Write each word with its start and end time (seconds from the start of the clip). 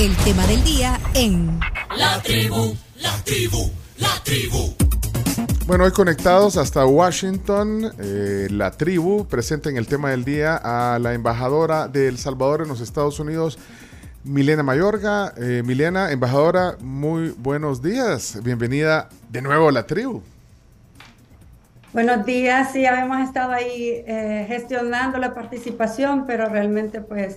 El 0.00 0.16
tema 0.24 0.46
del 0.46 0.64
día 0.64 0.98
en 1.12 1.60
La 1.94 2.22
tribu, 2.22 2.74
la 3.02 3.12
tribu, 3.22 3.70
la 3.98 4.08
tribu. 4.24 4.72
Bueno, 5.66 5.84
hoy 5.84 5.90
conectados 5.90 6.56
hasta 6.56 6.86
Washington, 6.86 7.92
eh, 7.98 8.48
la 8.50 8.70
tribu 8.70 9.26
presenta 9.26 9.68
en 9.68 9.76
el 9.76 9.86
tema 9.86 10.08
del 10.08 10.24
día 10.24 10.56
a 10.56 10.98
la 10.98 11.12
embajadora 11.12 11.86
de 11.86 12.08
El 12.08 12.16
Salvador 12.16 12.62
en 12.62 12.68
los 12.68 12.80
Estados 12.80 13.20
Unidos, 13.20 13.58
Milena 14.24 14.62
Mayorga. 14.62 15.34
Eh, 15.36 15.62
Milena, 15.66 16.12
embajadora, 16.12 16.76
muy 16.80 17.34
buenos 17.36 17.82
días. 17.82 18.42
Bienvenida 18.42 19.10
de 19.28 19.42
nuevo 19.42 19.68
a 19.68 19.72
la 19.72 19.86
tribu. 19.86 20.22
Buenos 21.92 22.24
días, 22.24 22.72
sí, 22.72 22.86
habíamos 22.86 23.20
estado 23.20 23.52
ahí 23.52 24.02
eh, 24.06 24.46
gestionando 24.48 25.18
la 25.18 25.34
participación, 25.34 26.24
pero 26.26 26.48
realmente 26.48 27.02
pues 27.02 27.36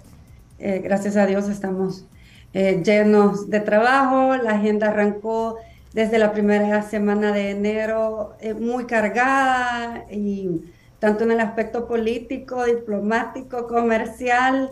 eh, 0.60 0.80
gracias 0.82 1.18
a 1.18 1.26
Dios 1.26 1.50
estamos 1.50 2.06
eh, 2.54 2.82
llenos 2.84 3.50
de 3.50 3.60
trabajo. 3.60 4.36
La 4.38 4.52
agenda 4.52 4.90
arrancó 4.90 5.58
desde 5.94 6.18
la 6.18 6.32
primera 6.32 6.82
semana 6.82 7.32
de 7.32 7.52
enero 7.52 8.36
muy 8.60 8.86
cargada 8.86 10.06
y 10.12 10.62
tanto 11.00 11.24
en 11.24 11.32
el 11.32 11.40
aspecto 11.40 11.88
político, 11.88 12.66
diplomático, 12.66 13.68
comercial 13.68 14.72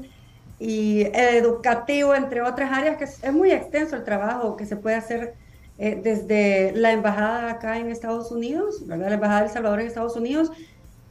y 0.60 1.02
educativo, 1.14 2.16
entre 2.16 2.42
otras 2.42 2.72
áreas, 2.72 2.98
que 2.98 3.04
es, 3.04 3.34
muy 3.34 3.52
extenso 3.52 3.96
el 3.96 4.04
trabajo 4.04 4.56
que 4.56 4.66
se 4.66 4.78
puede 4.78 4.96
hacer 4.96 5.36
desde 5.78 6.74
la 6.76 6.92
embajada 6.92 7.52
acá 7.52 7.78
en 7.80 7.90
Estados 7.90 8.32
Unidos, 8.32 8.86
¿verdad? 8.88 9.10
la 9.10 9.16
embajada 9.16 9.44
de 9.44 9.50
Salvador 9.50 9.82
en 9.82 9.88
Estados 9.88 10.16
Unidos, 10.16 10.52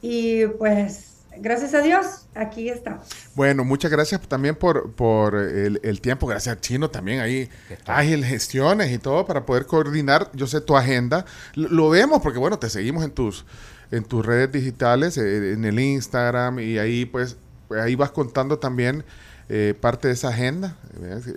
y 0.01 0.47
pues 0.47 1.10
gracias 1.37 1.73
a 1.73 1.81
Dios, 1.81 2.27
aquí 2.35 2.69
estamos. 2.69 3.07
Bueno, 3.35 3.63
muchas 3.63 3.91
gracias 3.91 4.21
también 4.21 4.55
por, 4.55 4.91
por 4.93 5.35
el, 5.35 5.79
el 5.83 6.01
tiempo. 6.01 6.27
Gracias 6.27 6.57
a 6.57 6.59
Chino 6.59 6.89
también 6.89 7.19
ahí. 7.19 7.49
Ágil 7.85 8.23
gestiones 8.25 8.91
y 8.91 8.97
todo 8.97 9.25
para 9.25 9.45
poder 9.45 9.65
coordinar, 9.65 10.29
yo 10.33 10.47
sé, 10.47 10.61
tu 10.61 10.75
agenda. 10.75 11.25
Lo, 11.55 11.69
lo 11.69 11.89
vemos 11.89 12.21
porque, 12.21 12.39
bueno, 12.39 12.59
te 12.59 12.69
seguimos 12.69 13.03
en 13.03 13.11
tus, 13.11 13.45
en 13.91 14.03
tus 14.03 14.25
redes 14.25 14.51
digitales, 14.51 15.17
eh, 15.17 15.53
en 15.53 15.65
el 15.65 15.79
Instagram 15.79 16.59
y 16.59 16.77
ahí 16.77 17.05
pues 17.05 17.37
ahí 17.79 17.95
vas 17.95 18.11
contando 18.11 18.59
también 18.59 19.03
eh, 19.49 19.73
parte 19.79 20.07
de 20.07 20.13
esa 20.13 20.29
agenda. 20.29 20.77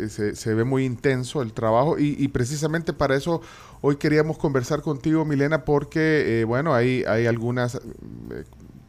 Se, 0.09 0.37
se, 0.37 0.55
ve 0.55 0.63
muy 0.63 0.85
intenso 0.85 1.43
el 1.43 1.53
trabajo 1.53 1.99
y, 1.99 2.15
y, 2.17 2.29
precisamente 2.29 2.93
para 2.93 3.17
eso 3.17 3.41
hoy 3.81 3.97
queríamos 3.97 4.39
conversar 4.39 4.83
contigo, 4.83 5.25
Milena, 5.25 5.65
porque, 5.65 6.41
eh, 6.41 6.45
bueno, 6.45 6.75
hay, 6.75 7.03
hay 7.09 7.27
algunas... 7.27 7.75
Eh, 7.75 8.45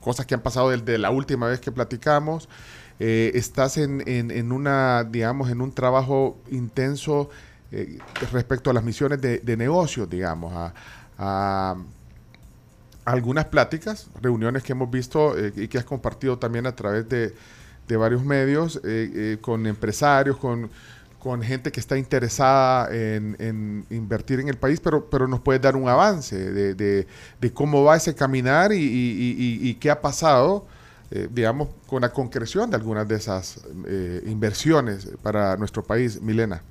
cosas 0.06 0.28
que 0.28 0.36
han 0.36 0.42
pasado 0.42 0.70
desde 0.70 1.00
la 1.00 1.10
última 1.10 1.48
vez 1.48 1.60
que 1.60 1.72
platicamos. 1.72 2.48
Eh, 3.00 3.32
estás 3.34 3.78
en, 3.78 4.04
en, 4.08 4.52
una, 4.52 5.04
digamos, 5.04 5.50
en 5.50 5.62
un 5.62 5.72
trabajo 5.72 6.38
intenso 6.52 7.32
eh, 7.72 7.98
respecto 8.32 8.70
a 8.70 8.74
las 8.74 8.84
misiones 8.84 9.20
de, 9.20 9.40
de 9.40 9.58
negocios, 9.58 10.08
digamos, 10.08 10.54
a, 11.18 11.76
algunas 13.04 13.46
pláticas, 13.46 14.08
reuniones 14.22 14.62
que 14.62 14.74
hemos 14.74 14.92
visto 14.92 15.36
eh, 15.38 15.52
y 15.56 15.68
que 15.68 15.80
has 15.80 15.86
compartido 15.86 16.38
también 16.38 16.68
a 16.68 16.76
través 16.76 17.10
de, 17.10 17.34
de 17.88 17.98
varios 17.98 18.24
medios 18.24 18.80
con 19.42 19.66
empresarios, 19.66 20.38
con, 20.38 20.70
con 21.26 21.42
gente 21.42 21.72
que 21.72 21.80
está 21.80 21.98
interesada 21.98 22.88
en, 22.92 23.84
invertir 23.90 24.40
en 24.40 24.48
el 24.48 24.58
país, 24.58 24.80
pero, 24.80 25.10
pero 25.10 25.28
nos 25.28 25.40
puedes 25.40 25.60
dar 25.60 25.76
un 25.76 25.90
avance 25.90 26.38
de, 26.38 26.76
de, 26.76 27.52
cómo 27.52 27.84
va 27.84 27.96
ese 27.96 28.14
caminar 28.14 28.70
y, 28.72 29.76
qué 29.82 29.90
ha 29.90 30.02
pasado, 30.02 30.68
eh, 31.10 31.28
digamos, 31.32 31.70
con 31.88 32.04
la 32.04 32.12
concreción 32.12 32.70
de 32.70 32.76
algunas 32.76 33.08
de 33.08 33.16
esas 33.16 33.66
eh, 33.88 34.22
inversiones 34.28 35.10
para 35.24 35.58
nuestro 35.58 35.82
país. 35.82 36.22
Milena. 36.22 36.62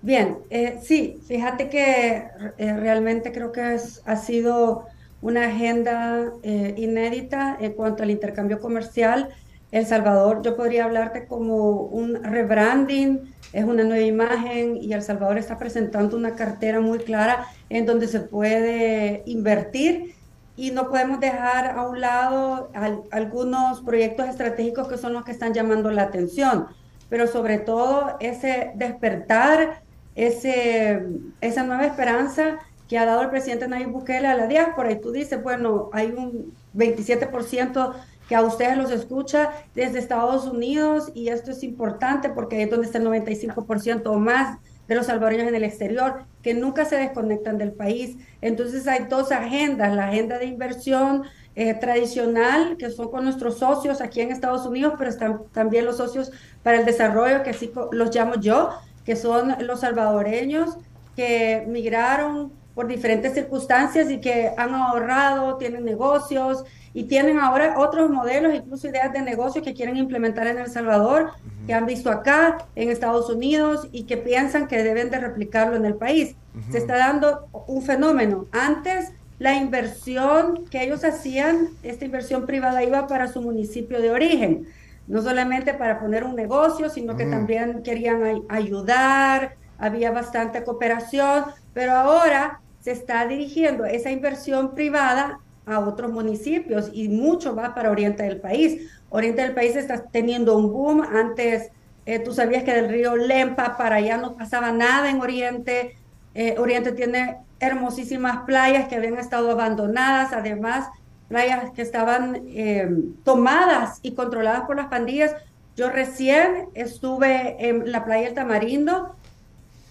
Bien, 0.00 0.38
eh, 0.48 0.78
sí, 0.82 1.20
fíjate 1.28 1.68
que 1.68 2.24
eh, 2.56 2.76
realmente 2.78 3.32
creo 3.32 3.52
que 3.52 3.74
es, 3.74 4.00
ha 4.06 4.16
sido 4.16 4.86
una 5.20 5.48
agenda 5.48 6.32
inédita 6.42 7.58
en 7.60 7.74
cuanto 7.74 8.02
al 8.02 8.10
intercambio 8.10 8.60
comercial. 8.60 9.28
El 9.72 9.86
Salvador, 9.86 10.42
yo 10.42 10.54
podría 10.54 10.84
hablarte 10.84 11.26
como 11.26 11.80
un 11.80 12.22
rebranding, 12.22 13.34
es 13.54 13.64
una 13.64 13.84
nueva 13.84 14.04
imagen 14.04 14.76
y 14.76 14.92
El 14.92 15.02
Salvador 15.02 15.38
está 15.38 15.58
presentando 15.58 16.14
una 16.16 16.34
cartera 16.34 16.80
muy 16.80 16.98
clara 16.98 17.46
en 17.70 17.86
donde 17.86 18.06
se 18.06 18.20
puede 18.20 19.22
invertir 19.24 20.14
y 20.56 20.72
no 20.72 20.90
podemos 20.90 21.20
dejar 21.20 21.78
a 21.78 21.88
un 21.88 22.02
lado 22.02 22.70
al, 22.74 23.02
algunos 23.10 23.80
proyectos 23.80 24.28
estratégicos 24.28 24.88
que 24.88 24.98
son 24.98 25.14
los 25.14 25.24
que 25.24 25.32
están 25.32 25.54
llamando 25.54 25.90
la 25.90 26.02
atención, 26.02 26.66
pero 27.08 27.26
sobre 27.26 27.58
todo 27.58 28.18
ese 28.20 28.72
despertar, 28.74 29.82
ese, 30.14 31.02
esa 31.40 31.62
nueva 31.62 31.86
esperanza 31.86 32.58
que 32.88 32.98
ha 32.98 33.06
dado 33.06 33.22
el 33.22 33.30
presidente 33.30 33.66
Nayib 33.68 33.88
Bukele 33.88 34.26
a 34.26 34.34
la 34.34 34.46
diáspora. 34.46 34.92
Y 34.92 35.00
tú 35.00 35.12
dices, 35.12 35.42
bueno, 35.42 35.88
hay 35.94 36.08
un 36.08 36.52
27% 36.74 37.94
que 38.28 38.34
a 38.34 38.42
ustedes 38.42 38.76
los 38.76 38.90
escucha 38.90 39.50
desde 39.74 39.98
Estados 39.98 40.46
Unidos 40.46 41.10
y 41.14 41.28
esto 41.28 41.50
es 41.50 41.62
importante 41.62 42.30
porque 42.30 42.62
es 42.62 42.70
donde 42.70 42.86
está 42.86 42.98
el 42.98 43.06
95% 43.06 44.06
o 44.06 44.18
más 44.18 44.58
de 44.88 44.94
los 44.94 45.06
salvadoreños 45.06 45.48
en 45.48 45.54
el 45.54 45.64
exterior 45.64 46.24
que 46.42 46.54
nunca 46.54 46.84
se 46.84 46.96
desconectan 46.96 47.58
del 47.58 47.72
país. 47.72 48.16
Entonces 48.40 48.86
hay 48.86 49.06
dos 49.08 49.32
agendas, 49.32 49.94
la 49.94 50.08
agenda 50.08 50.38
de 50.38 50.46
inversión 50.46 51.24
eh, 51.54 51.74
tradicional, 51.74 52.76
que 52.78 52.90
son 52.90 53.10
con 53.10 53.24
nuestros 53.24 53.58
socios 53.58 54.00
aquí 54.00 54.20
en 54.20 54.32
Estados 54.32 54.66
Unidos, 54.66 54.94
pero 54.96 55.10
están 55.10 55.42
también 55.52 55.84
los 55.84 55.98
socios 55.98 56.32
para 56.62 56.78
el 56.80 56.86
desarrollo, 56.86 57.42
que 57.42 57.50
así 57.50 57.70
los 57.92 58.14
llamo 58.14 58.36
yo, 58.36 58.70
que 59.04 59.16
son 59.16 59.54
los 59.60 59.80
salvadoreños 59.80 60.76
que 61.16 61.64
migraron 61.68 62.52
por 62.74 62.86
diferentes 62.86 63.34
circunstancias 63.34 64.10
y 64.10 64.20
que 64.20 64.52
han 64.56 64.74
ahorrado, 64.74 65.56
tienen 65.56 65.84
negocios 65.84 66.64
y 66.94 67.04
tienen 67.04 67.38
ahora 67.38 67.74
otros 67.78 68.10
modelos, 68.10 68.54
incluso 68.54 68.88
ideas 68.88 69.12
de 69.12 69.22
negocio 69.22 69.62
que 69.62 69.74
quieren 69.74 69.96
implementar 69.96 70.46
en 70.46 70.58
El 70.58 70.68
Salvador, 70.68 71.22
uh 71.22 71.26
-huh. 71.26 71.66
que 71.66 71.74
han 71.74 71.86
visto 71.86 72.10
acá 72.10 72.58
en 72.74 72.90
Estados 72.90 73.30
Unidos 73.30 73.88
y 73.92 74.04
que 74.04 74.16
piensan 74.16 74.68
que 74.68 74.82
deben 74.82 75.10
de 75.10 75.18
replicarlo 75.18 75.76
en 75.76 75.84
el 75.84 75.94
país. 75.94 76.36
Uh 76.54 76.58
-huh. 76.58 76.72
Se 76.72 76.78
está 76.78 76.96
dando 76.96 77.48
un 77.66 77.82
fenómeno. 77.82 78.46
Antes 78.52 79.12
la 79.38 79.54
inversión 79.54 80.66
que 80.70 80.84
ellos 80.84 81.04
hacían, 81.04 81.68
esta 81.82 82.04
inversión 82.04 82.46
privada 82.46 82.82
iba 82.84 83.06
para 83.06 83.26
su 83.28 83.40
municipio 83.42 84.00
de 84.00 84.10
origen, 84.10 84.66
no 85.08 85.20
solamente 85.20 85.74
para 85.74 85.98
poner 85.98 86.24
un 86.24 86.36
negocio, 86.36 86.88
sino 86.90 87.16
que 87.16 87.24
uh 87.24 87.28
-huh. 87.28 87.30
también 87.30 87.82
querían 87.82 88.42
ayudar, 88.48 89.56
había 89.78 90.12
bastante 90.12 90.62
cooperación, 90.62 91.44
pero 91.74 91.92
ahora 91.92 92.60
se 92.82 92.90
está 92.90 93.26
dirigiendo 93.26 93.84
esa 93.84 94.10
inversión 94.10 94.74
privada 94.74 95.38
a 95.64 95.78
otros 95.78 96.12
municipios 96.12 96.90
y 96.92 97.08
mucho 97.08 97.54
va 97.54 97.74
para 97.74 97.90
Oriente 97.90 98.24
del 98.24 98.40
país. 98.40 98.90
Oriente 99.08 99.42
del 99.42 99.54
país 99.54 99.76
está 99.76 100.02
teniendo 100.02 100.56
un 100.58 100.72
boom. 100.72 101.02
Antes, 101.02 101.70
eh, 102.06 102.18
tú 102.18 102.34
sabías 102.34 102.64
que 102.64 102.74
del 102.74 102.88
río 102.88 103.16
Lempa 103.16 103.76
para 103.76 103.96
allá 103.96 104.16
no 104.16 104.34
pasaba 104.34 104.72
nada 104.72 105.08
en 105.10 105.20
Oriente. 105.20 105.96
Eh, 106.34 106.56
Oriente 106.58 106.92
tiene 106.92 107.36
hermosísimas 107.60 108.44
playas 108.44 108.88
que 108.88 108.96
habían 108.96 109.18
estado 109.18 109.52
abandonadas, 109.52 110.32
además 110.32 110.88
playas 111.28 111.70
que 111.70 111.82
estaban 111.82 112.42
eh, 112.48 112.88
tomadas 113.24 114.00
y 114.02 114.14
controladas 114.14 114.62
por 114.62 114.76
las 114.76 114.88
pandillas. 114.88 115.36
Yo 115.76 115.88
recién 115.88 116.66
estuve 116.74 117.56
en 117.68 117.92
la 117.92 118.04
playa 118.04 118.24
del 118.24 118.34
Tamarindo. 118.34 119.14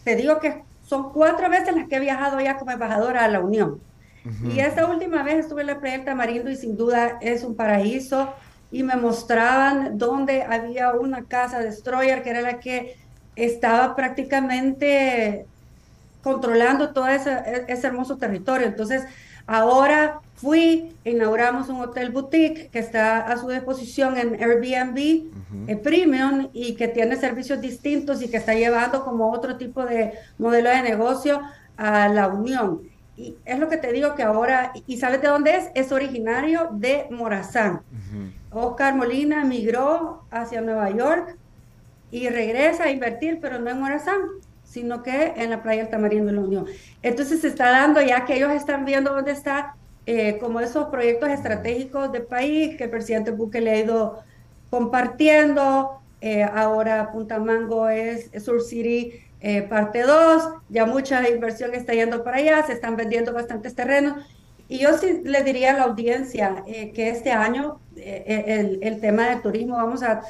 Te 0.04 0.18
digo 0.18 0.40
que 0.40 0.64
son 0.92 1.14
cuatro 1.14 1.50
veces 1.50 1.74
las 1.74 1.88
que 1.88 1.96
he 1.96 2.00
viajado 2.02 2.42
ya 2.42 2.58
como 2.58 2.72
embajadora 2.72 3.24
a 3.24 3.30
la 3.30 3.40
Unión. 3.40 3.80
Uh 4.26 4.30
-huh. 4.30 4.54
Y 4.54 4.60
esta 4.60 4.86
última 4.86 5.24
vez 5.24 5.38
estuve 5.46 5.62
en 5.62 5.68
la 5.68 5.80
playa 5.80 5.96
del 5.96 6.06
Tamarindo 6.06 6.52
y 6.52 6.58
sin 6.58 6.76
duda 6.76 7.18
es 7.22 7.46
un 7.46 7.56
paraíso 7.56 8.34
y 8.72 8.84
me 8.84 8.98
mostraban 8.98 9.98
dónde 9.98 10.44
había 10.44 10.92
una 10.92 11.24
casa 11.24 11.60
destroyer 11.60 12.22
que 12.24 12.32
era 12.32 12.42
la 12.42 12.60
que 12.60 12.98
estaba 13.38 13.96
prácticamente 13.96 15.46
controlando 16.22 16.92
todo 16.92 17.08
ese, 17.08 17.32
ese 17.70 17.88
hermoso 17.88 18.18
territorio. 18.18 18.68
Entonces, 18.68 19.06
ahora 19.48 20.20
fui, 20.42 20.96
inauguramos 21.06 21.70
un 21.70 21.82
hotel 21.82 22.10
boutique 22.12 22.70
que 22.72 22.80
está 22.80 23.20
a 23.20 23.38
su 23.38 23.48
disposición 23.48 24.18
en 24.18 24.42
Airbnb 24.42 24.98
uh 24.98 24.98
-huh. 24.98 25.70
eh, 25.70 25.78
Premium 25.78 26.50
y 26.52 26.74
que 26.74 26.88
tiene 26.88 27.16
servicios 27.16 27.62
distintos 27.62 28.22
y 28.24 28.28
que 28.28 28.38
está 28.38 28.56
llevando 28.56 29.06
como 29.06 29.32
otro 29.32 29.58
tipo 29.58 29.86
de 29.86 30.14
modelo 30.40 30.72
de 30.72 30.82
negocio 30.82 31.42
a 31.78 32.08
la 32.08 32.28
Unión. 32.28 32.82
Y 33.16 33.36
es 33.46 33.60
lo 33.60 33.70
que 33.70 33.78
te 33.78 33.92
digo 33.92 34.16
que 34.16 34.24
ahora, 34.24 34.72
¿y 34.88 34.98
sabes 34.98 35.22
de 35.22 35.28
dónde 35.28 35.56
es? 35.58 35.70
Es 35.76 35.92
originario 35.92 36.70
de 36.72 37.06
Morazán. 37.12 37.74
Uh 37.74 38.16
-huh. 38.16 38.66
Oscar 38.66 38.96
Molina 38.96 39.46
migró 39.46 40.24
hacia 40.32 40.62
Nueva 40.62 40.90
York 40.90 41.38
y 42.10 42.30
regresa 42.30 42.86
a 42.86 42.90
invertir, 42.90 43.40
pero 43.42 43.60
no 43.60 43.70
en 43.70 43.80
Morazán, 43.80 44.22
sino 44.64 45.04
que 45.04 45.34
en 45.36 45.50
la 45.52 45.62
playa 45.62 45.84
del 45.84 45.92
Tamarindo 45.92 46.28
de 46.32 46.38
la 46.38 46.42
Unión. 46.42 46.66
Entonces 47.04 47.42
se 47.42 47.48
está 47.48 47.70
dando 47.70 48.02
ya 48.02 48.26
que 48.26 48.38
ellos 48.38 48.52
están 48.52 48.86
viendo 48.86 49.14
dónde 49.14 49.34
está 49.34 49.76
eh, 50.06 50.38
como 50.40 50.60
esos 50.60 50.88
proyectos 50.88 51.30
estratégicos 51.30 52.12
de 52.12 52.22
país 52.22 52.76
que 52.78 52.86
el 52.86 52.90
presidente 52.90 53.32
Bukele 53.32 53.72
ha 53.72 53.78
ido 53.78 54.24
compartiendo, 54.70 56.02
eh, 56.22 56.44
ahora 56.44 57.12
Punta 57.12 57.40
Mango 57.40 57.90
es 57.90 58.32
Sur 58.44 58.62
City 58.62 59.14
eh, 59.42 59.64
parte 59.64 60.04
2, 60.04 60.50
ya 60.70 60.86
mucha 60.86 61.28
inversión 61.28 61.74
está 61.74 61.94
yendo 61.94 62.24
para 62.24 62.38
allá, 62.38 62.64
se 62.66 62.74
están 62.74 62.96
vendiendo 62.96 63.34
bastantes 63.34 63.76
terrenos. 63.76 64.24
Y 64.70 64.80
yo 64.80 64.98
sí 64.98 65.22
le 65.24 65.44
diría 65.44 65.72
a 65.72 65.78
la 65.78 65.84
audiencia 65.84 66.64
eh, 66.68 66.92
que 66.94 67.10
este 67.10 67.32
año 67.32 67.80
el, 67.96 68.80
el, 68.82 69.02
tema 69.02 69.28
del 69.30 69.42
turismo 69.42 69.76
vamos 69.76 70.02
a 70.02 70.22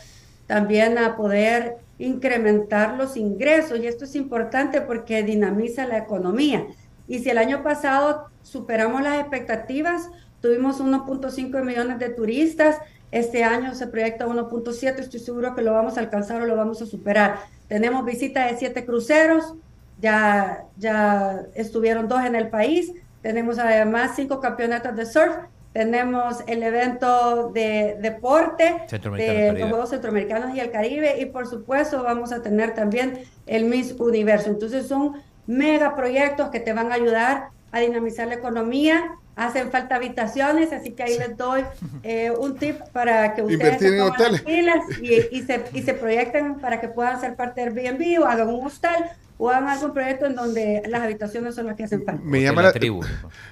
también 0.48 0.98
a 0.98 1.16
poder 1.16 1.78
incrementar 2.00 2.98
los 2.98 3.16
ingresos 3.16 3.80
y 3.80 3.86
esto 3.86 4.06
es 4.06 4.16
importante 4.16 4.82
porque 4.82 5.24
dinamiza 5.24 5.86
la 5.86 6.00
economía. 6.00 6.66
Y 7.08 7.20
si 7.20 7.30
el 7.30 7.38
año 7.38 7.62
pasado 7.62 8.31
superamos 8.44 9.02
las 9.02 9.20
expectativas, 9.20 10.10
tuvimos 10.42 10.82
1.5 10.82 11.64
millones 11.64 12.00
de 12.00 12.10
turistas, 12.10 12.78
este 13.12 13.44
año 13.44 13.74
se 13.76 13.88
proyecta 13.88 14.26
1.7, 14.26 15.00
estoy 15.00 15.20
seguro 15.20 15.54
que 15.54 15.62
lo 15.62 15.74
vamos 15.74 15.98
a 15.98 16.00
alcanzar 16.00 16.42
o 16.42 16.46
lo 16.46 16.56
vamos 16.56 16.82
a 16.82 16.86
superar. 16.86 17.40
Tenemos 17.68 18.06
visita 18.06 18.48
de 18.48 18.58
siete 18.58 18.86
cruceros, 18.86 19.54
ya, 20.00 20.66
ya 20.78 21.42
estuvieron 21.54 22.08
dos 22.08 22.24
en 22.24 22.36
el 22.36 22.50
país, 22.50 22.94
tenemos 23.22 23.60
además 23.60 24.12
cinco 24.16 24.40
campeonatos 24.40 24.96
de 24.96 25.06
surf, 25.06 25.36
tenemos 25.74 26.44
el 26.48 26.64
evento 26.64 27.50
de 27.54 27.98
deporte 28.02 28.82
de 28.90 29.54
los 29.58 29.70
Juegos 29.70 29.90
Centroamericanos 29.90 30.54
y 30.56 30.60
el 30.60 30.70
Caribe 30.70 31.22
y 31.22 31.28
por 31.28 31.48
supuesto 31.48 32.04
vamos 32.04 32.34
a 32.34 32.42
tener 32.42 32.74
también 32.74 33.20
el 33.46 33.66
Miss 33.66 33.96
Universo. 33.98 34.50
Entonces 34.50 34.88
son 34.88 35.22
mega 35.48 35.96
proyectos 35.96 36.50
que 36.50 36.60
te 36.60 36.74
van 36.74 36.92
a 36.92 36.96
ayudar 36.96 37.50
a 37.72 37.80
dinamizar 37.80 38.28
la 38.28 38.36
economía 38.36 39.16
hacen 39.36 39.72
falta 39.72 39.96
habitaciones, 39.96 40.72
así 40.74 40.92
que 40.92 41.04
ahí 41.04 41.18
les 41.18 41.36
doy 41.38 41.64
eh, 42.04 42.32
un 42.32 42.58
tip 42.58 42.80
para 42.92 43.34
que 43.34 43.42
ustedes 43.42 43.80
se 43.80 43.98
pongan 43.98 44.32
las 44.34 44.42
pilas 44.42 44.80
y, 45.02 45.38
y, 45.38 45.42
se, 45.44 45.64
y 45.74 45.82
se 45.82 45.94
proyecten 45.94 46.56
para 46.56 46.82
que 46.82 46.90
puedan 46.90 47.20
ser 47.20 47.36
parte 47.36 47.62
del 47.62 47.78
Airbnb 47.78 48.22
o 48.22 48.26
hagan 48.26 48.50
un 48.50 48.68
hostal 48.68 49.10
o 49.44 49.50
hagan 49.50 49.70
algún 49.70 49.92
proyecto 49.92 50.28
en 50.28 50.36
donde 50.36 50.84
las 50.88 51.02
habitaciones 51.02 51.56
son 51.56 51.66
las 51.66 51.76
que 51.76 51.86
hacen 51.86 52.04
falta. 52.06 52.22
Me 52.24 52.44
llama 52.44 52.62
la, 52.62 52.72
tribu. 52.72 53.02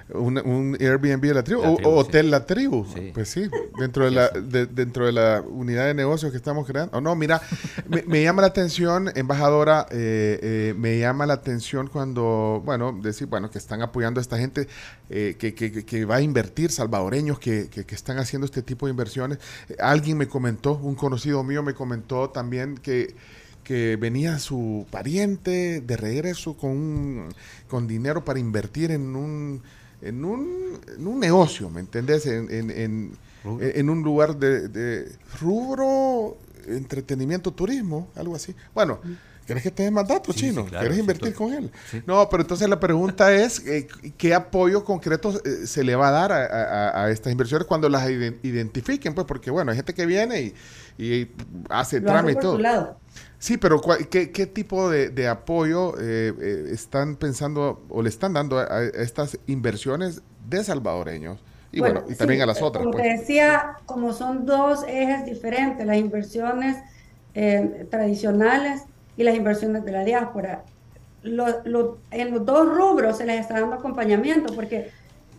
Un, 0.09 0.37
un, 0.37 0.77
Airbnb 0.79 1.19
de 1.19 1.33
la 1.33 1.43
tribu, 1.43 1.63
o, 1.63 1.95
Hotel 1.95 2.29
La 2.29 2.45
Tribu. 2.45 2.85
Pues 3.11 3.29
sí, 3.29 3.49
dentro 3.79 4.05
de, 4.05 4.11
la, 4.11 4.29
dentro 4.29 5.07
de 5.07 5.13
la 5.13 5.41
unidad 5.41 5.87
de 5.87 5.95
negocios 5.95 6.29
que 6.29 6.37
estamos 6.37 6.67
creando. 6.67 6.95
Oh, 6.95 7.01
no, 7.01 7.15
mira, 7.15 7.41
me, 8.05 8.21
llama 8.21 8.43
la 8.43 8.49
atención, 8.49 9.11
embajadora, 9.15 9.87
eh, 9.89 10.39
eh, 10.43 10.73
me 10.77 10.99
llama 10.99 11.25
la 11.25 11.33
atención 11.33 11.87
cuando, 11.87 12.61
bueno, 12.63 12.95
decir, 13.01 13.25
bueno, 13.25 13.49
que 13.49 13.57
están 13.57 13.81
apoyando 13.81 14.19
a 14.19 14.21
esta 14.21 14.37
gente 14.37 14.67
eh, 15.09 15.37
que, 15.39 15.55
que, 15.55 15.83
que, 15.83 16.05
va 16.05 16.17
a 16.17 16.21
invertir, 16.21 16.71
salvadoreños 16.71 17.39
que, 17.39 17.67
que 17.67 17.95
están 17.95 18.19
haciendo 18.19 18.45
este 18.45 18.61
tipo 18.61 18.85
de 18.85 18.91
inversiones. 18.91 19.39
Alguien 19.79 20.19
me 20.19 20.27
comentó, 20.27 20.73
un 20.73 20.93
conocido 20.93 21.43
mío 21.43 21.63
me 21.63 21.73
comentó 21.73 22.29
también 22.29 22.77
que 22.77 23.15
que 23.69 23.97
venía 23.97 24.39
su 24.39 24.87
pariente 24.89 25.79
de 25.81 25.95
regreso 25.95 26.57
con, 26.57 27.29
con 27.67 27.87
dinero 27.87 28.25
para 28.25 28.39
invertir 28.39 28.89
en 28.89 29.15
un, 29.15 29.61
en 30.01 30.25
un, 30.25 30.79
en 30.97 31.05
un 31.05 31.19
negocio, 31.19 31.69
¿me 31.69 31.79
entendés? 31.79 32.25
En, 32.25 32.49
en, 32.49 33.11
en, 33.43 33.89
un 33.91 34.01
lugar 34.01 34.37
de, 34.37 35.11
rubro, 35.39 36.35
entretenimiento, 36.65 37.51
turismo, 37.51 38.07
algo 38.15 38.35
así. 38.35 38.55
Bueno. 38.73 38.99
¿Querés 39.45 39.63
que 39.63 39.71
te 39.71 39.81
dé 39.81 39.89
más 39.89 40.07
datos, 40.07 40.35
chino? 40.35 40.63
¿Quieres 40.67 40.99
invertir 40.99 41.33
con 41.33 41.51
él? 41.51 41.71
No, 42.05 42.29
pero 42.29 42.43
entonces 42.43 42.69
la 42.69 42.79
pregunta 42.79 43.33
es, 43.33 43.65
eh, 43.65 43.87
¿qué 44.15 44.35
apoyo 44.35 44.85
concreto 44.85 45.41
eh, 45.43 45.65
se 45.65 45.83
le 45.83 45.95
va 45.95 46.09
a 46.09 46.11
dar 46.11 46.31
a, 46.31 47.03
a, 47.03 47.09
estas 47.09 47.31
inversiones 47.31 47.67
cuando 47.67 47.89
las 47.89 48.07
identifiquen? 48.07 49.15
Pues 49.15 49.25
porque, 49.25 49.49
bueno, 49.49 49.71
hay 49.71 49.77
gente 49.77 49.95
que 49.95 50.05
viene 50.05 50.39
y, 50.39 50.53
y 50.99 51.31
hace 51.69 52.01
trámite 52.01 52.41
todo. 52.41 52.97
Sí, 53.37 53.57
pero 53.57 53.81
qué, 54.09 54.27
tipo 54.47 54.89
de, 54.89 55.27
apoyo 55.29 55.93
eh, 55.97 56.33
eh, 56.39 56.65
están 56.71 57.15
pensando 57.15 57.81
o 57.89 58.01
le 58.01 58.09
están 58.09 58.33
dando 58.33 58.59
a, 58.59 58.83
estas 58.83 59.39
inversiones 59.47 60.21
de 60.49 60.61
salvadoreños? 60.61 61.39
Y 61.71 61.79
bueno, 61.79 62.03
y 62.09 62.15
también 62.15 62.41
a 62.41 62.45
las 62.45 62.61
otras. 62.61 62.83
Como 62.83 62.97
pues. 62.97 63.03
te 63.03 63.17
decía, 63.17 63.77
como 63.85 64.11
son 64.11 64.45
dos 64.45 64.83
ejes 64.87 65.25
diferentes, 65.25 65.85
las 65.85 65.97
inversiones 65.97 66.77
eh, 67.33 67.87
tradicionales 67.89 68.83
y 69.15 69.23
las 69.23 69.35
inversiones 69.35 69.85
de 69.85 69.91
la 69.93 70.03
diáspora. 70.03 70.65
en 71.23 71.37
los 72.31 72.45
dos 72.45 72.75
rubros 72.75 73.17
se 73.19 73.25
les 73.25 73.39
está 73.39 73.61
dando 73.61 73.75
acompañamiento 73.75 74.53
porque 74.53 74.91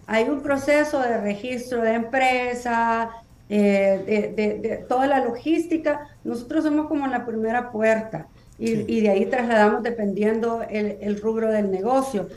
hay 0.07 0.29
un 0.29 0.41
proceso 0.41 1.01
de 1.01 1.21
registro 1.21 1.83
de 1.83 1.95
empresa, 1.95 3.11
eh, 3.51 4.33
de, 4.37 4.77
toda 4.89 5.07
la 5.07 5.25
logística, 5.25 6.09
nosotros 6.25 6.65
somos 6.65 6.87
como 6.87 7.07
la 7.09 7.27
primera 7.27 7.73
puerta 7.73 8.29
y, 8.59 9.01
de 9.01 9.09
ahí 9.09 9.27
trasladamos 9.27 9.83
dependiendo 9.83 10.63
el, 10.69 10.99
el 11.01 11.21
rubro 11.21 11.51
del 11.51 11.71
negocio. 11.71 12.29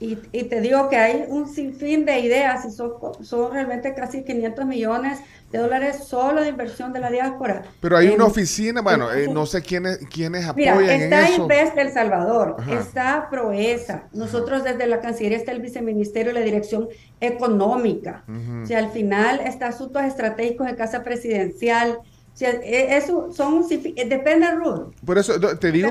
Y, 0.00 0.18
y, 0.32 0.44
te 0.44 0.60
digo 0.60 0.88
que 0.88 0.96
hay 0.96 1.24
un 1.28 1.48
sinfín 1.48 2.04
de 2.04 2.18
ideas 2.18 2.64
y 2.64 2.70
son, 2.70 2.94
son 3.22 3.52
realmente 3.52 3.94
casi 3.94 4.24
500 4.24 4.66
millones 4.66 5.20
de 5.54 5.60
dólares 5.60 6.04
solo 6.04 6.42
de 6.42 6.48
inversión 6.48 6.92
de 6.92 6.98
la 6.98 7.10
diáspora. 7.10 7.62
Pero 7.80 7.96
hay 7.96 8.08
una 8.08 8.24
oficina, 8.24 8.80
bueno, 8.80 9.12
eh, 9.12 9.28
no 9.28 9.46
sé 9.46 9.62
quiénes, 9.62 9.98
quiénes 10.12 10.46
apoyan 10.46 10.78
mira, 10.78 10.94
está 10.96 11.28
en 11.28 11.42
Invest 11.42 11.78
El 11.78 11.92
Salvador, 11.92 12.56
está 12.68 13.28
Proesa, 13.30 14.08
nosotros 14.12 14.64
desde 14.64 14.88
la 14.88 15.00
Cancillería 15.00 15.38
está 15.38 15.52
el 15.52 15.62
Viceministerio 15.62 16.32
de 16.32 16.40
la 16.40 16.44
Dirección 16.44 16.88
Económica, 17.20 18.24
o 18.62 18.66
sea, 18.66 18.80
al 18.80 18.90
final 18.90 19.40
está 19.40 19.68
Asuntos 19.68 20.02
Estratégicos 20.02 20.66
de 20.66 20.74
Casa 20.74 21.04
Presidencial, 21.04 22.00
o 22.34 22.36
sea, 22.36 22.50
e, 22.50 22.96
eso 22.96 23.32
son, 23.32 23.64
eh, 23.70 24.08
depende 24.08 24.46
del 24.48 24.58
rubro. 24.58 24.92
Por 25.06 25.18
eso 25.18 25.38
te 25.56 25.70
digo, 25.70 25.90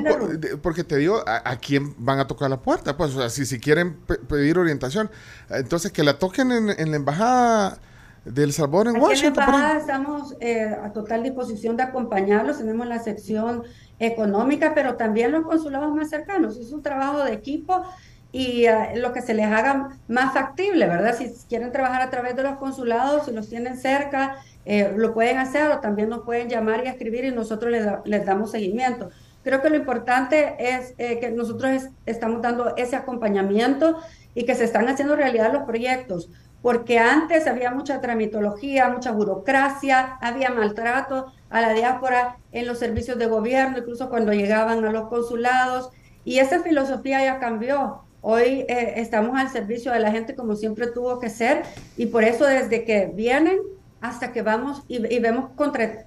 porque 0.62 0.84
te 0.84 0.98
digo 0.98 1.24
a, 1.26 1.56
quién 1.56 1.96
van 1.98 2.20
a 2.20 2.28
tocar 2.28 2.50
la 2.50 2.62
puerta. 2.62 2.98
Pues, 2.98 3.16
o 3.16 3.20
sea, 3.20 3.30
si, 3.30 3.46
si 3.46 3.60
quieren 3.60 3.96
pedir 4.28 4.58
orientación, 4.58 5.10
entonces 5.50 5.94
que 5.94 6.04
la 6.04 6.20
toquen 6.20 6.52
en, 6.52 6.70
en 6.70 6.92
la 6.92 6.98
embajada 6.98 7.80
del 8.26 8.52
sabor 8.52 8.88
en 8.88 9.02
Washington. 9.02 9.44
En 9.48 9.78
estamos 9.78 10.36
eh, 10.42 10.76
a 10.84 10.92
total 10.92 11.24
disposición 11.24 11.78
de 11.78 11.84
acompañarlos. 11.84 12.58
Tenemos 12.58 12.88
la 12.88 13.00
sección 13.00 13.64
económica, 14.00 14.74
pero 14.76 14.96
también 14.96 15.32
los 15.32 15.44
consulados 15.44 15.96
más 15.96 16.10
cercanos. 16.10 16.58
Es 16.58 16.74
un 16.74 16.82
trabajo 16.82 17.24
de 17.24 17.34
equipo 17.34 17.84
y 18.34 18.66
eh, 18.66 18.96
lo 18.96 19.14
que 19.14 19.22
se 19.22 19.34
les 19.34 19.46
haga 19.46 19.98
más 20.10 20.34
factible, 20.34 20.88
¿verdad? 20.88 21.16
Si 21.16 21.32
quieren 21.48 21.72
trabajar 21.72 22.02
a 22.02 22.10
través 22.10 22.36
de 22.36 22.44
los 22.44 22.58
consulados, 22.58 23.28
si 23.28 23.32
los 23.32 23.48
tienen 23.48 23.78
cerca, 23.78 24.36
eh, 24.66 24.94
lo 24.98 25.14
pueden 25.14 25.38
hacer 25.38 25.72
o 25.72 25.80
también 25.80 26.10
nos 26.10 26.24
pueden 26.24 26.50
llamar 26.50 26.84
y 26.84 26.90
escribir 26.90 27.24
y 27.24 27.32
nosotros 27.32 27.72
les, 27.72 27.86
les 28.04 28.26
damos 28.26 28.52
seguimiento. 28.52 29.10
Creo 29.44 29.62
que 29.62 29.70
lo 29.70 29.78
importante 29.78 30.56
es 30.58 30.94
que 30.98 31.32
nosotros 31.36 31.90
estamos 32.06 32.42
dando 32.42 32.76
ese 32.78 32.96
acompañamiento 32.96 34.00
y 34.34 34.46
que 34.46 34.56
se 34.56 34.64
están 34.64 34.88
haciendo 34.88 35.18
realidad 35.18 35.52
los 35.52 35.64
proyectos 35.64 36.30
porque 36.64 36.98
antes 36.98 37.46
había 37.46 37.72
mucha 37.72 38.00
tramitología, 38.00 38.88
mucha 38.88 39.12
burocracia, 39.12 40.18
había 40.22 40.50
maltrato 40.50 41.34
a 41.50 41.60
la 41.60 41.74
diáspora 41.74 42.38
en 42.54 42.66
los 42.66 42.80
servicios 42.80 43.20
de 43.20 43.26
gobierno, 43.28 43.80
incluso 43.80 44.10
cuando 44.10 44.32
llegaban 44.32 44.84
a 44.86 44.92
los 44.92 45.10
consulados, 45.10 45.90
y 46.24 46.40
esa 46.40 46.62
filosofía 46.62 47.22
ya 47.22 47.40
cambió. 47.40 48.04
Hoy 48.26 48.66
eh, 48.70 48.94
estamos 49.02 49.38
al 49.38 49.50
servicio 49.50 49.92
de 49.92 50.00
la 50.00 50.10
gente 50.10 50.34
como 50.34 50.56
siempre 50.56 50.88
tuvo 50.88 51.20
que 51.20 51.30
ser, 51.30 51.64
y 51.98 52.06
por 52.06 52.24
eso 52.24 52.46
desde 52.46 52.86
que 52.86 53.12
vienen 53.14 53.58
hasta 54.00 54.32
que 54.32 54.42
vamos 54.42 54.82
y, 54.88 55.20
vemos, 55.20 55.50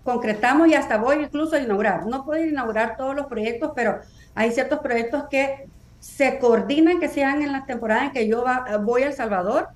concretamos 0.02 0.68
y 0.68 0.74
hasta 0.74 0.96
voy 0.96 1.24
incluso 1.24 1.56
a 1.56 1.60
inaugurar. 1.60 2.06
No 2.06 2.24
puedo 2.24 2.42
inaugurar 2.42 2.96
todos 2.96 3.14
los 3.14 3.26
proyectos, 3.26 3.72
pero 3.76 4.00
hay 4.34 4.50
ciertos 4.50 4.78
proyectos 4.78 5.24
que 5.30 5.68
se 6.00 6.38
coordinan, 6.38 7.00
que 7.00 7.08
sean 7.08 7.42
en 7.42 7.52
las 7.52 7.66
temporadas 7.66 8.04
en 8.04 8.12
que 8.12 8.26
yo 8.26 8.46
voy 8.80 9.02
a 9.02 9.08
El 9.08 9.12
Salvador, 9.12 9.68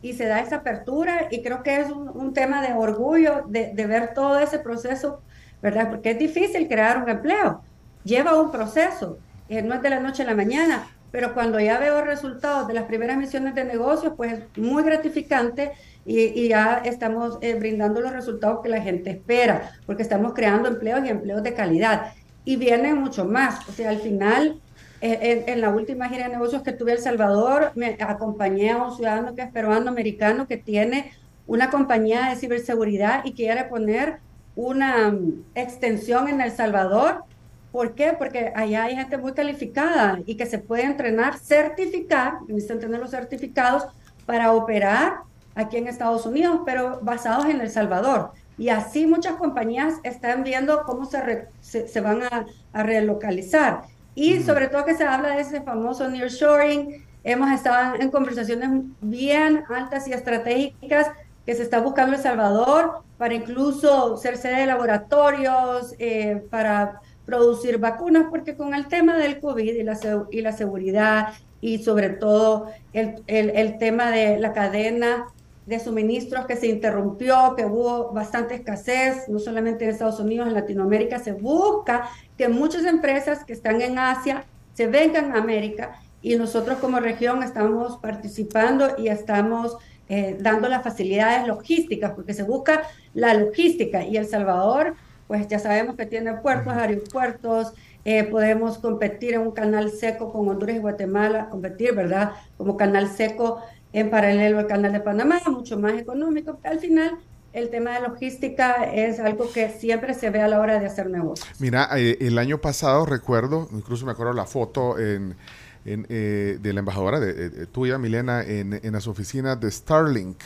y 0.00 0.12
se 0.12 0.26
da 0.26 0.38
esa 0.38 0.56
apertura 0.56 1.26
y 1.32 1.42
creo 1.42 1.64
que 1.64 1.80
es 1.80 1.90
un, 1.90 2.32
tema 2.32 2.62
de 2.62 2.74
orgullo 2.74 3.42
de, 3.48 3.72
ver 3.74 4.14
todo 4.14 4.38
ese 4.38 4.60
proceso, 4.60 5.20
¿verdad? 5.60 5.90
Porque 5.90 6.12
es 6.12 6.18
difícil 6.20 6.68
crear 6.68 7.02
un 7.02 7.08
empleo, 7.08 7.62
lleva 8.04 8.40
un 8.40 8.52
proceso, 8.52 9.18
eh, 9.48 9.62
no 9.62 9.74
es 9.74 9.82
de 9.82 9.90
la 9.90 9.98
noche 9.98 10.22
a 10.22 10.26
la 10.26 10.36
mañana, 10.36 10.86
pero 11.10 11.34
cuando 11.34 11.58
ya 11.60 11.78
veo 11.78 12.02
resultados 12.02 12.68
de 12.68 12.74
las 12.74 12.84
primeras 12.84 13.16
misiones 13.16 13.54
de 13.54 13.64
negocios, 13.64 14.12
pues 14.16 14.32
es 14.32 14.58
muy 14.58 14.82
gratificante 14.82 15.72
y, 16.04 16.48
ya 16.48 16.82
estamos 16.84 17.38
eh, 17.42 17.54
brindando 17.54 18.00
los 18.00 18.12
resultados 18.12 18.60
que 18.62 18.68
la 18.68 18.80
gente 18.80 19.10
espera, 19.10 19.72
porque 19.86 20.02
estamos 20.02 20.32
creando 20.32 20.68
empleos 20.68 21.04
y 21.04 21.08
empleos 21.08 21.42
de 21.42 21.52
calidad. 21.54 22.12
Y 22.44 22.56
vienen 22.56 22.96
mucho 22.96 23.26
más, 23.26 23.68
o 23.68 23.72
sea, 23.72 23.90
al 23.90 23.98
final 23.98 24.60
en, 25.00 25.60
la 25.60 25.70
última 25.70 26.08
gira 26.08 26.24
de 26.24 26.30
negocios 26.30 26.62
que 26.62 26.72
tuve 26.72 26.92
en 26.92 26.96
El 26.98 27.02
Salvador, 27.02 27.72
me 27.74 27.96
acompañé 28.00 28.70
a 28.70 28.82
un 28.82 28.94
ciudadano 28.94 29.34
que 29.34 29.42
es 29.42 29.52
peruano-americano 29.52 30.46
que 30.48 30.56
tiene 30.56 31.12
una 31.46 31.70
compañía 31.70 32.28
de 32.28 32.36
ciberseguridad 32.36 33.24
y 33.24 33.32
quiere 33.32 33.64
poner 33.64 34.18
una 34.56 35.10
mm, 35.10 35.44
extensión 35.54 36.28
en 36.28 36.40
El 36.40 36.50
Salvador. 36.50 37.24
¿Por 37.72 37.94
qué? 37.94 38.14
Porque 38.18 38.52
allá 38.54 38.84
hay 38.84 38.96
gente 38.96 39.18
muy 39.18 39.32
calificada 39.32 40.20
y 40.24 40.36
que 40.36 40.46
se 40.46 40.58
puede 40.58 40.84
entrenar, 40.84 41.38
certificar, 41.38 42.38
necesitan 42.48 42.80
tener 42.80 43.00
los 43.00 43.10
certificados 43.10 43.86
para 44.24 44.52
operar 44.52 45.18
aquí 45.54 45.76
en 45.76 45.88
Estados 45.88 46.24
Unidos, 46.24 46.60
pero 46.64 47.00
basados 47.02 47.46
en 47.46 47.60
El 47.60 47.70
Salvador. 47.70 48.32
Y 48.56 48.70
así 48.70 49.06
muchas 49.06 49.36
compañías 49.36 49.94
están 50.02 50.44
viendo 50.44 50.82
cómo 50.84 51.04
se, 51.04 51.48
se, 51.60 52.00
van 52.00 52.22
a, 52.22 52.46
a, 52.72 52.82
relocalizar. 52.82 53.82
Y 54.14 54.42
sobre 54.42 54.68
todo 54.68 54.84
que 54.84 54.94
se 54.94 55.04
habla 55.04 55.36
de 55.36 55.42
ese 55.42 55.60
famoso 55.60 56.08
nearshoring. 56.08 57.06
Hemos 57.22 57.50
estado 57.52 57.96
en 58.00 58.10
conversaciones 58.10 58.70
bien 59.00 59.64
altas 59.68 60.08
y 60.08 60.12
estratégicas 60.12 61.08
que 61.44 61.54
se 61.54 61.62
está 61.62 61.80
buscando 61.80 62.16
El 62.16 62.22
Salvador 62.22 63.02
para 63.16 63.34
incluso 63.34 64.16
ser 64.16 64.36
sede 64.36 64.60
de 64.60 64.66
laboratorios, 64.66 65.94
eh, 65.98 66.44
para 66.50 67.00
producir 67.28 67.76
vacunas, 67.76 68.28
porque 68.30 68.56
con 68.56 68.72
el 68.72 68.88
tema 68.88 69.18
del 69.18 69.38
COVID 69.38 69.74
y 69.74 69.82
la, 69.82 69.98
y 70.30 70.40
la 70.40 70.52
seguridad 70.52 71.34
y 71.60 71.76
sobre 71.76 72.08
todo 72.08 72.70
el, 72.94 73.22
el, 73.26 73.50
el 73.50 73.76
tema 73.76 74.10
de 74.10 74.38
la 74.38 74.54
cadena 74.54 75.26
de 75.66 75.78
suministros 75.78 76.46
que 76.46 76.56
se 76.56 76.68
interrumpió, 76.68 77.54
que 77.54 77.66
hubo 77.66 78.12
bastante 78.14 78.54
escasez, 78.54 79.28
no 79.28 79.38
solamente 79.38 79.84
en 79.84 79.90
Estados 79.90 80.18
Unidos, 80.20 80.48
en 80.48 80.54
Latinoamérica, 80.54 81.18
se 81.18 81.32
busca 81.32 82.08
que 82.38 82.48
muchas 82.48 82.86
empresas 82.86 83.44
que 83.44 83.52
están 83.52 83.82
en 83.82 83.98
Asia 83.98 84.46
se 84.72 84.86
vengan 84.86 85.32
a 85.32 85.40
América 85.40 86.00
y 86.22 86.34
nosotros 86.36 86.78
como 86.78 86.98
región 86.98 87.42
estamos 87.42 87.98
participando 87.98 88.94
y 88.96 89.08
estamos 89.08 89.76
eh, 90.08 90.38
dando 90.40 90.70
las 90.70 90.82
facilidades 90.82 91.46
logísticas, 91.46 92.12
porque 92.12 92.32
se 92.32 92.44
busca 92.44 92.84
la 93.12 93.34
logística 93.34 94.02
y 94.02 94.16
El 94.16 94.24
Salvador, 94.24 94.94
pues 95.28 95.46
ya 95.46 95.60
sabemos 95.60 95.94
que 95.94 96.06
tiene 96.06 96.32
puertos, 96.34 96.72
aeropuertos, 96.72 97.72
eh, 98.04 98.24
podemos 98.24 98.78
competir 98.78 99.34
en 99.34 99.42
un 99.42 99.52
canal 99.52 99.90
seco 99.92 100.32
con 100.32 100.48
Honduras 100.48 100.76
y 100.76 100.78
Guatemala, 100.78 101.48
competir, 101.50 101.94
¿verdad? 101.94 102.32
Como 102.56 102.76
canal 102.76 103.08
seco 103.08 103.60
en 103.92 104.10
paralelo 104.10 104.58
al 104.58 104.66
canal 104.66 104.92
de 104.92 105.00
Panamá, 105.00 105.40
mucho 105.46 105.78
más 105.78 105.92
económico. 105.92 106.58
Al 106.64 106.80
final, 106.80 107.18
el 107.52 107.70
tema 107.70 107.92
de 107.92 108.08
logística 108.08 108.84
es 108.84 109.20
algo 109.20 109.50
que 109.52 109.70
siempre 109.70 110.14
se 110.14 110.30
ve 110.30 110.40
a 110.40 110.48
la 110.48 110.60
hora 110.60 110.78
de 110.80 110.86
hacer 110.86 111.10
negocios. 111.10 111.48
Mira, 111.58 111.88
eh, 111.96 112.16
el 112.20 112.38
año 112.38 112.58
pasado 112.58 113.06
recuerdo, 113.06 113.68
incluso 113.72 114.06
me 114.06 114.12
acuerdo 114.12 114.32
la 114.32 114.46
foto 114.46 114.98
en, 114.98 115.36
eh, 115.84 116.58
de 116.60 116.72
la 116.74 116.80
embajadora 116.80 117.18
de, 117.18 117.66
tuya, 117.66 117.96
Milena, 117.96 118.42
en, 118.42 118.80
las 118.92 119.06
oficinas 119.06 119.58
de 119.58 119.70
Starlink, 119.70 120.36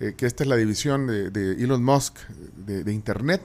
eh, 0.00 0.14
que 0.16 0.24
esta 0.24 0.42
es 0.42 0.48
la 0.48 0.56
división 0.56 1.06
de, 1.06 1.52
Elon 1.62 1.84
Musk 1.84 2.16
de, 2.56 2.90
Internet. 2.92 3.42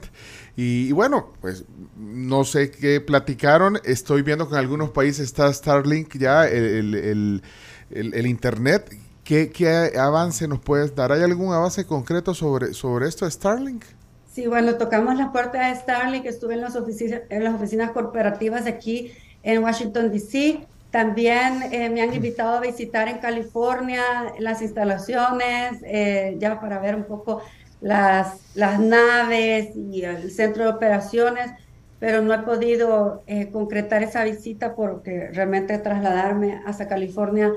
Y, 0.56 0.92
bueno, 0.92 1.32
pues 1.40 1.64
no 1.96 2.44
sé 2.44 2.70
qué 2.70 3.00
platicaron. 3.00 3.78
Estoy 3.84 4.22
viendo 4.22 4.48
que 4.48 4.54
en 4.54 4.60
algunos 4.60 4.90
países 4.90 5.26
está 5.26 5.52
Starlink 5.52 6.16
ya, 6.18 6.46
el, 6.46 7.42
el, 7.90 8.26
Internet 8.26 8.94
¿Qué, 9.24 9.92
avance 9.98 10.48
nos 10.48 10.60
puedes 10.60 10.94
dar? 10.94 11.12
¿Hay 11.12 11.22
algún 11.22 11.54
avance 11.54 11.86
concreto 11.86 12.34
sobre, 12.34 12.74
sobre 12.74 13.08
esto 13.08 13.24
de 13.24 13.30
Starlink? 13.30 13.84
Sí, 14.30 14.46
bueno, 14.46 14.74
tocamos 14.76 15.16
la 15.16 15.30
puerta 15.30 15.68
de 15.68 15.76
Starlink, 15.76 16.26
estuve 16.26 16.54
en 16.54 16.62
las 16.62 16.74
oficinas, 16.74 17.22
en 17.28 17.44
las 17.44 17.54
oficinas 17.54 17.92
corporativas 17.92 18.66
aquí 18.66 19.12
en 19.42 19.62
Washington, 19.62 20.10
D.C. 20.10 20.66
También 20.90 21.62
eh, 21.70 21.88
me 21.88 22.02
han 22.02 22.12
invitado 22.12 22.58
a 22.58 22.60
visitar 22.60 23.08
en 23.08 23.18
California 23.18 24.02
las 24.38 24.60
instalaciones, 24.60 25.82
eh, 25.84 26.36
ya 26.38 26.60
para 26.60 26.78
ver 26.80 26.94
un 26.96 27.04
poco 27.04 27.42
las, 27.82 28.40
las 28.54 28.80
naves 28.80 29.76
y 29.76 30.02
el 30.02 30.30
centro 30.30 30.64
de 30.64 30.70
operaciones, 30.70 31.50
pero 31.98 32.22
no 32.22 32.32
he 32.32 32.38
podido 32.38 33.22
eh, 33.26 33.50
concretar 33.50 34.02
esa 34.02 34.24
visita 34.24 34.74
porque 34.74 35.28
realmente 35.32 35.78
trasladarme 35.78 36.62
hasta 36.66 36.88
California 36.88 37.52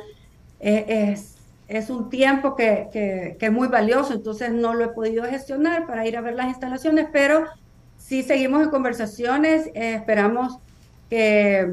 es 0.60 1.36
es 1.68 1.90
un 1.90 2.10
tiempo 2.10 2.56
que, 2.56 2.90
que, 2.92 3.38
es 3.40 3.52
muy 3.52 3.68
valioso, 3.68 4.14
entonces 4.14 4.52
no 4.52 4.74
lo 4.74 4.86
he 4.86 4.90
podido 4.90 5.24
gestionar 5.24 5.88
para 5.88 6.06
ir 6.08 6.16
a 6.18 6.22
ver 6.22 6.36
las 6.36 6.48
instalaciones, 6.48 7.08
pero 7.12 7.46
sí 7.98 8.22
seguimos 8.24 8.64
en 8.64 8.70
conversaciones, 8.70 9.68
eh, 9.74 9.96
esperamos 9.96 10.60
que 11.10 11.68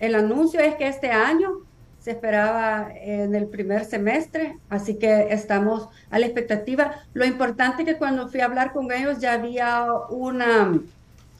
el 0.00 0.14
anuncio 0.14 0.60
es 0.60 0.74
que 0.76 0.88
este 0.88 1.10
año 1.10 1.60
se 2.08 2.12
esperaba 2.12 2.88
en 2.94 3.34
el 3.34 3.48
primer 3.48 3.84
semestre, 3.84 4.56
así 4.70 4.98
que 4.98 5.26
estamos 5.28 5.90
a 6.08 6.18
la 6.18 6.24
expectativa. 6.24 7.02
Lo 7.12 7.26
importante 7.26 7.82
es 7.82 7.88
que 7.88 7.98
cuando 7.98 8.28
fui 8.28 8.40
a 8.40 8.46
hablar 8.46 8.72
con 8.72 8.90
ellos 8.90 9.18
ya 9.18 9.34
había 9.34 9.84
una, 10.08 10.80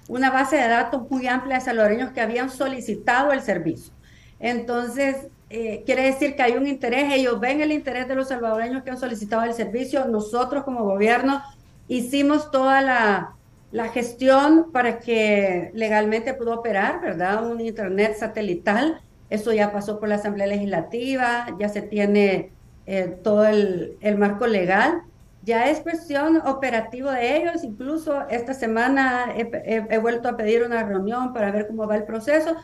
una 0.09 0.31
base 0.31 0.57
de 0.57 0.69
datos 0.69 1.11
muy 1.11 1.27
amplia 1.27 1.55
de 1.55 1.63
salvadoreños 1.63 2.11
que 2.11 2.21
habían 2.21 2.51
solicitado 2.51 3.33
el 3.33 3.41
servicio. 3.41 3.95
Entonces, 4.41 5.29
eh, 5.49 5.85
quiere 5.87 6.03
decir 6.03 6.37
que 6.37 6.43
hay 6.43 6.59
un 6.59 6.67
interés, 6.67 7.15
ellos 7.15 7.41
ven 7.41 7.63
el 7.63 7.73
interés 7.73 8.07
de 8.07 8.17
los 8.17 8.29
salvadoreños 8.29 8.83
que 8.83 8.91
han 8.91 8.99
solicitado 8.99 9.45
el 9.45 9.55
servicio, 9.55 10.05
nosotros 10.05 10.65
como 10.65 10.85
gobierno 10.85 11.43
hicimos 11.89 12.51
toda 12.51 12.83
la, 12.83 13.37
la 13.71 13.89
gestión 13.89 14.71
para 14.71 14.99
que 14.99 15.71
legalmente 15.73 16.35
pudo 16.35 16.57
operar, 16.57 17.01
¿verdad? 17.01 17.51
Un 17.51 17.63
Internet 17.63 18.19
satelital, 18.19 19.01
eso 19.30 19.52
ya 19.52 19.73
pasó 19.73 19.99
por 19.99 20.08
la 20.08 20.16
Asamblea 20.16 20.47
Legislativa, 20.47 21.47
ya 21.58 21.68
se 21.68 21.82
tiene 21.82 22.50
eh, 22.87 23.16
todo 23.23 23.47
el, 23.47 23.97
el, 24.00 24.16
marco 24.16 24.47
legal, 24.47 25.02
ya 25.44 25.70
es 25.70 25.80
cuestión 25.80 26.38
operativa 26.47 27.14
de 27.14 27.37
ellos, 27.37 27.64
incluso 27.64 28.26
esta 28.28 28.54
semana 28.54 29.32
he 29.37 29.99
vuelto 29.99 30.28
a 30.28 30.37
pedir 30.37 30.62
una 30.62 30.82
reunión 30.82 31.32
para 31.32 31.50
ver 31.50 31.66
cómo 31.66 31.87
va 31.87 31.97
el 31.97 32.04
proceso, 32.04 32.56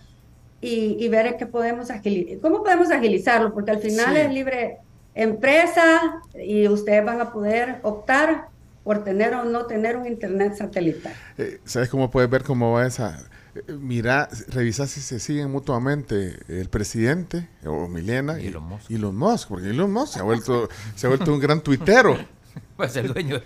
y, 0.65 1.09
ver 1.09 1.37
qué 1.37 1.47
podemos 1.47 1.91
agilizar, 1.91 2.41
cómo 2.41 2.63
podemos 2.63 2.91
agilizarlo, 2.91 3.53
porque 3.53 3.73
al 3.73 3.79
final 3.79 4.17
es 4.17 4.33
libre 4.33 4.79
empresa 5.15 6.23
y 6.35 6.67
ustedes 6.69 7.05
van 7.05 7.21
a 7.21 7.33
poder 7.33 7.81
optar 7.83 8.49
por 8.83 9.05
tener 9.05 9.35
o 9.35 9.45
no 9.45 9.67
tener 9.67 9.97
un 9.97 10.07
internet 10.07 10.55
satelital. 10.57 11.13
Eh, 11.39 11.61
¿Sabes 11.65 11.89
cómo 11.89 12.11
puedes 12.11 12.29
ver 12.31 12.43
cómo 12.43 12.73
va 12.73 12.87
esa? 12.87 13.19
Eh, 13.55 13.73
mira, 13.73 14.29
revisa 14.49 14.87
si 14.87 15.01
se 15.01 15.21
siguen 15.21 15.51
mutuamente 15.51 16.39
el 16.49 16.69
presidente 16.69 17.49
o 17.65 17.89
Milena 17.89 18.41
y, 18.41 18.45
y 18.89 18.97
Elon 18.97 19.17
Musk, 19.17 19.49
porque 19.49 19.71
Elon 19.71 19.93
Musk 19.93 20.15
se 20.15 20.21
ha 20.21 20.23
vuelto, 20.23 20.69
se 20.95 21.07
ha 21.07 21.11
vuelto 21.11 21.33
un 21.33 21.41
gran 21.41 21.61
tuitero. 21.61 22.19
Pues 22.77 22.97
el 22.97 23.13
dueño. 23.13 23.41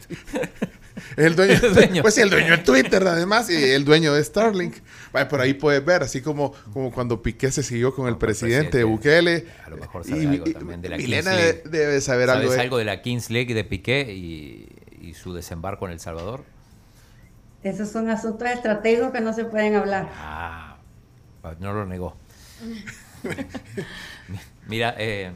el 1.17 1.37
dueño, 1.75 2.03
Pues 2.03 2.15
sí, 2.15 2.21
el 2.21 2.31
dueño 2.31 2.57
de 2.57 2.59
Twitter, 2.59 3.07
además, 3.07 3.51
y 3.51 3.57
el 3.57 3.85
dueño 3.85 4.13
de 4.13 4.23
Starlink. 4.23 4.77
por 5.29 5.41
ahí 5.41 5.55
puedes 5.55 5.85
ver, 5.85 6.03
así 6.03 6.21
como, 6.21 6.53
como 6.73 6.91
cuando 6.93 7.23
Piqué 7.23 7.51
se 7.51 7.63
siguió 7.63 7.95
con 7.95 8.09
el 8.09 8.17
presidente, 8.17 8.85
Bukele. 8.85 9.47
A 9.65 9.71
lo 9.71 9.77
mejor 9.77 10.05
sabe 10.05 10.27
algo 10.27 10.45
también 10.45 10.83
de 10.83 10.89
la 10.89 10.97
Milena 10.97 11.33
debe 11.37 12.01
saber 12.01 12.31
algo. 12.31 12.49
¿Sabes 12.49 12.61
algo 12.61 12.79
de 12.79 12.85
la 12.85 13.03
Kings 13.03 13.31
League 13.31 13.55
de 13.55 13.65
Piqué 13.65 14.13
y, 14.13 14.75
su 15.15 15.33
desembarco 15.33 15.87
en 15.87 15.93
El 15.93 16.01
Salvador? 16.01 16.45
Esos 17.63 17.89
son 17.89 18.09
asuntos 18.09 18.49
estratégicos 18.49 19.11
que 19.13 19.21
no 19.21 19.33
se 19.33 19.45
pueden 19.45 19.75
hablar. 19.75 20.09
Ah, 20.15 20.77
no 21.59 21.73
lo 21.73 21.87
negó. 21.87 22.15
Mira, 24.69 24.95
eh, 24.99 25.33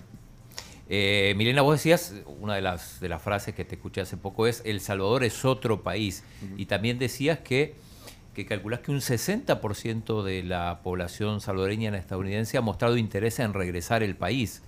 eh, 0.89 1.35
Milena, 1.37 1.63
vos 1.63 1.77
decías, 1.77 2.15
una 2.41 2.55
de 2.55 2.61
las, 2.61 3.01
de 3.01 3.09
las 3.09 3.23
frases 3.23 3.55
que 3.55 3.65
te 3.65 3.77
escuché 3.77 4.01
hace 4.01 4.17
poco 4.17 4.47
es, 4.47 4.63
El 4.65 4.81
Salvador 4.81 5.25
es 5.25 5.45
otro 5.45 5.83
país. 5.83 6.23
Y 6.57 6.67
también 6.67 6.99
decías 6.99 7.39
que, 7.39 7.75
que 8.35 8.47
calculás 8.47 8.81
que 8.81 8.91
un 8.91 9.01
60% 9.01 10.23
de 10.23 10.43
la 10.43 10.81
población 10.83 11.41
salvadoreña 11.41 11.97
estadounidense 11.97 12.59
ha 12.59 12.61
mostrado 12.61 12.97
interés 12.97 13.39
en 13.39 13.55
regresar 13.55 14.03
al 14.03 14.15
país. 14.17 14.63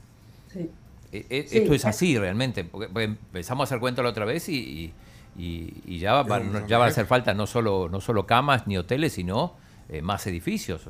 Sí. 0.53 0.71
E, 1.13 1.27
e, 1.31 1.47
esto 1.53 1.75
es 1.75 1.85
así 1.85 2.19
realmente, 2.19 2.65
porque, 2.65 2.89
empezamos 3.05 3.63
a 3.63 3.65
hacer 3.65 3.79
cuenta 3.79 4.03
la 4.03 4.09
otra 4.09 4.25
vez 4.25 4.49
y, 4.49 4.93
ya, 5.37 6.23
va, 6.23 6.43
ya 6.67 6.79
va 6.79 6.87
a 6.87 6.88
hacer 6.88 7.07
falta 7.07 7.35
no 7.35 7.47
solo, 7.47 7.88
no 7.88 8.00
solo 8.00 8.26
camas 8.26 8.67
ni 8.67 8.76
hoteles, 8.76 9.14
sino 9.14 9.55
eh, 9.88 10.03
más 10.03 10.26
edificios. 10.26 10.83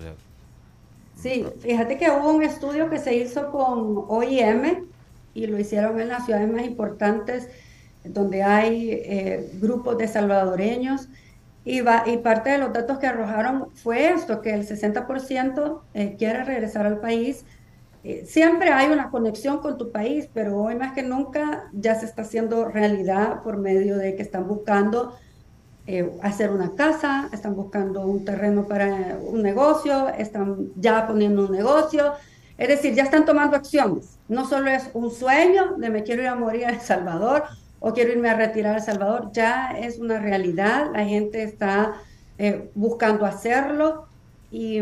Sí, 1.16 1.46
fíjate 1.60 1.96
que 1.96 2.10
hubo 2.10 2.32
un 2.32 2.42
estudio 2.42 2.90
que 2.90 2.98
se 2.98 3.14
hizo 3.14 3.50
con 3.50 4.04
OIM, 4.08 4.84
y 5.34 5.46
lo 5.46 5.58
hicieron 5.58 6.00
en 6.00 6.08
las 6.08 6.24
ciudades 6.24 6.50
más 6.50 6.64
importantes 6.64 7.48
donde 8.04 8.42
hay 8.42 8.90
eh, 8.92 9.50
grupos 9.60 9.98
de 9.98 10.08
salvadoreños 10.08 11.08
y, 11.64 11.80
va, 11.80 12.04
y 12.06 12.18
parte 12.18 12.50
de 12.50 12.58
los 12.58 12.72
datos 12.72 12.98
que 12.98 13.06
arrojaron 13.06 13.68
fue 13.74 14.10
esto, 14.10 14.42
que 14.42 14.52
el 14.52 14.66
60% 14.66 15.80
eh, 15.94 16.14
quiere 16.18 16.44
regresar 16.44 16.86
al 16.86 17.00
país. 17.00 17.44
Eh, 18.04 18.24
siempre 18.26 18.70
hay 18.70 18.92
una 18.92 19.10
conexión 19.10 19.58
con 19.58 19.78
tu 19.78 19.90
país, 19.90 20.28
pero 20.32 20.56
hoy 20.58 20.76
más 20.76 20.92
que 20.92 21.02
nunca 21.02 21.70
ya 21.72 21.94
se 21.94 22.06
está 22.06 22.22
haciendo 22.22 22.66
realidad 22.66 23.42
por 23.42 23.56
medio 23.56 23.96
de 23.96 24.14
que 24.14 24.22
están 24.22 24.46
buscando 24.46 25.14
hacer 26.22 26.50
una 26.50 26.74
casa, 26.74 27.28
están 27.30 27.54
buscando 27.54 28.06
un 28.06 28.24
terreno 28.24 28.66
para 28.66 29.18
un 29.22 29.42
negocio, 29.42 30.08
están 30.08 30.70
ya 30.76 31.06
poniendo 31.06 31.44
un 31.44 31.52
negocio, 31.52 32.14
es 32.56 32.68
decir, 32.68 32.94
ya 32.94 33.02
están 33.02 33.24
tomando 33.24 33.56
acciones. 33.56 34.18
No 34.28 34.46
solo 34.46 34.70
es 34.70 34.90
un 34.94 35.10
sueño 35.10 35.76
de 35.76 35.90
me 35.90 36.02
quiero 36.02 36.22
ir 36.22 36.28
a 36.28 36.36
morir 36.36 36.66
a 36.66 36.70
El 36.70 36.80
Salvador 36.80 37.44
o 37.80 37.92
quiero 37.92 38.12
irme 38.12 38.30
a 38.30 38.34
retirar 38.34 38.74
a 38.74 38.78
El 38.78 38.82
Salvador, 38.82 39.30
ya 39.32 39.72
es 39.78 39.98
una 39.98 40.18
realidad. 40.18 40.90
La 40.94 41.04
gente 41.04 41.42
está 41.42 41.94
eh, 42.38 42.70
buscando 42.74 43.26
hacerlo 43.26 44.06
y, 44.50 44.80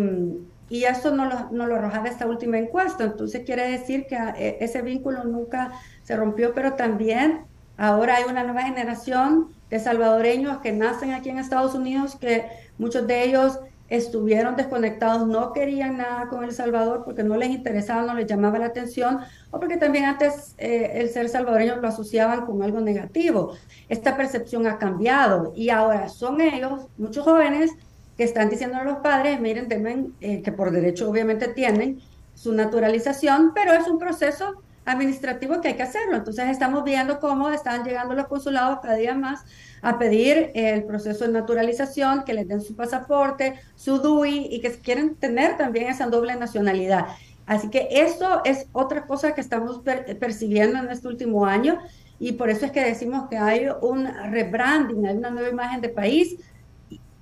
y 0.73 0.85
eso 0.85 1.11
no 1.15 1.27
lo, 1.27 1.51
no 1.51 1.67
lo 1.67 1.77
arrojaba 1.77 2.09
esta 2.09 2.27
última 2.27 2.59
encuesta. 2.59 3.05
Entonces 3.05 3.43
quiere 3.45 3.71
decir 3.71 4.07
que 4.07 4.17
eh, 4.17 4.57
ese 4.61 4.81
vínculo 4.83 5.25
nunca 5.25 5.73
se 6.03 6.17
rompió, 6.17 6.55
pero 6.55 6.73
también 6.75 7.45
Ahora 7.77 8.17
hay 8.17 8.25
una 8.31 8.45
nueva 8.45 8.63
generación 8.63 9.49
de 9.71 9.81
salvadoreños 9.81 10.59
que 10.59 10.73
nacen 10.73 11.13
aquí 11.13 11.31
en 11.31 11.39
Estados 11.39 11.75
Unidos, 11.75 12.17
que 12.17 12.47
muchos 12.79 13.07
de 13.07 13.25
ellos 13.25 13.59
estuvieron 13.89 14.57
desconectados, 14.57 15.27
no 15.27 15.53
querían 15.53 15.97
nada 15.99 16.29
con 16.29 16.45
El 16.45 16.53
Salvador 16.53 17.03
porque 17.05 17.25
no 17.25 17.37
les 17.37 17.51
interesaba, 17.51 18.03
no 18.03 18.15
les 18.15 18.27
llamaba 18.27 18.59
la 18.59 18.67
atención, 18.67 19.19
o 19.51 19.59
porque 19.59 19.77
también 19.77 20.05
antes 20.05 20.55
eh, 20.59 20.93
el 20.95 21.09
ser 21.11 21.29
salvadoreño 21.29 21.77
lo 21.77 21.89
asociaban 21.89 22.47
con 22.47 22.63
algo 22.63 22.81
negativo. 22.81 23.55
Esta 23.89 24.17
percepción 24.17 24.67
ha 24.67 24.79
cambiado 24.79 25.53
y 25.57 25.71
ahora 25.71 26.09
son 26.09 26.41
ellos, 26.41 26.87
muchos 26.97 27.25
jóvenes, 27.25 27.73
que 28.17 28.25
están 28.25 28.51
diciendo 28.51 28.79
a 28.79 28.85
los 28.85 28.99
padres, 28.99 29.41
miren, 29.41 29.69
temen, 29.69 30.15
eh, 30.21 30.43
que 30.43 30.53
por 30.53 30.71
derecho 30.71 31.09
obviamente 31.09 31.49
tienen 31.49 32.01
su 32.35 32.53
naturalización, 32.53 33.53
pero 33.55 33.73
es 33.73 33.87
un 33.89 33.99
proceso 33.99 34.63
administrativo 34.85 35.61
que 35.61 35.69
hay 35.69 35.75
que 35.75 35.83
hacerlo. 35.83 36.17
Entonces 36.17 36.49
estamos 36.49 36.85
viendo 36.85 37.21
cómo 37.21 37.51
están 37.51 37.85
llegando 37.85 38.15
los 38.15 38.27
consulados 38.27 38.81
cada 38.81 38.95
día 38.95 39.15
más 39.15 39.45
a 39.81 39.99
pedir 39.99 40.51
el 40.55 40.85
proceso 40.85 41.25
de 41.25 41.33
naturalización, 41.33 42.25
que 42.25 42.35
les 42.35 42.49
den 42.49 42.61
su 42.61 42.75
pasaporte, 42.75 43.55
su 43.77 43.99
DUI 43.99 44.49
y 44.51 44.61
que 44.61 44.71
quieren 44.73 45.15
tener 45.17 45.57
también 45.57 45.89
esa 45.89 46.07
doble 46.07 46.35
nacionalidad. 46.37 47.07
Así 47.47 47.69
que 47.71 47.89
esto 47.91 48.43
es 48.45 48.67
otra 48.73 49.07
cosa 49.07 49.35
que 49.35 49.41
estamos 49.41 49.83
percibiendo 50.21 50.79
en 50.79 50.89
este 50.91 51.09
último 51.09 51.45
año 51.47 51.79
y 52.19 52.33
por 52.33 52.51
eso 52.51 52.67
es 52.67 52.73
que 52.73 52.85
decimos 52.85 53.29
que 53.29 53.37
hay 53.37 53.67
un 53.81 54.07
rebranding, 54.31 55.07
hay 55.07 55.17
una 55.17 55.31
nueva 55.31 55.49
imagen 55.49 55.81
de 55.81 55.89
país. 55.89 56.37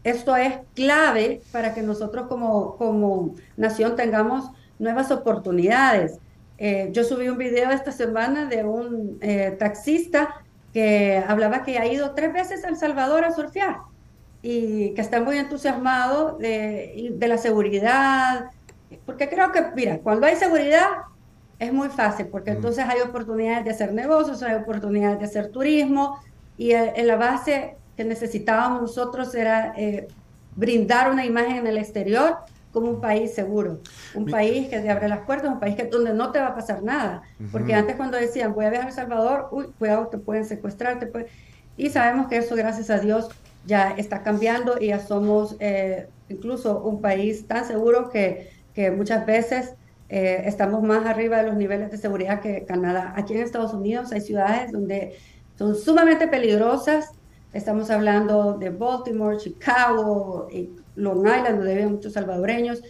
Esto 0.04 0.36
es 0.36 0.54
clave 0.74 1.42
para 1.52 1.74
que 1.74 1.82
nosotros 1.82 2.26
como, 2.26 2.76
como 2.76 3.34
nación 3.56 3.96
tengamos 3.96 4.50
nuevas 4.78 5.10
oportunidades. 5.10 6.18
Eh, 6.58 6.88
yo 6.92 7.04
subí 7.04 7.28
un 7.28 7.38
video 7.38 7.70
esta 7.70 7.92
semana 7.92 8.46
de 8.46 8.64
un 8.64 9.18
eh, 9.20 9.56
taxista 9.58 10.42
que 10.72 11.22
hablaba 11.26 11.62
que 11.64 11.78
ha 11.78 11.86
ido 11.86 12.12
tres 12.12 12.32
veces 12.32 12.64
a 12.64 12.68
El 12.68 12.76
Salvador 12.76 13.24
a 13.24 13.32
surfear 13.32 13.78
y 14.42 14.94
que 14.94 15.00
está 15.02 15.20
muy 15.20 15.36
entusiasmado 15.36 16.38
de, 16.38 17.12
de 17.14 17.28
la 17.28 17.36
seguridad, 17.36 18.50
porque 19.04 19.28
creo 19.28 19.52
que, 19.52 19.62
mira, 19.74 19.98
cuando 19.98 20.26
hay 20.26 20.36
seguridad 20.36 20.86
es 21.58 21.72
muy 21.72 21.88
fácil, 21.88 22.26
porque 22.26 22.52
entonces 22.52 22.86
hay 22.88 23.00
oportunidades 23.00 23.64
de 23.64 23.70
hacer 23.70 23.92
negocios, 23.92 24.42
hay 24.42 24.54
oportunidades 24.54 25.18
de 25.18 25.26
hacer 25.26 25.50
turismo, 25.50 26.18
y 26.56 26.72
en 26.72 27.06
la 27.06 27.16
base 27.16 27.76
que 28.00 28.04
necesitábamos 28.06 28.80
nosotros 28.80 29.34
era 29.34 29.74
eh, 29.76 30.08
brindar 30.56 31.10
una 31.10 31.26
imagen 31.26 31.56
en 31.56 31.66
el 31.66 31.76
exterior 31.76 32.38
como 32.72 32.88
un 32.88 32.98
país 32.98 33.34
seguro, 33.34 33.80
un 34.14 34.24
país 34.24 34.68
que 34.70 34.80
te 34.80 34.88
abre 34.88 35.06
las 35.06 35.26
puertas, 35.26 35.52
un 35.52 35.60
país 35.60 35.76
que, 35.76 35.84
donde 35.84 36.14
no 36.14 36.32
te 36.32 36.38
va 36.38 36.46
a 36.46 36.54
pasar 36.54 36.82
nada. 36.82 37.20
Porque 37.52 37.74
antes 37.74 37.96
cuando 37.96 38.16
decían, 38.16 38.54
voy 38.54 38.64
a 38.64 38.70
viajar 38.70 38.86
a 38.86 38.88
El 38.88 38.96
Salvador, 38.96 39.48
uy, 39.50 39.66
cuidado, 39.78 40.06
te 40.06 40.16
pueden 40.16 40.46
secuestrar, 40.46 40.98
te 40.98 41.08
pueden... 41.08 41.26
y 41.76 41.90
sabemos 41.90 42.28
que 42.28 42.38
eso, 42.38 42.56
gracias 42.56 42.88
a 42.88 43.00
Dios, 43.00 43.28
ya 43.66 43.90
está 43.90 44.22
cambiando 44.22 44.80
y 44.80 44.86
ya 44.86 45.00
somos 45.00 45.56
eh, 45.60 46.08
incluso 46.30 46.82
un 46.82 47.02
país 47.02 47.46
tan 47.46 47.66
seguro 47.66 48.08
que, 48.08 48.48
que 48.72 48.90
muchas 48.90 49.26
veces 49.26 49.74
eh, 50.08 50.44
estamos 50.46 50.82
más 50.82 51.04
arriba 51.04 51.36
de 51.36 51.48
los 51.48 51.56
niveles 51.56 51.90
de 51.90 51.98
seguridad 51.98 52.40
que 52.40 52.64
Canadá. 52.64 53.12
Aquí 53.14 53.34
en 53.34 53.40
Estados 53.40 53.74
Unidos 53.74 54.10
hay 54.10 54.22
ciudades 54.22 54.72
donde 54.72 55.18
son 55.58 55.76
sumamente 55.76 56.28
peligrosas. 56.28 57.10
Estamos 57.52 57.90
hablando 57.90 58.58
de 58.58 58.70
Baltimore, 58.70 59.36
Chicago, 59.36 60.48
y 60.52 60.70
Long 60.96 61.26
Island, 61.26 61.58
donde 61.58 61.74
viven 61.74 61.92
muchos 61.92 62.12
salvadoreños, 62.12 62.82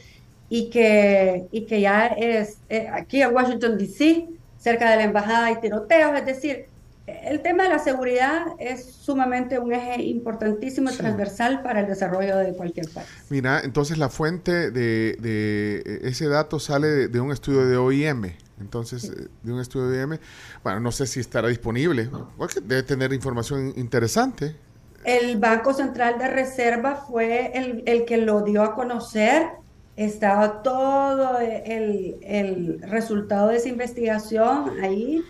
y 0.49 0.69
que, 0.69 1.47
y 1.50 1.67
que 1.67 1.81
ya 1.81 2.07
es 2.09 2.59
eh, 2.69 2.88
aquí 2.93 3.23
en 3.23 3.35
Washington, 3.35 3.79
D.C., 3.79 4.29
cerca 4.59 4.90
de 4.90 4.97
la 4.97 5.05
embajada 5.05 5.47
hay 5.47 5.61
tiroteos, 5.61 6.19
es 6.19 6.26
decir, 6.26 6.67
el 7.07 7.40
tema 7.40 7.64
de 7.64 7.71
la 7.71 7.79
seguridad 7.79 8.47
es 8.59 8.85
sumamente 8.85 9.59
un 9.59 9.73
eje 9.73 10.02
importantísimo 10.02 10.90
y 10.90 10.97
transversal 10.97 11.62
para 11.62 11.81
el 11.81 11.87
desarrollo 11.87 12.37
de 12.37 12.52
cualquier 12.52 12.88
país. 12.88 13.09
Mira, 13.31 13.61
entonces 13.64 13.99
la 13.99 14.09
fuente 14.09 14.71
de, 14.71 15.83
ese 16.02 16.29
dato 16.29 16.61
sale 16.61 17.09
de, 17.09 17.21
un 17.21 17.33
estudio 17.33 17.67
de 17.67 17.76
OIM. 17.76 18.33
Entonces, 18.61 19.05
eh, 19.05 19.29
de 19.43 19.52
un 19.52 19.61
estudio 19.61 19.88
de 19.88 20.04
OIM, 20.04 20.19
bueno, 20.63 20.80
no 20.80 20.93
sé 20.93 21.06
si 21.06 21.21
estará 21.21 21.49
disponible, 21.49 22.08
porque 22.37 22.61
debe 22.61 22.82
tener 22.82 23.13
información 23.13 23.73
interesante. 23.76 24.56
El 25.04 25.39
Banco 25.39 25.73
Central 25.73 26.19
de 26.19 26.28
Reserva 26.28 26.97
fue 26.97 27.52
el, 27.54 27.82
el 27.87 28.04
que 28.04 28.19
lo 28.19 28.43
dio 28.43 28.63
a 28.63 28.75
conocer. 28.75 29.49
Estaba 29.97 30.63
todo 30.63 31.39
el, 31.39 32.17
el, 32.23 32.80
resultado 32.82 33.49
de 33.49 33.56
esa 33.56 33.69
investigación 33.69 34.80
ahí 34.82 35.23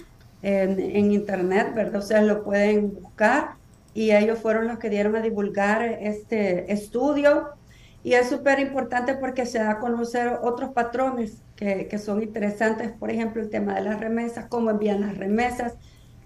en, 0.42 0.78
en, 0.78 1.12
internet, 1.12 1.72
¿verdad? 1.74 2.02
O 2.02 2.04
sea, 2.04 2.22
lo 2.22 2.44
pueden 2.44 2.94
buscar 2.94 3.54
y 3.94 4.12
ellos 4.12 4.38
fueron 4.38 4.68
los 4.68 4.78
que 4.78 4.90
dieron 4.90 5.16
a 5.16 5.20
divulgar 5.20 5.83
este 5.83 6.72
estudio. 6.72 7.48
Y 8.02 8.14
es 8.14 8.28
súper 8.28 8.61
importante 8.61 9.14
porque 9.14 9.44
se 9.44 9.59
da 9.59 9.72
a 9.72 9.78
conocer 9.78 10.38
otros 10.42 10.70
patrones 10.70 11.42
que, 11.61 11.87
que, 11.87 11.99
son 11.99 12.23
interesantes, 12.23 12.90
por 12.90 13.11
ejemplo, 13.11 13.40
el 13.40 13.51
tema 13.51 13.75
de 13.75 13.83
las 13.83 14.01
remesas, 14.01 14.46
cómo 14.49 14.70
envían 14.70 15.03
las 15.03 15.16
remesas, 15.16 15.77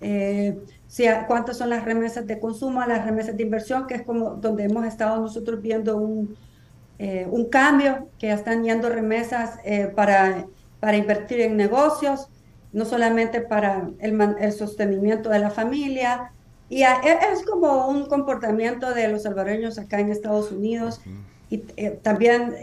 eh, 0.01 0.59
si, 0.87 1.05
cuántas 1.27 1.57
son 1.57 1.71
las 1.71 1.85
remesas 1.85 2.27
de 2.27 2.39
consumo, 2.39 2.85
las 2.85 3.05
remesas 3.05 3.37
de 3.37 3.43
inversión, 3.43 3.87
que 3.87 3.95
es 3.95 4.03
como 4.03 4.37
donde 4.37 4.65
hemos 4.65 4.87
estado 4.87 5.21
nosotros 5.21 5.61
viendo 5.61 5.97
un, 5.97 6.37
eh, 6.99 7.27
un 7.31 7.47
cambio, 7.47 8.09
que 8.19 8.29
ya 8.29 8.35
están 8.35 8.63
yendo 8.63 8.89
remesas 8.89 9.59
eh, 9.65 9.91
para, 9.95 10.47
para 10.79 10.97
invertir 10.97 11.41
en 11.41 11.57
negocios, 11.57 12.29
no 12.73 12.85
solamente 12.85 13.41
para 13.41 13.89
el, 13.99 14.37
el 14.39 14.53
sostenimiento 14.53 15.31
de 15.31 15.39
la 15.41 15.51
familia. 15.51 16.31
Y 16.69 16.83
e, 16.83 16.89
es 17.33 17.45
como 17.45 17.89
un 17.89 18.07
comportamiento 18.07 18.95
de 18.95 19.09
los 19.09 19.23
salvadoreños 19.25 19.79
acá 19.79 20.01
en 20.01 20.11
Estados 20.11 20.53
Unidos. 20.53 21.01
Y 21.55 21.59
también 22.03 22.55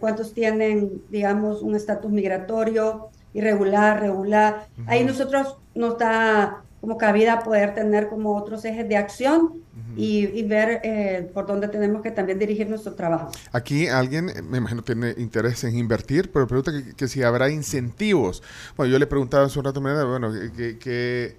cuántos 0.00 0.32
tienen, 0.32 1.02
digamos, 1.10 1.62
un 1.62 1.74
estatus 1.74 2.10
migratorio 2.10 3.10
irregular, 3.34 4.00
regular. 4.00 4.66
Ahí 4.86 5.04
nosotros 5.04 5.56
nos 5.74 5.98
da 5.98 6.62
como 6.80 6.96
cabida 6.96 7.40
poder 7.40 7.74
tener 7.74 8.08
como 8.08 8.36
otros 8.36 8.64
ejes 8.64 8.88
de 8.88 8.96
acción 8.96 9.62
y, 9.96 10.42
ver 10.44 10.80
eh, 10.84 11.28
por 11.34 11.46
dónde 11.46 11.66
tenemos 11.68 12.02
que 12.02 12.12
también 12.12 12.38
dirigir 12.38 12.68
nuestro 12.68 12.94
trabajo. 12.94 13.32
Aquí 13.52 13.88
alguien, 13.88 14.28
eh, 14.28 14.42
me 14.42 14.58
imagino, 14.58 14.82
tiene 14.82 15.14
interés 15.18 15.64
en 15.64 15.76
invertir, 15.76 16.30
pero 16.30 16.46
pregunta 16.46 16.70
que, 16.96 17.08
si 17.08 17.22
habrá 17.22 17.50
incentivos. 17.50 18.42
Bueno, 18.76 18.92
yo 18.92 18.98
le 18.98 19.08
preguntaba 19.08 19.46
hace 19.46 19.58
un 19.58 19.64
rato, 19.64 19.80
bueno, 19.80 20.30
que 20.54 21.36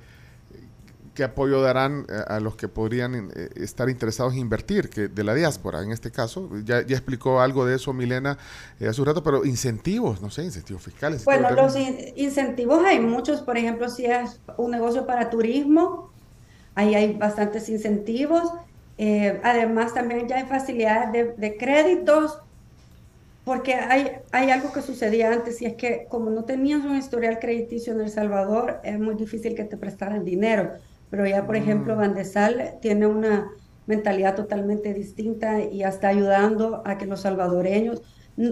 qué 1.19 1.25
apoyo 1.25 1.61
darán 1.61 2.05
eh, 2.07 2.13
a 2.27 2.39
los 2.39 2.55
que 2.55 2.69
podrían 2.69 3.29
eh, 3.35 3.49
estar 3.57 3.89
interesados 3.89 4.31
en 4.31 4.39
invertir, 4.39 4.89
que 4.89 5.09
de 5.09 5.25
la 5.25 5.33
diáspora 5.33 5.83
en 5.83 5.91
este 5.91 6.11
caso. 6.11 6.49
Ya, 6.63 6.81
ya 6.85 6.95
explicó 6.95 7.41
algo 7.41 7.65
de 7.65 7.75
eso 7.75 7.91
Milena 7.91 8.37
eh, 8.79 8.87
hace 8.87 9.01
un 9.01 9.07
rato, 9.07 9.21
pero 9.21 9.43
incentivos, 9.43 10.21
no 10.21 10.29
sé, 10.29 10.45
incentivos 10.45 10.81
fiscales. 10.81 11.25
Bueno, 11.25 11.51
los 11.51 11.75
incentivos 12.15 12.85
hay 12.85 13.01
muchos, 13.01 13.41
por 13.41 13.57
ejemplo, 13.57 13.89
si 13.89 14.05
es 14.05 14.39
un 14.55 14.71
negocio 14.71 15.05
para 15.05 15.29
turismo, 15.29 16.09
ahí 16.73 16.95
hay 16.95 17.11
bastantes 17.15 17.67
incentivos. 17.67 18.53
además, 19.43 19.93
también 19.93 20.25
ya 20.29 20.37
hay 20.37 20.45
facilidades 20.45 21.11
de, 21.11 21.23
de 21.35 21.57
créditos 21.57 22.37
porque 23.43 23.73
hay, 23.73 24.11
hay 24.31 24.51
algo 24.51 24.71
que 24.71 24.81
sucedía 24.81 25.33
antes 25.33 25.61
y 25.61 25.65
es 25.65 25.75
que 25.75 26.05
como 26.07 26.29
no 26.29 26.45
tenías 26.45 26.85
un 26.85 26.95
historial 26.95 27.39
crediticio 27.39 27.91
en 27.91 27.99
El 27.99 28.09
Salvador, 28.09 28.79
es 28.85 28.97
muy 28.97 29.15
difícil 29.15 29.53
que 29.53 29.65
te 29.65 29.75
prestaran 29.75 30.23
dinero 30.23 30.79
pero 31.09 31.25
ya, 31.25 31.45
por 31.45 31.55
ejemplo, 31.55 31.95
mm. 31.95 31.99
Bandesal 31.99 32.73
tiene 32.81 33.07
una 33.07 33.49
mentalidad 33.87 34.35
totalmente 34.35 34.93
distinta 34.93 35.61
y 35.61 35.83
está 35.83 36.09
ayudando 36.09 36.83
a 36.85 36.97
que 36.97 37.07
los 37.07 37.21
salvadoreños, 37.21 38.01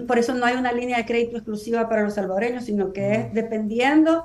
por 0.06 0.18
eso 0.18 0.34
no 0.34 0.44
hay 0.44 0.56
una 0.56 0.72
línea 0.72 0.98
de 0.98 1.06
crédito 1.06 1.36
exclusiva 1.36 1.88
para 1.88 2.02
los 2.02 2.14
salvadoreños, 2.14 2.64
sino 2.64 2.92
que 2.92 3.14
es 3.14 3.30
mm. 3.30 3.34
dependiendo 3.34 4.24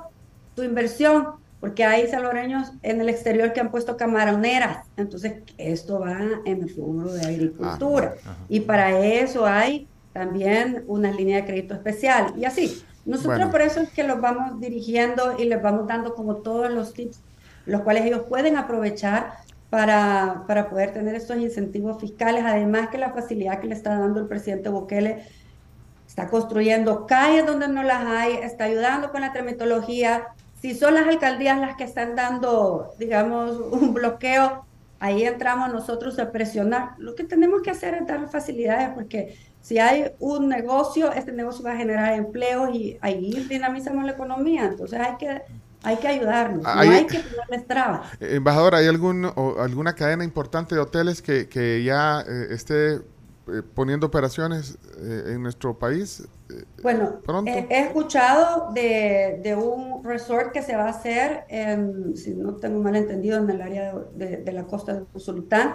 tu 0.54 0.62
inversión, 0.62 1.28
porque 1.60 1.84
hay 1.84 2.06
salvadoreños 2.08 2.72
en 2.82 3.00
el 3.00 3.08
exterior 3.08 3.52
que 3.52 3.60
han 3.60 3.70
puesto 3.70 3.96
camaroneras, 3.96 4.86
entonces 4.96 5.34
esto 5.56 6.00
va 6.00 6.18
en 6.44 6.62
el 6.62 6.76
rubro 6.76 7.12
de 7.12 7.22
agricultura 7.22 8.14
ah, 8.26 8.36
y 8.48 8.60
para 8.60 8.98
eso 9.00 9.46
hay 9.46 9.88
también 10.12 10.84
una 10.86 11.10
línea 11.10 11.38
de 11.38 11.46
crédito 11.46 11.74
especial 11.74 12.34
y 12.36 12.44
así. 12.44 12.82
Nosotros 13.06 13.50
por 13.50 13.60
eso 13.60 13.80
es 13.80 13.90
que 13.90 14.02
los 14.02 14.20
vamos 14.20 14.60
dirigiendo 14.60 15.36
y 15.38 15.44
les 15.44 15.62
vamos 15.62 15.86
dando 15.86 16.14
como 16.14 16.36
todos 16.36 16.72
los 16.72 16.94
tips 16.94 17.20
los 17.66 17.82
cuales 17.82 18.04
ellos 18.04 18.22
pueden 18.28 18.56
aprovechar 18.56 19.34
para, 19.70 20.44
para 20.46 20.70
poder 20.70 20.92
tener 20.92 21.14
estos 21.14 21.36
incentivos 21.38 22.00
fiscales, 22.00 22.44
además 22.44 22.88
que 22.90 22.98
la 22.98 23.12
facilidad 23.12 23.60
que 23.60 23.66
le 23.66 23.74
está 23.74 23.98
dando 23.98 24.20
el 24.20 24.26
presidente 24.26 24.68
Bukele 24.68 25.24
está 26.06 26.28
construyendo 26.28 27.06
calles 27.06 27.44
donde 27.44 27.66
no 27.66 27.82
las 27.82 28.04
hay, 28.06 28.34
está 28.34 28.64
ayudando 28.64 29.10
con 29.10 29.22
la 29.22 29.32
tramitología. 29.32 30.28
Si 30.60 30.74
son 30.74 30.94
las 30.94 31.08
alcaldías 31.08 31.58
las 31.58 31.76
que 31.76 31.84
están 31.84 32.14
dando, 32.14 32.94
digamos, 32.98 33.58
un 33.72 33.94
bloqueo, 33.94 34.64
ahí 35.00 35.24
entramos 35.24 35.72
nosotros 35.72 36.18
a 36.18 36.30
presionar. 36.30 36.90
Lo 36.98 37.14
que 37.14 37.24
tenemos 37.24 37.62
que 37.62 37.70
hacer 37.70 37.94
es 37.94 38.06
dar 38.06 38.28
facilidades 38.28 38.90
porque 38.94 39.36
si 39.60 39.78
hay 39.78 40.12
un 40.20 40.48
negocio, 40.48 41.12
este 41.12 41.32
negocio 41.32 41.64
va 41.64 41.72
a 41.72 41.76
generar 41.76 42.12
empleos 42.12 42.72
y 42.74 42.96
ahí 43.00 43.32
dinamizamos 43.48 44.04
la 44.04 44.12
economía. 44.12 44.66
Entonces 44.66 45.00
hay 45.00 45.16
que 45.16 45.42
hay 45.84 45.96
que 45.98 46.08
ayudarnos, 46.08 46.62
no 46.62 46.70
hay 46.70 47.06
que 47.06 47.20
ponerles 47.20 47.66
trabas. 47.66 48.12
Eh, 48.20 48.36
Embajador, 48.36 48.74
¿hay 48.74 48.86
algún, 48.86 49.24
o 49.26 49.60
alguna 49.60 49.94
cadena 49.94 50.24
importante 50.24 50.74
de 50.74 50.80
hoteles 50.80 51.22
que, 51.22 51.48
que 51.48 51.84
ya 51.84 52.22
eh, 52.26 52.46
esté 52.50 52.94
eh, 52.94 53.00
poniendo 53.74 54.06
operaciones 54.06 54.78
eh, 54.98 55.32
en 55.34 55.42
nuestro 55.42 55.78
país? 55.78 56.26
Bueno, 56.82 57.20
Pronto. 57.24 57.50
he 57.50 57.80
escuchado 57.80 58.72
de, 58.72 59.40
de 59.42 59.54
un 59.56 60.02
resort 60.04 60.52
que 60.52 60.62
se 60.62 60.76
va 60.76 60.84
a 60.86 60.90
hacer, 60.90 61.44
en, 61.48 62.16
si 62.16 62.34
no 62.34 62.56
tengo 62.56 62.82
mal 62.82 62.96
entendido, 62.96 63.38
en 63.38 63.48
el 63.50 63.60
área 63.62 63.94
de, 64.14 64.26
de- 64.26 64.36
de 64.38 64.52
la 64.52 64.64
costa 64.64 64.94
de 64.94 65.04
Usulután, 65.14 65.74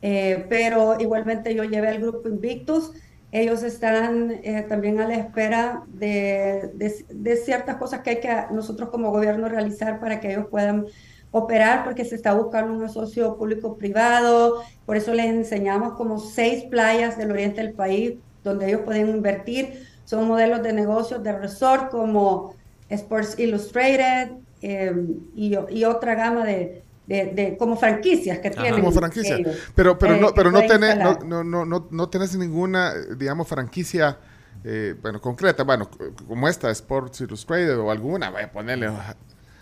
pero 0.00 0.96
igualmente 1.00 1.54
yo 1.54 1.64
llevé 1.64 1.88
al 1.88 2.00
grupo 2.00 2.28
Invictus. 2.28 2.92
Ellos 3.36 3.64
están 3.64 4.30
eh, 4.44 4.64
también 4.68 5.00
a 5.00 5.08
la 5.08 5.16
espera 5.16 5.82
de, 5.88 6.70
de- 7.08 7.36
ciertas 7.36 7.76
cosas 7.78 8.00
que 8.02 8.10
hay 8.10 8.20
que 8.20 8.32
nosotros 8.52 8.90
como 8.90 9.10
gobierno 9.10 9.48
realizar 9.48 9.98
para 9.98 10.20
que 10.20 10.30
ellos 10.32 10.46
puedan 10.50 10.86
operar, 11.32 11.82
porque 11.84 12.04
se 12.04 12.14
está 12.14 12.32
buscando 12.34 12.72
un 12.74 12.88
socio 12.88 13.36
público-privado. 13.36 14.62
Por 14.86 14.96
eso 14.96 15.12
les 15.14 15.26
enseñamos 15.26 15.94
como 15.94 16.18
seis 16.20 16.64
playas 16.70 17.18
del 17.18 17.32
oriente 17.32 17.60
del 17.62 17.74
país 17.74 18.14
donde 18.44 18.68
ellos 18.68 18.82
pueden 18.84 19.08
invertir. 19.08 19.84
Son 20.04 20.28
modelos 20.28 20.62
de 20.62 20.72
negocios 20.72 21.22
de 21.24 21.36
resort 21.36 21.90
como 21.90 22.54
Sports 22.88 23.36
Illustrated 23.38 24.36
eh, 24.62 24.92
y 25.34 25.84
otra 25.84 26.14
gama 26.14 26.44
de, 26.44 26.83
de, 27.06 27.26
de- 27.26 27.56
como 27.56 27.76
franquicias 27.76 28.38
que 28.38 28.48
Ajá. 28.48 28.62
tienen. 28.62 28.80
como 28.80 28.92
franquicia. 28.92 29.36
ellos, 29.36 29.56
Pero, 29.74 29.98
pero 29.98 30.14
eh, 30.14 30.20
no, 30.20 30.34
pero 30.34 30.50
no 30.50 30.60
tenés, 30.60 30.96
no, 30.98 31.18
no, 31.24 31.44
no, 31.44 31.64
no, 31.64 31.88
no 31.90 32.08
tenés 32.08 32.36
ninguna, 32.36 32.94
digamos, 33.16 33.48
franquicia, 33.48 34.18
eh, 34.64 34.94
bueno, 35.02 35.20
concreta, 35.20 35.64
bueno, 35.64 35.88
como 36.26 36.48
esta, 36.48 36.70
Sports 36.70 37.20
Illustrated 37.20 37.78
o 37.78 37.90
alguna, 37.90 38.30
voy 38.30 38.42
a 38.42 38.50
ponerle 38.52 38.90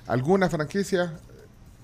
alguna 0.06 0.48
franquicia 0.48 1.12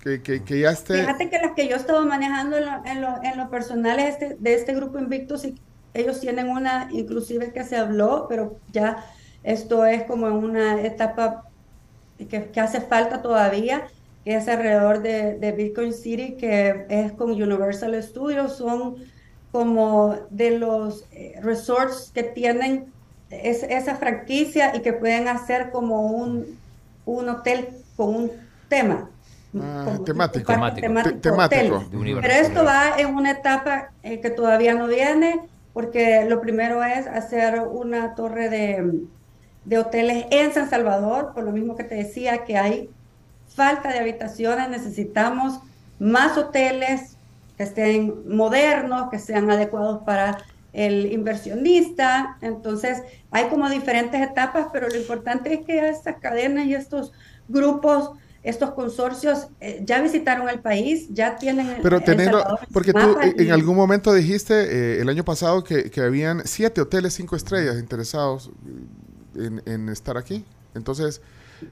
que, 0.01 0.21
que, 0.21 0.43
que 0.43 0.59
ya 0.61 0.71
esté. 0.71 1.01
Fíjate 1.01 1.29
que 1.29 1.39
las 1.39 1.51
que 1.55 1.67
yo 1.67 1.75
he 1.75 1.79
estado 1.79 2.05
manejando 2.05 2.57
en 2.57 2.65
lo, 2.65 2.85
en 2.85 3.01
lo, 3.01 3.23
en 3.23 3.37
lo 3.37 3.49
personal 3.49 3.99
es 3.99 4.13
este, 4.13 4.37
de 4.39 4.53
este 4.53 4.73
grupo 4.73 4.97
Invictus, 4.99 5.43
y 5.45 5.55
ellos 5.93 6.19
tienen 6.21 6.49
una, 6.49 6.87
inclusive 6.91 7.51
que 7.51 7.63
se 7.63 7.75
habló, 7.75 8.27
pero 8.29 8.59
ya 8.71 9.03
esto 9.43 9.85
es 9.85 10.03
como 10.03 10.27
una 10.27 10.81
etapa 10.81 11.43
que, 12.17 12.51
que 12.51 12.59
hace 12.59 12.81
falta 12.81 13.21
todavía, 13.21 13.87
es 14.25 14.47
alrededor 14.47 15.01
de, 15.01 15.37
de 15.37 15.51
Bitcoin 15.51 15.93
City, 15.93 16.35
que 16.37 16.85
es 16.89 17.11
con 17.13 17.31
Universal 17.31 18.01
Studios, 18.03 18.57
son 18.57 18.95
como 19.51 20.15
de 20.29 20.51
los 20.59 21.05
eh, 21.11 21.33
resorts 21.41 22.11
que 22.13 22.23
tienen 22.23 22.93
es- 23.29 23.63
esa 23.63 23.95
franquicia 23.95 24.75
y 24.75 24.81
que 24.81 24.93
pueden 24.93 25.27
hacer 25.27 25.71
como 25.71 26.01
un, 26.07 26.59
un 27.05 27.29
hotel 27.29 27.69
con 27.95 28.15
un 28.15 28.31
tema. 28.67 29.09
Ah, 29.59 29.81
como 29.85 30.03
temático. 30.81 31.19
Temático. 31.21 31.89
Pero 32.21 32.33
esto 32.33 32.63
va 32.65 32.99
en 32.99 33.15
una 33.15 33.31
etapa 33.31 33.89
eh, 34.03 34.21
que 34.21 34.29
todavía 34.29 34.75
no 34.75 34.87
viene, 34.87 35.39
porque 35.73 36.25
lo 36.27 36.39
primero 36.41 36.83
es 36.83 37.07
hacer 37.07 37.61
una 37.61 38.13
torre 38.15 38.49
de, 38.49 39.01
de 39.63 39.77
hoteles 39.79 40.25
en 40.29 40.53
San 40.53 40.69
Salvador, 40.69 41.33
por 41.33 41.43
lo 41.43 41.51
mismo 41.51 41.75
que 41.75 41.83
te 41.83 41.95
decía 41.95 42.43
que 42.45 42.57
hay 42.57 42.89
falta 43.55 43.89
de 43.91 43.99
habitaciones, 43.99 44.69
necesitamos 44.69 45.59
más 45.99 46.37
hoteles 46.37 47.17
que 47.57 47.63
estén 47.63 48.13
modernos, 48.27 49.09
que 49.09 49.19
sean 49.19 49.49
adecuados 49.51 50.03
para 50.05 50.37
el 50.71 51.11
inversionista. 51.11 52.37
Entonces, 52.41 53.01
hay 53.31 53.49
como 53.49 53.69
diferentes 53.69 54.21
etapas, 54.21 54.67
pero 54.71 54.87
lo 54.87 54.95
importante 54.95 55.53
es 55.53 55.65
que 55.65 55.89
estas 55.89 56.17
cadenas 56.21 56.67
y 56.67 56.75
estos 56.75 57.11
grupos, 57.47 58.11
estos 58.43 58.71
consorcios, 58.71 59.47
eh, 59.59 59.81
ya 59.83 60.01
visitaron 60.01 60.47
el 60.47 60.59
país, 60.59 61.07
ya 61.09 61.35
tienen 61.35 61.79
Pero 61.81 61.99
su 61.99 62.05
porque 62.71 62.93
tú 62.93 62.99
mapa 62.99 63.25
en- 63.25 63.51
algún 63.51 63.75
momento 63.75 64.13
dijiste 64.13 64.53
eh, 64.97 65.01
el 65.01 65.09
año 65.09 65.25
pasado 65.25 65.63
que, 65.63 65.89
que 65.91 66.01
habían 66.01 66.43
siete 66.47 66.79
hoteles 66.79 67.13
cinco 67.15 67.35
estrellas 67.35 67.77
interesados 67.77 68.51
eh, 69.35 69.47
en, 69.47 69.61
en 69.65 69.89
estar 69.89 70.17
aquí. 70.17 70.45
Entonces, 70.75 71.21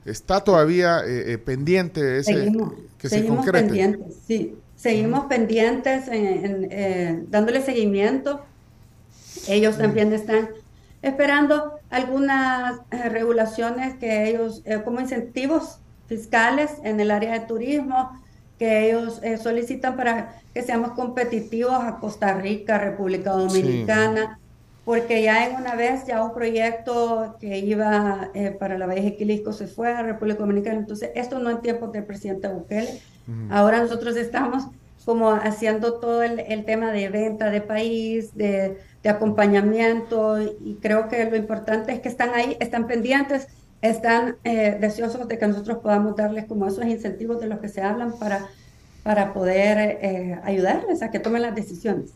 está 0.06 0.44
todavía 0.44 1.00
eh, 1.06 1.34
eh, 1.34 1.38
pendiente 1.38 2.20
ese 2.20 2.34
Seguimos, 2.34 2.74
que 2.98 3.10
se 3.10 3.18
seguimos 3.18 3.38
concrete. 3.46 3.68
pendientes, 3.68 4.16
sí. 4.26 4.56
Seguimos 4.76 5.26
pendientes, 5.26 6.08
en, 6.08 6.46
en, 6.46 6.68
eh, 6.72 7.24
dándole 7.30 7.62
seguimiento. 7.62 8.42
Ellos 9.48 9.78
también 9.78 10.14
están 10.14 10.50
esperando 11.02 11.80
algunas 11.90 12.80
eh, 12.92 13.10
regulaciones 13.10 13.96
que 13.96 14.30
ellos, 14.30 14.64
como 14.86 15.00
incentivos 15.00 15.80
fiscales 16.08 16.72
en 16.84 17.00
el 17.00 17.12
área 17.12 17.34
de 17.34 17.40
turismo, 17.48 18.12
que 18.60 18.90
ellos 18.90 19.22
solicitan 19.42 19.96
para 19.96 20.42
que 20.54 20.64
seamos 20.64 20.92
competitivos 20.92 21.74
a 21.74 22.00
Costa 22.00 22.34
Rica, 22.34 22.78
República 22.78 23.32
Dominicana, 23.32 24.40
porque 24.88 25.22
ya 25.22 25.46
en 25.46 25.58
una 25.58 25.76
vez 25.76 26.06
ya 26.06 26.24
un 26.24 26.34
proyecto 26.34 27.36
que 27.42 27.60
iba 27.60 28.32
eh, 28.34 28.52
para 28.58 28.78
la 28.78 28.86
Bahía 28.86 29.02
de 29.02 29.18
Quilisco 29.18 29.52
se 29.52 29.68
fue 29.68 29.92
a 29.92 30.02
República 30.02 30.40
Dominicana, 30.40 30.78
entonces 30.78 31.10
esto 31.14 31.40
no 31.40 31.50
en 31.50 31.60
tiempos 31.60 31.92
del 31.92 32.06
presidente 32.06 32.48
Bukele, 32.48 33.02
ahora 33.50 33.82
nosotros 33.82 34.16
estamos 34.16 34.64
como 35.04 35.32
haciendo 35.32 36.00
todo 36.00 36.24
el, 36.24 36.40
el 36.40 36.64
tema 36.64 36.94
de 36.94 37.10
venta 37.10 37.50
de 37.50 37.60
país, 37.60 38.34
de, 38.34 38.78
de 39.04 39.10
acompañamiento 39.10 40.40
y 40.42 40.78
creo 40.82 41.10
que 41.10 41.30
lo 41.30 41.36
importante 41.36 41.92
es 41.92 42.00
que 42.00 42.08
están 42.08 42.30
ahí, 42.34 42.56
están 42.62 42.88
pendientes, 42.88 43.50
están 43.82 44.38
eh, 44.46 44.78
deseosos 44.80 45.28
de 45.28 45.38
que 45.38 45.48
nosotros 45.48 45.80
podamos 45.80 46.16
darles 46.16 46.46
como 46.46 46.66
esos 46.66 46.86
incentivos 46.86 47.42
de 47.42 47.48
los 47.48 47.60
que 47.60 47.68
se 47.68 47.82
hablan 47.82 48.18
para, 48.18 48.48
para 49.04 49.34
poder 49.34 49.98
eh, 50.02 50.40
ayudarles 50.46 51.02
a 51.02 51.12
que 51.12 51.20
tomen 51.20 51.42
las 51.42 51.56
decisiones. 51.56 52.14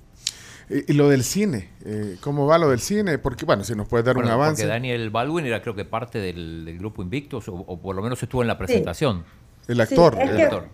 Y, 0.71 0.91
y 0.91 0.95
lo 0.95 1.10
del 1.10 1.23
cine, 1.23 1.69
eh, 1.86 2.17
¿cómo 2.21 2.45
va 2.45 2.57
lo 2.57 2.69
del 2.69 2.79
cine? 2.79 3.17
Porque, 3.17 3.45
bueno, 3.45 3.63
si 3.63 3.75
nos 3.75 3.88
puedes 3.88 4.05
dar 4.05 4.15
Bueno, 4.15 4.29
un 4.29 4.34
avance. 4.36 4.63
Porque 4.63 4.73
Daniel 4.73 5.10
Baldwin 5.10 5.45
era 5.45 5.62
creo 5.62 5.75
que 5.75 5.86
parte 5.86 6.19
del, 6.19 6.65
del 6.65 6.77
grupo 6.77 7.01
Invictus, 7.01 7.47
o, 7.49 7.55
o 7.55 7.79
por 7.79 7.95
lo 7.95 8.01
menos 8.01 8.21
estuvo 8.23 8.41
en 8.41 8.47
la 8.47 8.57
presentación. 8.57 9.23
El 9.67 9.81
actor. 9.81 10.15
es 10.19 10.29
el 10.29 10.36
que- 10.38 10.43
actor. 10.43 10.67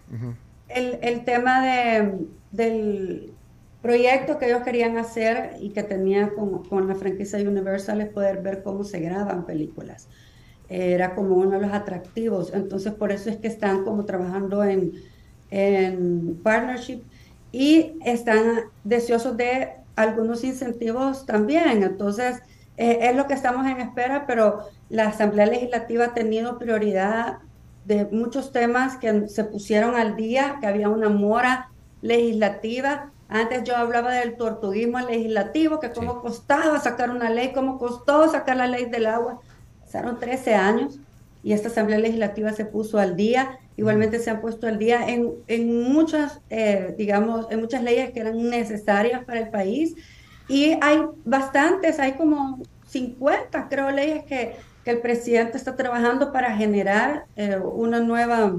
El, 0.70 1.00
el 1.02 1.24
tema 1.26 1.66
de, 1.66 2.14
del 2.52 3.34
proyecto 3.82 4.38
que 4.38 4.48
ellos 4.48 4.64
querían 4.64 4.98
hacer 4.98 5.56
y 5.62 5.70
que 5.70 5.84
tenía 5.84 6.30
con, 6.34 6.64
con 6.66 6.88
la 6.88 6.96
franquicia 6.96 7.40
Universal 7.40 8.02
es 8.02 8.10
poder 8.10 8.42
ver 8.42 8.64
cómo 8.64 8.84
se 8.84 9.00
graban 9.00 9.46
películas. 9.46 10.10
Era 10.70 11.16
como 11.16 11.36
uno 11.36 11.52
de 11.52 11.62
los 11.62 11.72
atractivos. 11.74 12.54
Entonces, 12.54 12.94
por 12.94 13.12
eso 13.14 13.30
es 13.30 13.38
que 13.38 13.48
están 13.48 13.86
como 13.86 14.04
trabajando 14.06 14.64
en, 14.66 14.92
en 15.50 16.38
partnership 16.44 17.02
y 17.54 17.94
están 18.06 18.64
deseosos 18.84 19.38
de 19.38 19.70
algunos 19.98 20.44
incentivos 20.46 21.26
también. 21.26 21.84
Entonces, 21.84 22.42
eh, 22.78 23.00
es 23.10 23.16
lo 23.16 23.28
que 23.28 23.34
estamos 23.34 23.66
en 23.68 23.82
espera, 23.82 24.26
pero 24.26 24.60
la 24.90 25.08
Asamblea 25.10 25.48
Legislativa 25.48 26.06
ha 26.06 26.14
tenido 26.14 26.58
prioridad 26.58 27.40
de 27.86 28.06
muchos 28.12 28.52
temas 28.52 28.98
que 28.98 29.28
se 29.30 29.44
pusieron 29.46 29.96
al 29.96 30.16
día, 30.16 30.58
que 30.62 30.68
había 30.68 30.90
una 30.90 31.10
mora 31.10 31.70
legislativa. 32.02 33.12
Antes 33.30 33.64
yo 33.64 33.76
hablaba 33.76 34.12
del 34.14 34.38
tortuguismo 34.38 35.00
legislativo, 35.00 35.80
que 35.80 35.92
cómo 35.92 36.14
Sí. 36.14 36.20
costaba 36.22 36.80
sacar 36.80 37.10
una 37.10 37.30
ley, 37.30 37.52
cómo 37.54 37.78
costó 37.78 38.30
sacar 38.30 38.58
la 38.58 38.68
ley 38.68 38.86
del 38.86 39.06
agua. 39.08 39.40
Pasaron 39.82 40.20
13 40.20 40.56
años 40.56 41.00
y 41.44 41.54
esta 41.54 41.70
Asamblea 41.70 42.00
Legislativa 42.00 42.52
se 42.54 42.66
puso 42.66 43.00
al 43.00 43.16
día. 43.16 43.60
Igualmente 43.78 44.20
se 44.20 44.32
han 44.32 44.42
puesto 44.42 44.68
al 44.68 44.80
día 44.80 45.08
en, 45.08 45.34
en 45.48 45.84
muchas, 45.84 46.42
eh, 46.50 46.96
digamos, 46.98 47.46
en 47.52 47.62
muchas 47.62 47.84
leyes 47.84 48.12
que 48.12 48.20
eran 48.20 48.50
necesarias 48.50 49.24
para 49.24 49.40
el 49.40 49.50
país. 49.50 49.96
Y 50.48 50.78
hay 50.82 51.02
bastantes, 51.24 52.00
hay 52.00 52.14
como 52.14 52.60
50, 52.88 53.68
creo, 53.70 53.92
leyes 53.92 54.26
que, 54.26 54.56
que 54.84 54.92
el 54.92 55.00
presidente 55.00 55.58
está 55.58 55.76
trabajando 55.76 56.32
para 56.32 56.56
generar 56.58 57.26
eh, 57.36 57.58
una 57.58 58.00
nueva, 58.00 58.56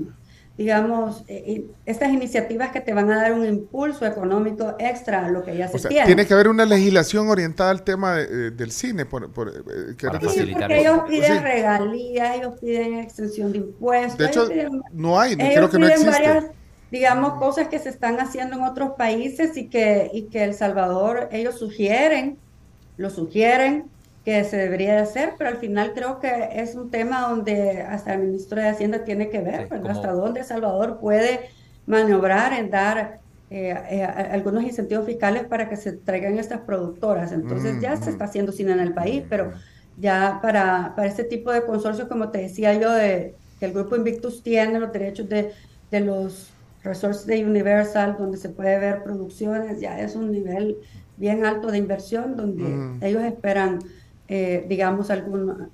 digamos, 0.58 1.24
eh, 1.28 1.64
estas 1.86 2.12
iniciativas 2.12 2.70
que 2.72 2.80
te 2.80 2.92
van 2.92 3.08
a 3.12 3.16
dar 3.22 3.32
un 3.32 3.46
impulso 3.46 4.04
económico 4.04 4.74
extra 4.80 5.24
a 5.24 5.30
lo 5.30 5.44
que 5.44 5.56
ya 5.56 5.68
se 5.68 5.78
sea, 5.78 5.88
tiene. 5.88 6.06
tiene 6.06 6.26
que 6.26 6.34
haber 6.34 6.48
una 6.48 6.64
legislación 6.64 7.28
orientada 7.30 7.70
al 7.70 7.84
tema 7.84 8.16
de- 8.16 8.24
eh, 8.24 8.50
del 8.50 8.72
cine. 8.72 9.06
Por, 9.06 9.32
por, 9.32 9.48
eh, 9.50 9.52
¿querés 9.96 10.18
Para? 10.18 10.20
Sí, 10.20 10.26
facilitar 10.26 10.62
porque 10.62 10.80
ellos 10.80 11.00
piden 11.08 11.32
Sí. 11.34 11.38
regalías, 11.38 12.36
ellos 12.36 12.54
piden 12.60 12.94
extensión 12.98 13.52
de 13.52 13.58
impuestos. 13.58 14.18
De 14.18 14.26
hecho, 14.26 14.48
piden- 14.48 14.82
no 14.92 15.20
hay, 15.20 15.34
ellos 15.34 15.46
creo 15.54 15.70
que 15.70 15.78
no 15.78 15.86
piden 15.86 16.00
existe. 16.08 16.10
varias, 16.28 16.44
digamos, 16.90 17.34
cosas 17.34 17.68
que 17.68 17.78
se 17.78 17.90
están 17.90 18.18
haciendo 18.18 18.56
en 18.56 18.62
otros 18.64 18.90
países 18.98 19.56
y 19.56 19.68
que, 19.68 20.10
y 20.12 20.22
que 20.24 20.42
El 20.42 20.54
Salvador, 20.54 21.28
ellos 21.30 21.56
sugieren, 21.56 22.36
lo 22.96 23.10
sugieren 23.10 23.84
que 24.28 24.44
se 24.44 24.56
debería 24.58 24.94
de 24.94 25.00
hacer, 25.00 25.34
pero 25.38 25.50
al 25.50 25.58
final 25.58 25.92
creo 25.94 26.18
que 26.20 26.28
es 26.52 26.74
un 26.74 26.90
tema 26.90 27.28
donde 27.28 27.82
hasta 27.82 28.14
el 28.14 28.20
ministro 28.22 28.60
de 28.60 28.68
Hacienda 28.68 29.04
tiene 29.04 29.30
que 29.30 29.40
ver, 29.40 29.66
Sí, 29.66 29.70
¿verdad? 29.70 29.90
como- 29.90 29.92
hasta 29.92 30.12
dónde 30.12 30.44
Salvador 30.44 30.98
puede 31.00 31.50
maniobrar 31.86 32.52
en 32.54 32.70
dar 32.70 33.22
eh, 33.50 33.74
eh, 33.90 34.04
algunos 34.04 34.62
incentivos 34.64 35.06
fiscales 35.06 35.46
para 35.46 35.68
que 35.70 35.76
se 35.76 35.96
traigan 35.98 36.38
estas 36.38 36.60
productoras. 36.62 37.32
Entonces 37.32 37.78
Mm, 37.78 37.80
ya 37.80 37.96
se 37.96 38.10
mm. 38.10 38.10
está 38.10 38.24
haciendo 38.26 38.52
cine 38.52 38.72
en 38.72 38.80
el 38.80 38.92
país, 38.94 39.24
pero 39.28 39.52
ya 39.96 40.38
para, 40.42 40.94
para 40.96 41.08
este 41.08 41.24
tipo 41.24 41.50
de 41.52 41.64
consorcios, 41.64 42.08
como 42.08 42.30
te 42.30 42.38
decía 42.38 42.74
yo, 42.74 42.92
de, 42.92 43.38
que 43.58 43.66
el 43.66 43.72
grupo 43.72 43.96
Invictus 43.96 44.42
tiene, 44.42 44.78
los 44.78 44.92
derechos 44.92 45.28
de, 45.28 45.54
de 45.90 46.00
los 46.00 46.58
resources 46.82 47.26
de 47.26 47.44
Universal, 47.44 48.16
donde 48.18 48.36
se 48.38 48.50
puede 48.50 48.78
ver 48.78 49.02
producciones, 49.02 49.80
ya 49.80 49.98
es 50.00 50.14
un 50.16 50.30
nivel 50.30 50.78
bien 51.16 51.44
alto 51.44 51.70
de 51.70 51.78
inversión, 51.78 52.36
donde 52.36 52.86
Mm. 52.90 53.00
ellos 53.00 53.22
esperan, 53.24 53.84
eh, 54.28 54.64
digamos, 54.68 55.10
algún 55.10 55.70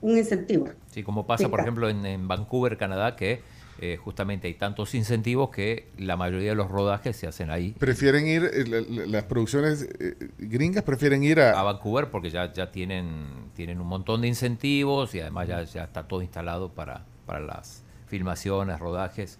un 0.00 0.18
incentivo. 0.18 0.68
Sí, 0.90 1.02
como 1.02 1.26
pasa, 1.26 1.44
Sí, 1.44 1.48
por 1.50 1.60
ejemplo, 1.60 1.88
en, 1.88 2.04
en 2.04 2.28
Vancouver, 2.28 2.76
Canadá, 2.76 3.16
que 3.16 3.40
eh, 3.80 3.96
justamente 3.96 4.46
hay 4.46 4.54
tantos 4.54 4.94
incentivos 4.94 5.48
que 5.50 5.88
la 5.98 6.16
mayoría 6.16 6.50
de 6.50 6.54
los 6.54 6.70
rodajes 6.70 7.16
se 7.16 7.26
hacen 7.26 7.50
ahí. 7.50 7.74
Prefieren 7.78 8.26
ir, 8.26 8.44
eh, 8.44 8.64
la- 8.68 8.80
la- 8.82 9.06
las 9.06 9.24
producciones 9.24 9.88
eh, 9.98 10.14
gringas 10.38 10.84
prefieren 10.84 11.24
ir 11.24 11.40
a 11.40 11.58
a... 11.58 11.62
Vancouver 11.62 12.10
porque 12.10 12.28
ya, 12.30 12.52
ya 12.52 12.70
tienen, 12.70 13.50
tienen 13.56 13.80
un 13.80 13.86
montón 13.86 14.20
de 14.20 14.28
incentivos 14.28 15.14
y 15.14 15.20
además 15.20 15.48
ya, 15.48 15.62
ya 15.64 15.84
está 15.84 16.06
todo 16.06 16.20
instalado 16.22 16.68
para, 16.68 17.04
para 17.26 17.40
las 17.40 17.82
filmaciones, 18.06 18.78
rodajes. 18.78 19.38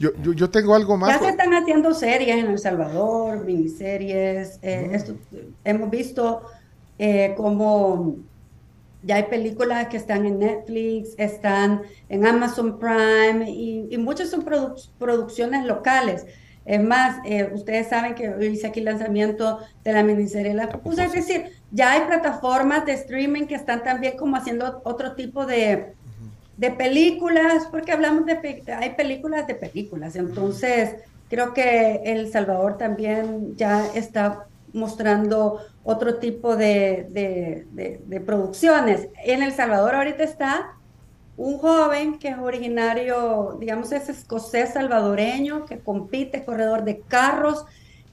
Yo, 0.00 0.10
yo, 0.22 0.32
yo 0.32 0.50
tengo 0.50 0.74
algo 0.74 0.96
más. 0.96 1.10
Ya 1.10 1.18
se 1.20 1.28
están 1.30 1.54
haciendo 1.54 1.94
series 1.94 2.36
en 2.44 2.46
El 2.50 2.58
Salvador, 2.58 3.44
miniseries. 3.44 4.58
eh, 4.62 4.90
esto- 4.92 5.14
hemos 5.64 5.88
visto 5.90 6.42
eh, 7.06 7.34
como 7.36 8.16
ya 9.02 9.16
hay 9.16 9.24
películas 9.36 9.88
que 9.88 9.96
están 9.96 10.26
en 10.26 10.38
Netflix, 10.38 11.14
están 11.16 11.82
en 12.10 12.26
Amazon 12.26 12.78
Prime 12.78 13.50
y, 13.50 13.88
y 13.90 13.96
muchas 13.96 14.28
son 14.28 14.44
produ- 14.44 14.90
producciones 14.98 15.64
locales. 15.64 16.26
Es 16.66 16.82
más, 16.82 17.16
eh, 17.24 17.50
ustedes 17.54 17.88
saben 17.88 18.14
que 18.14 18.24
hice 18.52 18.66
aquí 18.66 18.80
el 18.80 18.84
lanzamiento 18.84 19.60
de 19.82 19.92
la 19.94 20.02
miniserie 20.02 20.52
La 20.52 20.68
Pupusa. 20.68 21.04
Es 21.06 21.12
decir, 21.12 21.46
ya 21.70 21.92
hay 21.92 22.02
plataformas 22.02 22.84
de 22.84 22.92
streaming 22.92 23.46
que 23.46 23.54
están 23.54 23.82
también 23.82 24.18
como 24.18 24.36
haciendo 24.36 24.82
otro 24.84 25.14
tipo 25.14 25.46
de, 25.46 25.94
de 26.58 26.70
películas, 26.70 27.66
porque 27.70 27.92
hablamos 27.92 28.26
de, 28.26 28.62
hay 28.78 28.90
películas 28.90 29.46
de 29.46 29.54
películas, 29.54 30.14
entonces 30.16 30.96
creo 31.30 31.54
que 31.54 32.02
El 32.04 32.30
Salvador 32.30 32.76
también 32.76 33.56
ya 33.56 33.86
está 33.94 34.44
mostrando 34.72 35.60
otro 35.84 36.16
tipo 36.16 36.56
de, 36.56 37.06
de- 37.10 37.66
de- 37.72 38.00
de 38.04 38.20
producciones. 38.20 39.08
En 39.24 39.42
El 39.42 39.52
Salvador 39.52 39.94
ahorita 39.94 40.22
está 40.24 40.72
un 41.36 41.58
joven 41.58 42.18
que 42.18 42.28
es 42.28 42.38
originario, 42.38 43.56
digamos, 43.58 43.92
es 43.92 44.08
escocés 44.08 44.74
salvadoreño, 44.74 45.64
que 45.64 45.78
compite, 45.78 46.38
es 46.38 46.44
corredor 46.44 46.84
de 46.84 47.00
carros. 47.00 47.64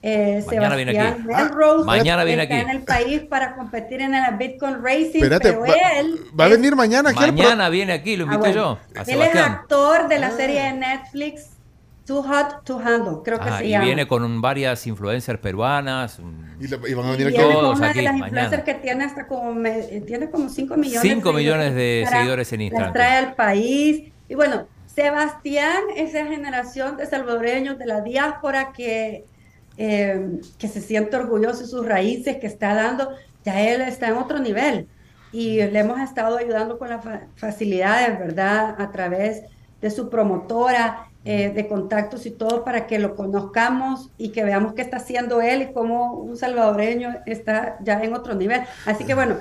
eh, 0.01 0.43
Mañana 0.47 0.75
viene 0.75 0.97
aquí. 0.99 1.21
Melrose, 1.23 1.85
Mañana 1.85 2.23
viene 2.23 2.43
está 2.43 2.55
aquí. 2.55 2.63
en 2.63 2.69
el 2.69 2.83
país 2.83 3.21
para 3.29 3.55
competir 3.55 3.99
en 4.01 4.13
el 4.15 4.35
Bitcoin 4.37 4.81
Racing, 4.81 5.23
Espérate, 5.23 5.49
pero 5.53 5.61
va, 5.61 5.73
él 5.99 6.19
va 6.39 6.45
a 6.45 6.49
venir 6.49 6.75
mañana 6.75 7.09
aquí 7.09 7.23
al 7.23 7.33
pro- 7.33 7.43
Mañana 7.43 7.69
viene 7.69 7.93
aquí, 7.93 8.15
lo 8.15 8.23
Ah, 8.25 8.33
invité 8.35 8.53
bueno. 8.53 8.77
yo, 8.95 8.99
a 9.01 9.03
Él 9.03 9.21
es 9.23 9.35
actor 9.35 10.07
de 10.07 10.19
la 10.19 10.31
serie 10.31 10.61
de 10.61 10.73
Netflix 10.73 11.56
Too 12.07 12.23
Hot 12.23 12.63
to 12.63 12.79
Handle, 12.79 13.17
creo 13.23 13.37
que 13.37 13.49
Ajá, 13.49 13.57
se 13.59 13.65
y 13.65 13.69
llama. 13.71 13.85
viene 13.85 14.07
con 14.07 14.23
un- 14.23 14.41
varias 14.41 14.87
influencers 14.87 15.39
peruanas. 15.39 16.19
Y, 16.59 16.67
la- 16.67 16.79
y 16.87 16.93
van 16.93 17.05
a 17.05 17.09
Y 17.09 17.11
venir 17.17 17.27
aquí. 17.27 17.37
viene 17.37 17.53
Todos 17.53 17.69
con 17.69 17.77
una 17.79 17.89
aquí, 17.89 17.97
de 17.99 18.03
las 18.05 18.13
mañana. 18.13 18.27
influencers 18.43 18.63
que 18.63 18.73
tiene 18.75 19.03
hasta 19.03 19.27
como 19.27 19.53
me- 19.53 19.79
eh, 19.79 20.01
tiene 20.07 20.29
como 20.29 20.47
5 20.49 20.77
millones 20.77 21.01
5 21.01 21.33
millones 21.33 21.75
de 21.75 21.99
Instagram, 21.99 22.21
seguidores 22.21 22.53
en 22.53 22.61
Instagram. 22.61 22.87
Las 22.87 22.93
trae 22.93 23.17
al 23.17 23.35
país. 23.35 24.11
Y 24.29 24.35
bueno, 24.35 24.67
Sebastián, 24.85 25.83
esa 25.95 26.25
generación 26.25 26.97
de 26.97 27.05
salvadoreños 27.05 27.77
de 27.77 27.85
la 27.85 28.01
diáspora 28.01 28.71
que, 28.71 29.25
eh, 29.77 30.39
que 30.57 30.67
se 30.67 30.81
siente 30.81 31.15
orgulloso 31.17 31.59
de 31.61 31.67
sus 31.67 31.85
raíces, 31.85 32.37
que 32.37 32.47
está 32.47 32.73
dando, 32.73 33.11
ya 33.45 33.61
él 33.61 33.81
está 33.81 34.07
en 34.07 34.15
otro 34.17 34.39
nivel. 34.39 34.87
Y 35.31 35.57
le 35.57 35.79
hemos 35.79 35.99
estado 35.99 36.37
ayudando 36.37 36.79
con 36.79 36.89
las 36.89 37.03
fa- 37.03 37.27
facilidades, 37.35 38.17
¿verdad? 38.17 38.75
A 38.79 38.91
través 38.91 39.43
de 39.81 39.91
su 39.91 40.09
promotora, 40.09 41.06
eh, 41.29 41.49
de 41.49 41.67
contactos 41.67 42.25
y 42.25 42.31
todo 42.31 42.63
para 42.63 42.87
que 42.87 42.99
lo 42.99 43.17
conozcamos 43.17 44.11
y 44.17 44.29
que 44.29 44.45
veamos 44.45 44.75
qué 44.75 44.81
está 44.81 44.95
haciendo 44.95 45.41
él 45.41 45.61
y 45.61 45.73
cómo 45.73 46.13
un 46.13 46.37
salvadoreño 46.37 47.17
está 47.25 47.77
ya 47.83 48.01
en 48.01 48.13
otro 48.13 48.33
nivel. 48.33 48.61
Así 48.85 49.03
que 49.03 49.13
bueno, 49.13 49.35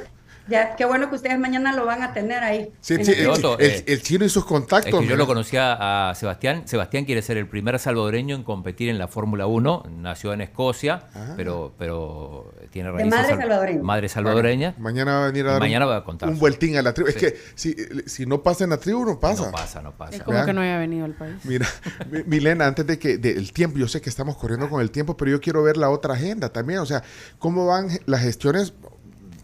ya 0.48 0.76
qué 0.76 0.84
bueno 0.84 1.08
que 1.08 1.16
ustedes 1.16 1.38
mañana 1.38 1.72
lo 1.72 1.84
van 1.86 2.02
a 2.02 2.12
tener 2.12 2.42
ahí. 2.44 2.70
Sí, 2.80 2.94
el- 2.94 3.00
el, 3.00 3.30
el- 3.30 3.60
eh, 3.60 3.84
el 3.86 4.02
chino 4.02 4.24
y 4.24 4.28
sus 4.28 4.44
contactos. 4.44 4.92
Es 4.94 5.00
que 5.00 5.06
yo 5.06 5.16
lo 5.16 5.26
conocía 5.26 6.10
a 6.10 6.14
Sebastián. 6.14 6.62
Sebastián 6.66 7.04
quiere 7.04 7.22
ser 7.22 7.36
el 7.36 7.46
primer 7.48 7.78
salvadoreño 7.78 8.34
en 8.36 8.42
competir 8.42 8.88
en 8.88 8.98
la 8.98 9.08
Fórmula 9.08 9.46
1. 9.46 9.84
Nació 9.90 10.32
en 10.32 10.40
Escocia, 10.42 11.04
Ah. 11.14 11.34
pero, 11.36 11.74
pero 11.78 12.52
tiene 12.70 12.88
De 12.90 12.94
raíces 12.96 13.10
madre 13.10 13.28
sal- 13.28 13.38
salvadoreña. 13.40 13.82
Madre 13.82 14.08
salvadoreña. 14.08 14.74
Mañana 14.78 15.12
va 15.18 15.24
a 15.24 15.26
venir 15.28 15.46
a 15.46 15.52
dar 15.52 15.60
mañana 15.60 15.86
un, 15.86 15.92
va 15.92 15.96
a 15.98 16.04
contar 16.04 16.28
un 16.28 16.38
vueltín 16.38 16.76
a 16.76 16.82
la 16.82 16.92
tribu. 16.94 17.08
Es 17.08 17.16
que 17.16 17.36
si, 17.54 17.74
si 18.06 18.26
no 18.26 18.42
pasa 18.42 18.64
en 18.64 18.70
la 18.70 18.78
tribu, 18.78 19.04
no 19.04 19.18
pasa. 19.20 19.46
No 19.46 19.52
pasa, 19.52 19.82
no 19.82 19.92
pasa. 19.96 20.16
Es 20.16 20.22
como 20.22 20.44
que 20.44 20.52
no 20.52 20.60
haya 20.60 20.78
venido 20.78 21.04
al 21.04 21.14
país. 21.14 21.34
Mira, 21.44 21.66
Mi- 22.10 22.22
Milena, 22.24 22.66
antes 22.66 22.86
de 22.86 22.98
que 22.98 23.18
del 23.18 23.52
tiempo, 23.52 23.78
yo 23.78 23.88
sé 23.88 24.00
que 24.00 24.10
estamos 24.10 24.36
corriendo 24.36 24.68
con 24.68 24.80
el 24.80 24.90
tiempo, 24.90 25.16
pero 25.16 25.30
yo 25.30 25.40
quiero 25.40 25.62
ver 25.62 25.76
la 25.76 25.90
otra 25.90 26.14
agenda 26.14 26.50
también. 26.52 26.80
O 26.80 26.86
sea, 26.86 27.02
cómo 27.38 27.66
van 27.66 27.88
las 28.06 28.20
gestiones 28.22 28.74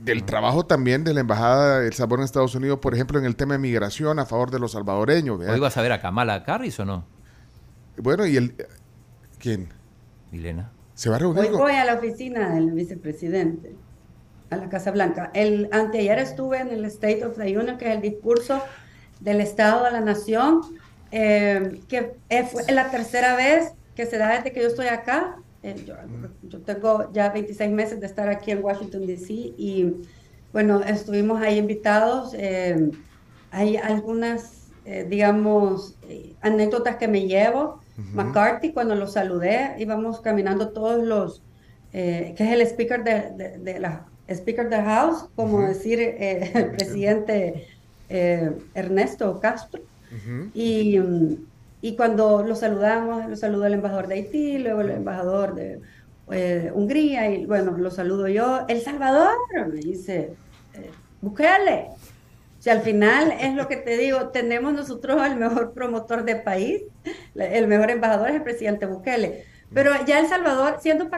del 0.04 0.24
trabajo 0.24 0.66
también 0.66 1.04
de 1.04 1.14
la 1.14 1.20
Embajada 1.20 1.80
de 1.80 1.86
El 1.88 1.92
Sabor 1.92 2.18
en 2.18 2.24
Estados 2.24 2.54
Unidos, 2.54 2.78
por 2.80 2.94
ejemplo, 2.94 3.18
en 3.18 3.24
el 3.24 3.36
tema 3.36 3.54
de 3.54 3.58
migración 3.58 4.18
a 4.18 4.26
favor 4.26 4.50
de 4.50 4.58
los 4.58 4.72
salvadoreños. 4.72 5.38
¿verdad? 5.38 5.54
¿Hoy 5.54 5.60
vas 5.60 5.76
a 5.76 5.82
ver 5.82 5.92
a 5.92 6.00
Kamala 6.00 6.42
Harris 6.46 6.78
o 6.80 6.84
no, 6.84 7.04
Bueno, 7.96 8.26
y 8.26 8.36
el... 8.36 8.54
¿Quién? 9.38 9.68
Milena? 10.30 10.70
¿Se 10.94 11.08
va 11.10 11.16
a 11.16 11.18
reunir 11.18 11.42
Hoy 11.44 11.48
con- 11.50 11.60
voy 11.60 11.72
a 11.72 11.84
la 11.84 11.94
oficina 11.94 12.50
del 12.54 12.70
vicepresidente, 12.72 13.74
a 14.50 14.56
la 14.56 14.68
Casa 14.68 14.90
Blanca. 14.90 15.30
El, 15.34 15.68
anteayer 15.72 16.18
estuve 16.18 16.58
en 16.60 16.68
el 16.70 16.84
State 16.86 17.24
of 17.24 17.36
the 17.36 17.56
Union, 17.56 17.78
que 17.78 17.88
es 17.88 17.94
el 17.96 18.02
discurso 18.02 18.62
del 19.20 19.40
Estado 19.40 19.84
de 19.84 19.90
la 19.92 20.00
Nación, 20.00 20.60
eh, 21.10 21.80
que 21.88 22.14
es- 22.28 22.50
fue 22.50 22.64
la 22.72 22.90
tercera 22.90 23.34
vez 23.36 23.72
que 23.94 24.06
se 24.06 24.18
da 24.18 24.30
desde 24.36 24.52
que 24.52 24.60
yo 24.62 24.68
estoy 24.68 24.86
acá. 24.86 25.36
Eh, 25.62 25.82
yo, 25.84 25.94
yo 26.42 26.62
tengo 26.64 27.12
ya 27.12 27.30
26 27.32 27.70
meses 27.70 28.00
de 28.00 28.06
estar 28.06 28.28
aquí 28.28 28.50
en 28.50 28.62
Washington, 28.64 29.06
D.C. 29.06 29.32
y 29.56 29.92
bueno, 30.52 30.82
estuvimos 30.82 31.40
ahí 31.40 31.58
invitados. 31.58 32.34
eh, 32.34 32.76
hay 33.50 33.76
algunas, 33.76 34.74
eh, 34.84 35.04
digamos, 35.08 35.98
eh, 36.02 36.36
anécdotas 36.40 36.96
que 36.96 37.08
me 37.08 37.26
llevo. 37.26 37.80
McCarthy, 38.12 38.72
cuando 38.74 38.94
lo 38.94 39.06
saludé, 39.06 39.74
íbamos 39.78 40.20
caminando 40.20 40.72
todos 40.72 41.02
los, 41.04 41.44
eh, 41.92 42.34
que 42.36 42.44
es 42.44 42.50
el 42.52 42.62
speaker 42.62 43.04
de, 43.04 43.30
de- 43.36 43.58
de 43.58 43.80
la 43.80 44.12
speaker 44.28 44.68
del 44.68 44.82
House, 44.84 45.28
como 45.34 45.60
decir 45.62 46.00
eh, 46.00 46.50
el 46.54 46.70
presidente 46.70 47.66
Ernesto 48.74 49.38
Castro. 49.40 49.82
Ujú. 50.10 50.50
Y, 50.52 50.98
mm, 50.98 51.51
y 51.82 51.96
cuando 51.96 52.44
lo 52.44 52.54
saludamos, 52.54 53.28
lo 53.28 53.36
saludó 53.36 53.66
el 53.66 53.74
embajador 53.74 54.06
de 54.06 54.14
Haití, 54.14 54.58
luego 54.58 54.82
el 54.82 54.90
embajador 54.90 55.54
de 55.56 55.80
eh, 56.30 56.70
Hungría, 56.72 57.28
y 57.28 57.44
bueno, 57.44 57.72
lo 57.76 57.90
saludo 57.90 58.28
yo. 58.28 58.64
El 58.68 58.80
Salvador, 58.80 59.36
me 59.68 59.80
dice, 59.80 60.34
eh. 60.74 60.90
O 61.24 61.36
sea, 62.62 62.74
al 62.74 62.82
final 62.82 63.32
es 63.40 63.54
lo 63.54 63.66
que 63.66 63.76
te 63.76 63.96
digo, 63.96 64.28
tenemos 64.28 64.72
nosotros 64.72 65.20
al 65.20 65.36
mejor 65.36 65.72
promotor 65.72 66.24
de 66.24 66.36
país, 66.36 66.82
el 67.34 67.66
mejor 67.66 67.90
embajador 67.90 68.28
es 68.28 68.36
el 68.36 68.42
presidente 68.44 68.86
Bukele. 68.86 69.44
Pero 69.74 69.90
ya 70.06 70.20
El 70.20 70.28
Salvador, 70.28 70.76
siendo 70.80 71.08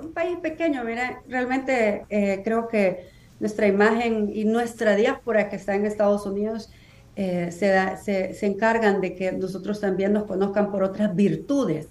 un 0.00 0.12
país 0.14 0.38
pequeño, 0.38 0.84
mira, 0.84 1.20
realmente 1.28 2.06
eh, 2.08 2.40
creo 2.42 2.68
que 2.68 3.10
nuestra 3.40 3.66
imagen 3.66 4.30
y 4.32 4.44
nuestra 4.44 4.96
diáspora 4.96 5.50
que 5.50 5.56
está 5.56 5.74
en 5.74 5.84
Estados 5.84 6.24
Unidos 6.24 6.70
eh, 7.16 7.50
se, 7.52 7.68
da- 7.68 7.96
se, 7.96 8.34
se 8.34 8.46
encargan 8.46 9.00
de 9.00 9.14
que 9.14 9.32
nosotros 9.32 9.80
también 9.80 10.12
nos 10.12 10.24
conozcan 10.24 10.70
por 10.70 10.82
otras 10.82 11.14
virtudes. 11.14 11.88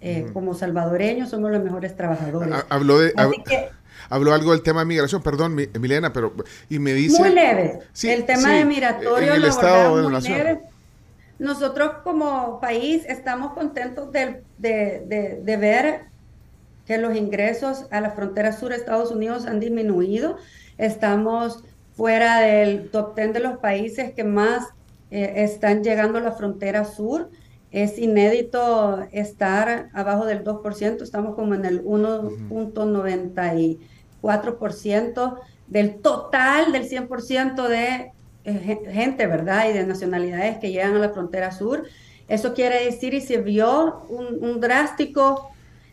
Eh, 0.00 0.26
Como 0.32 0.54
salvadoreños 0.54 1.30
somos 1.30 1.50
los 1.52 1.62
mejores 1.62 1.94
trabajadores. 1.94 2.52
Ha- 2.52 2.66
Habló, 2.74 2.98
de, 2.98 3.12
Así 3.16 3.36
hab- 3.38 3.44
que 3.44 3.68
habló 4.08 4.34
algo 4.34 4.50
del 4.50 4.62
tema 4.62 4.80
de 4.80 4.86
migración, 4.86 5.22
perdón, 5.22 5.54
Mi- 5.54 5.68
Milena, 5.78 6.12
pero... 6.12 6.34
Y 6.68 6.78
me 6.80 6.92
dice... 6.92 7.20
muy 7.22 7.30
leve. 7.32 7.78
Sí, 7.92 8.10
el 8.10 8.24
tema 8.24 8.48
sí, 8.48 8.54
de 8.56 8.64
migratorio 8.64 9.34
en 9.34 9.42
el 9.42 9.44
estado 9.48 9.96
de 9.98 10.02
la 10.02 10.10
nación. 10.10 10.38
leve. 10.38 10.60
Nosotros 11.38 11.90
como 12.04 12.60
país 12.60 13.04
estamos 13.08 13.52
contentos 13.52 14.10
del- 14.12 14.42
de, 14.58 15.04
de- 15.06 15.40
de 15.42 15.56
ver 15.56 16.00
que 16.86 16.98
los 16.98 17.14
ingresos 17.16 17.86
a 17.92 18.00
la 18.00 18.10
frontera 18.10 18.52
sur 18.52 18.70
de 18.70 18.76
Estados 18.76 19.12
Unidos 19.12 19.46
han 19.46 19.60
disminuido. 19.60 20.36
Estamos 20.78 21.62
fuera 21.94 22.40
del 22.40 22.90
top 22.90 23.14
10 23.16 23.32
de 23.34 23.40
los 23.40 23.58
países 23.58 24.12
que 24.14 24.24
más 24.24 24.68
eh, 25.10 25.32
están 25.36 25.82
llegando 25.84 26.18
a 26.18 26.22
la 26.22 26.32
frontera 26.32 26.84
sur. 26.84 27.30
Es 27.70 27.98
inédito 27.98 29.06
estar 29.12 29.88
abajo 29.94 30.26
del 30.26 30.44
2%, 30.44 31.02
estamos 31.02 31.34
como 31.34 31.54
en 31.54 31.64
el 31.64 31.82
1.94% 34.22 35.38
del 35.68 36.00
total 36.00 36.72
del 36.72 36.84
100% 36.88 37.68
de 37.68 38.12
eh, 38.44 38.58
gen- 38.64 38.84
gente, 38.92 39.26
¿verdad? 39.26 39.68
Y 39.70 39.72
de 39.72 39.86
nacionalidades 39.86 40.58
que 40.58 40.70
llegan 40.70 40.94
a 40.96 40.98
la 40.98 41.10
frontera 41.10 41.52
sur. 41.52 41.84
Eso 42.28 42.54
quiere 42.54 42.84
decir, 42.84 43.14
y 43.14 43.20
se 43.20 43.38
vio 43.38 44.02
un 44.08 44.60
drástico 44.60 45.48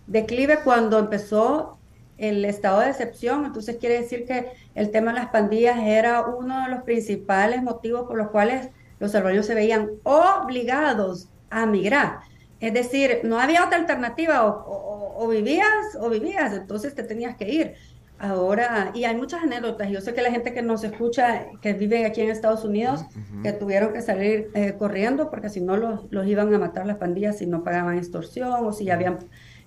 declive 0.07 0.59
cuando 0.63 0.99
empezó 0.99 1.78
el 2.19 2.45
estado 2.45 2.81
de 2.81 2.89
excepción. 2.89 3.45
Entonces 3.45 3.77
quiere 3.77 4.01
decir 4.01 4.25
que 4.25 4.51
el 4.75 4.91
tema 4.91 5.13
de 5.13 5.19
las 5.19 5.29
pandillas 5.29 5.77
era 5.79 6.21
uno 6.21 6.63
de 6.63 6.69
los 6.69 6.83
principales 6.83 7.63
motivos 7.63 8.07
por 8.07 8.17
los 8.17 8.29
cuales 8.29 8.69
los 8.99 9.11
salvadoreños 9.11 9.45
se 9.45 9.55
veían 9.55 9.89
obligados 10.03 11.29
a 11.49 11.65
migrar. 11.65 12.19
Es 12.59 12.73
decir, 12.73 13.21
no 13.23 13.39
había 13.39 13.65
otra 13.65 13.77
alternativa, 13.77 14.45
o, 14.45 15.27
vivías 15.29 15.95
o 15.99 16.09
vivías, 16.09 16.53
entonces 16.53 16.93
te 16.93 17.03
tenías 17.03 17.35
que 17.37 17.49
ir. 17.49 17.73
Ahora, 18.21 18.91
y 18.93 19.05
hay 19.05 19.15
muchas 19.15 19.43
anécdotas. 19.43 19.89
Yo 19.89 20.01
sé 20.01 20.13
que 20.13 20.21
la 20.21 20.29
gente 20.29 20.53
que 20.53 20.61
nos 20.61 20.83
escucha, 20.83 21.45
que 21.61 21.71
vive 21.71 22.05
aquí 22.05 22.19
en 22.19 22.29
Estados 22.29 22.65
Unidos, 22.65 23.05
que 23.43 23.53
tuvieron 23.53 23.93
que 23.93 24.01
salir 24.01 24.51
eh, 24.55 24.75
corriendo 24.77 25.29
porque 25.29 25.47
si 25.47 25.61
no 25.61 25.77
los, 25.77 26.11
los, 26.11 26.27
iban 26.27 26.53
a 26.53 26.59
matar 26.59 26.85
las 26.85 26.97
pandillas 26.97 27.37
si 27.37 27.45
no 27.45 27.63
pagaban 27.63 27.97
extorsión 27.97 28.65
o 28.65 28.73
si 28.73 28.85
ya 28.85 28.95
habían 28.95 29.19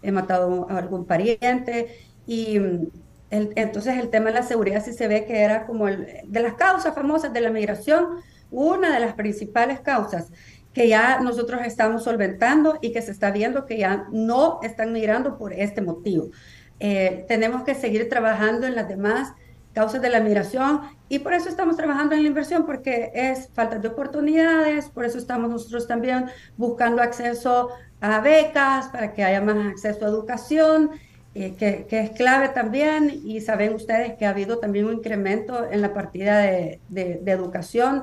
eh, 0.02 0.12
matado 0.12 0.66
a 0.68 0.76
algún 0.76 1.06
pariente. 1.06 2.11
Y 2.26 2.58
mm, 2.58 2.86
entonces 3.30 3.98
el 3.98 4.10
tema 4.10 4.26
de 4.26 4.34
la 4.34 4.42
seguridad 4.42 4.84
sí 4.84 4.92
se 4.92 5.08
ve 5.08 5.24
que 5.24 5.40
era 5.40 5.66
como 5.66 5.88
el, 5.88 6.06
de 6.24 6.40
las 6.40 6.54
causas 6.54 6.94
famosas 6.94 7.32
de 7.32 7.40
la 7.40 7.50
migración, 7.50 8.06
una 8.50 8.92
de 8.92 9.00
las 9.00 9.14
principales 9.14 9.80
causas 9.80 10.30
que 10.72 10.88
ya 10.88 11.20
nosotros 11.20 11.60
estamos 11.64 12.04
solventando 12.04 12.78
y 12.80 12.92
que 12.92 13.02
se 13.02 13.10
está 13.10 13.30
viendo 13.30 13.66
que 13.66 13.78
ya 13.78 14.06
no 14.10 14.60
están 14.62 14.92
migrando 14.92 15.36
por 15.36 15.52
este 15.52 15.82
motivo. 15.82 16.30
Eh, 16.80 17.24
tenemos 17.28 17.62
que 17.62 17.74
seguir 17.74 18.08
trabajando 18.08 18.66
en 18.66 18.74
las 18.74 18.88
demás 18.88 19.34
causas 19.72 20.02
de 20.02 20.10
la 20.10 20.20
migración 20.20 20.80
y 21.08 21.20
por 21.20 21.32
eso 21.32 21.48
estamos 21.48 21.76
trabajando 21.76 22.14
en 22.14 22.22
la 22.22 22.28
inversión, 22.28 22.66
porque 22.66 23.10
es 23.14 23.48
falta 23.54 23.78
de 23.78 23.88
oportunidades, 23.88 24.88
por 24.88 25.04
eso 25.04 25.18
estamos 25.18 25.50
nosotros 25.50 25.86
también 25.86 26.26
buscando 26.56 27.02
acceso 27.02 27.70
a 28.00 28.20
becas 28.20 28.88
para 28.88 29.12
que 29.12 29.22
haya 29.22 29.40
más 29.40 29.66
acceso 29.66 30.04
a 30.04 30.08
educación, 30.08 30.90
eh, 31.34 31.54
que, 31.56 31.86
es 31.90 32.10
clave 32.10 32.50
también, 32.50 33.20
y 33.24 33.40
saben 33.40 33.74
ustedes 33.74 34.14
que 34.14 34.26
ha 34.26 34.30
habido 34.30 34.58
también 34.58 34.86
un 34.86 34.94
incremento 34.94 35.70
en 35.70 35.80
la 35.80 35.94
partida 35.94 36.38
de, 36.38 36.80
de, 36.88 37.20
de 37.22 37.32
educación 37.32 38.02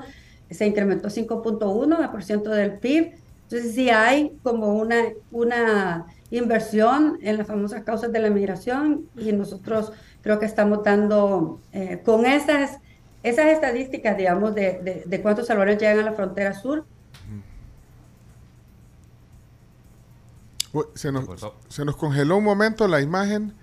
se 0.51 0.65
incrementó 0.65 1.09
5.1% 1.09 2.43
del 2.49 2.79
PIB. 2.79 3.13
Entonces 3.43 3.73
sí 3.73 3.89
hay 3.89 4.37
como 4.43 4.73
una, 4.73 5.05
una 5.31 6.05
inversión 6.31 7.17
en 7.21 7.37
las 7.37 7.47
famosas 7.47 7.83
causas 7.83 8.11
de 8.11 8.19
la 8.19 8.29
migración 8.29 9.07
y 9.17 9.31
nosotros 9.31 9.91
creo 10.21 10.39
que 10.39 10.45
estamos 10.45 10.83
dando 10.83 11.59
eh, 11.71 12.01
con 12.03 12.25
esas, 12.25 12.79
esas 13.23 13.47
estadísticas, 13.47 14.17
digamos, 14.17 14.53
de, 14.53 15.03
de, 15.05 15.21
cuántos 15.21 15.47
salvadores 15.47 15.79
llegan 15.79 15.99
a 15.99 16.03
la 16.03 16.13
frontera 16.13 16.53
sur. 16.53 16.85
Se 20.93 21.11
nos, 21.11 21.27
se 21.67 21.85
nos 21.85 21.95
congeló 21.95 22.37
un 22.37 22.43
momento 22.43 22.87
la 22.87 23.01
imagen. 23.01 23.53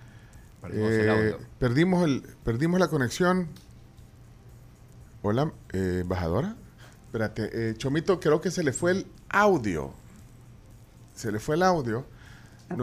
Eh, 0.73 1.37
perdimos, 1.59 2.05
el, 2.05 2.23
perdimos 2.45 2.81
la 2.81 2.89
conexión. 2.89 3.49
Hola, 5.23 5.53
eh, 5.73 6.01
embajadora. 6.03 6.57
Espérate, 7.07 7.51
eh, 7.53 7.75
Chomito, 7.77 8.19
creo 8.19 8.41
que 8.41 8.51
se 8.51 8.63
le 8.63 8.73
fue 8.73 8.91
el 8.93 9.07
audio. 9.29 9.93
Se 11.15 11.31
le 11.31 11.39
fue 11.39 11.55
el 11.55 11.63
audio. 11.63 12.05
Ah, 12.69 12.77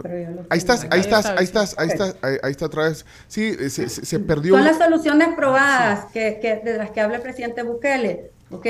ahí 0.48 0.58
estás, 0.58 0.86
ahí 0.90 1.00
estás, 1.00 1.26
ahí 1.26 1.44
estás, 1.44 1.74
ahí 1.78 1.88
estás, 1.88 2.16
ahí, 2.22 2.50
está 2.50 2.66
otra 2.66 2.84
vez. 2.84 3.04
Sí, 3.28 3.54
se, 3.68 3.90
se, 3.90 4.18
perdió. 4.18 4.54
Son 4.54 4.64
las 4.64 4.78
soluciones 4.78 5.28
probadas 5.36 6.06
que, 6.06 6.38
que, 6.40 6.56
de 6.64 6.78
las 6.78 6.90
que 6.90 7.02
habla 7.02 7.16
el 7.16 7.22
presidente 7.22 7.62
Bukele. 7.62 8.32
¿Ok? 8.50 8.66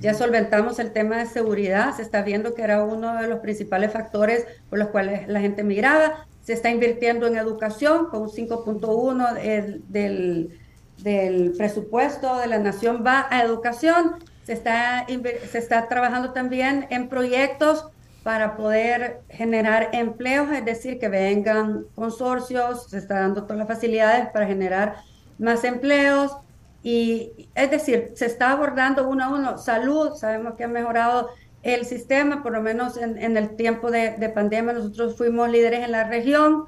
Ya 0.00 0.14
solventamos 0.14 0.78
el 0.78 0.92
tema 0.92 1.18
de 1.18 1.26
seguridad, 1.26 1.94
se 1.96 2.02
está 2.02 2.22
viendo 2.22 2.54
que 2.54 2.62
era 2.62 2.84
uno 2.84 3.20
de 3.20 3.28
los 3.28 3.40
principales 3.40 3.92
factores 3.92 4.46
por 4.70 4.78
los 4.78 4.88
cuales 4.88 5.28
la 5.28 5.40
gente 5.40 5.62
migraba. 5.62 6.26
Se 6.42 6.52
está 6.52 6.70
invirtiendo 6.70 7.26
en 7.26 7.36
educación 7.36 8.06
con 8.06 8.22
un 8.22 8.28
5.1 8.30 9.82
del, 9.88 10.58
del 11.02 11.52
presupuesto 11.56 12.38
de 12.38 12.46
la 12.46 12.58
nación 12.58 13.04
va 13.06 13.26
a 13.30 13.42
educación 13.42 14.16
se 14.48 14.54
está, 14.54 15.06
se 15.06 15.58
está 15.58 15.88
trabajando 15.88 16.32
también 16.32 16.86
en 16.88 17.10
proyectos 17.10 17.84
para 18.22 18.56
poder 18.56 19.20
generar 19.28 19.90
empleos, 19.92 20.50
es 20.50 20.64
decir, 20.64 20.98
que 20.98 21.10
vengan 21.10 21.84
consorcios, 21.94 22.88
se 22.88 22.96
está 22.96 23.20
dando 23.20 23.42
todas 23.42 23.58
las 23.58 23.68
facilidades 23.68 24.30
para 24.30 24.46
generar 24.46 24.96
más 25.38 25.64
empleos 25.64 26.34
y 26.82 27.48
es 27.54 27.70
decir, 27.70 28.12
se 28.14 28.26
está 28.26 28.52
abordando 28.52 29.08
uno 29.08 29.24
a 29.24 29.28
uno. 29.30 29.58
Salud, 29.58 30.14
sabemos 30.14 30.54
que 30.54 30.64
ha 30.64 30.68
mejorado 30.68 31.30
el 31.62 31.84
sistema, 31.84 32.42
por 32.42 32.52
lo 32.52 32.62
menos 32.62 32.96
en, 32.96 33.18
en 33.18 33.36
el 33.36 33.56
tiempo 33.56 33.90
de, 33.90 34.12
de, 34.12 34.28
pandemia 34.28 34.72
nosotros 34.72 35.16
fuimos 35.16 35.50
líderes 35.50 35.84
en 35.84 35.92
la 35.92 36.04
región 36.04 36.66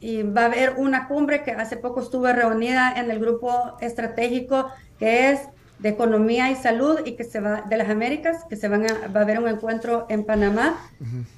y 0.00 0.22
va 0.22 0.42
a 0.42 0.44
haber 0.46 0.74
una 0.76 1.08
cumbre 1.08 1.42
que 1.42 1.50
hace 1.50 1.76
poco 1.76 2.00
estuve 2.00 2.32
reunida 2.32 2.94
en 2.96 3.10
el 3.10 3.18
grupo 3.18 3.76
estratégico 3.80 4.70
que 4.98 5.30
es 5.30 5.40
de 5.78 5.88
Economía 5.90 6.50
y 6.50 6.56
Salud 6.56 7.00
y 7.04 7.12
que 7.12 7.24
se 7.24 7.40
va 7.40 7.62
de 7.62 7.76
las 7.76 7.88
Américas, 7.88 8.44
que 8.48 8.56
se 8.56 8.68
van 8.68 8.84
a, 8.84 9.08
va 9.08 9.20
a 9.20 9.22
haber 9.22 9.38
un 9.38 9.48
encuentro 9.48 10.06
en 10.08 10.24
Panamá 10.24 10.76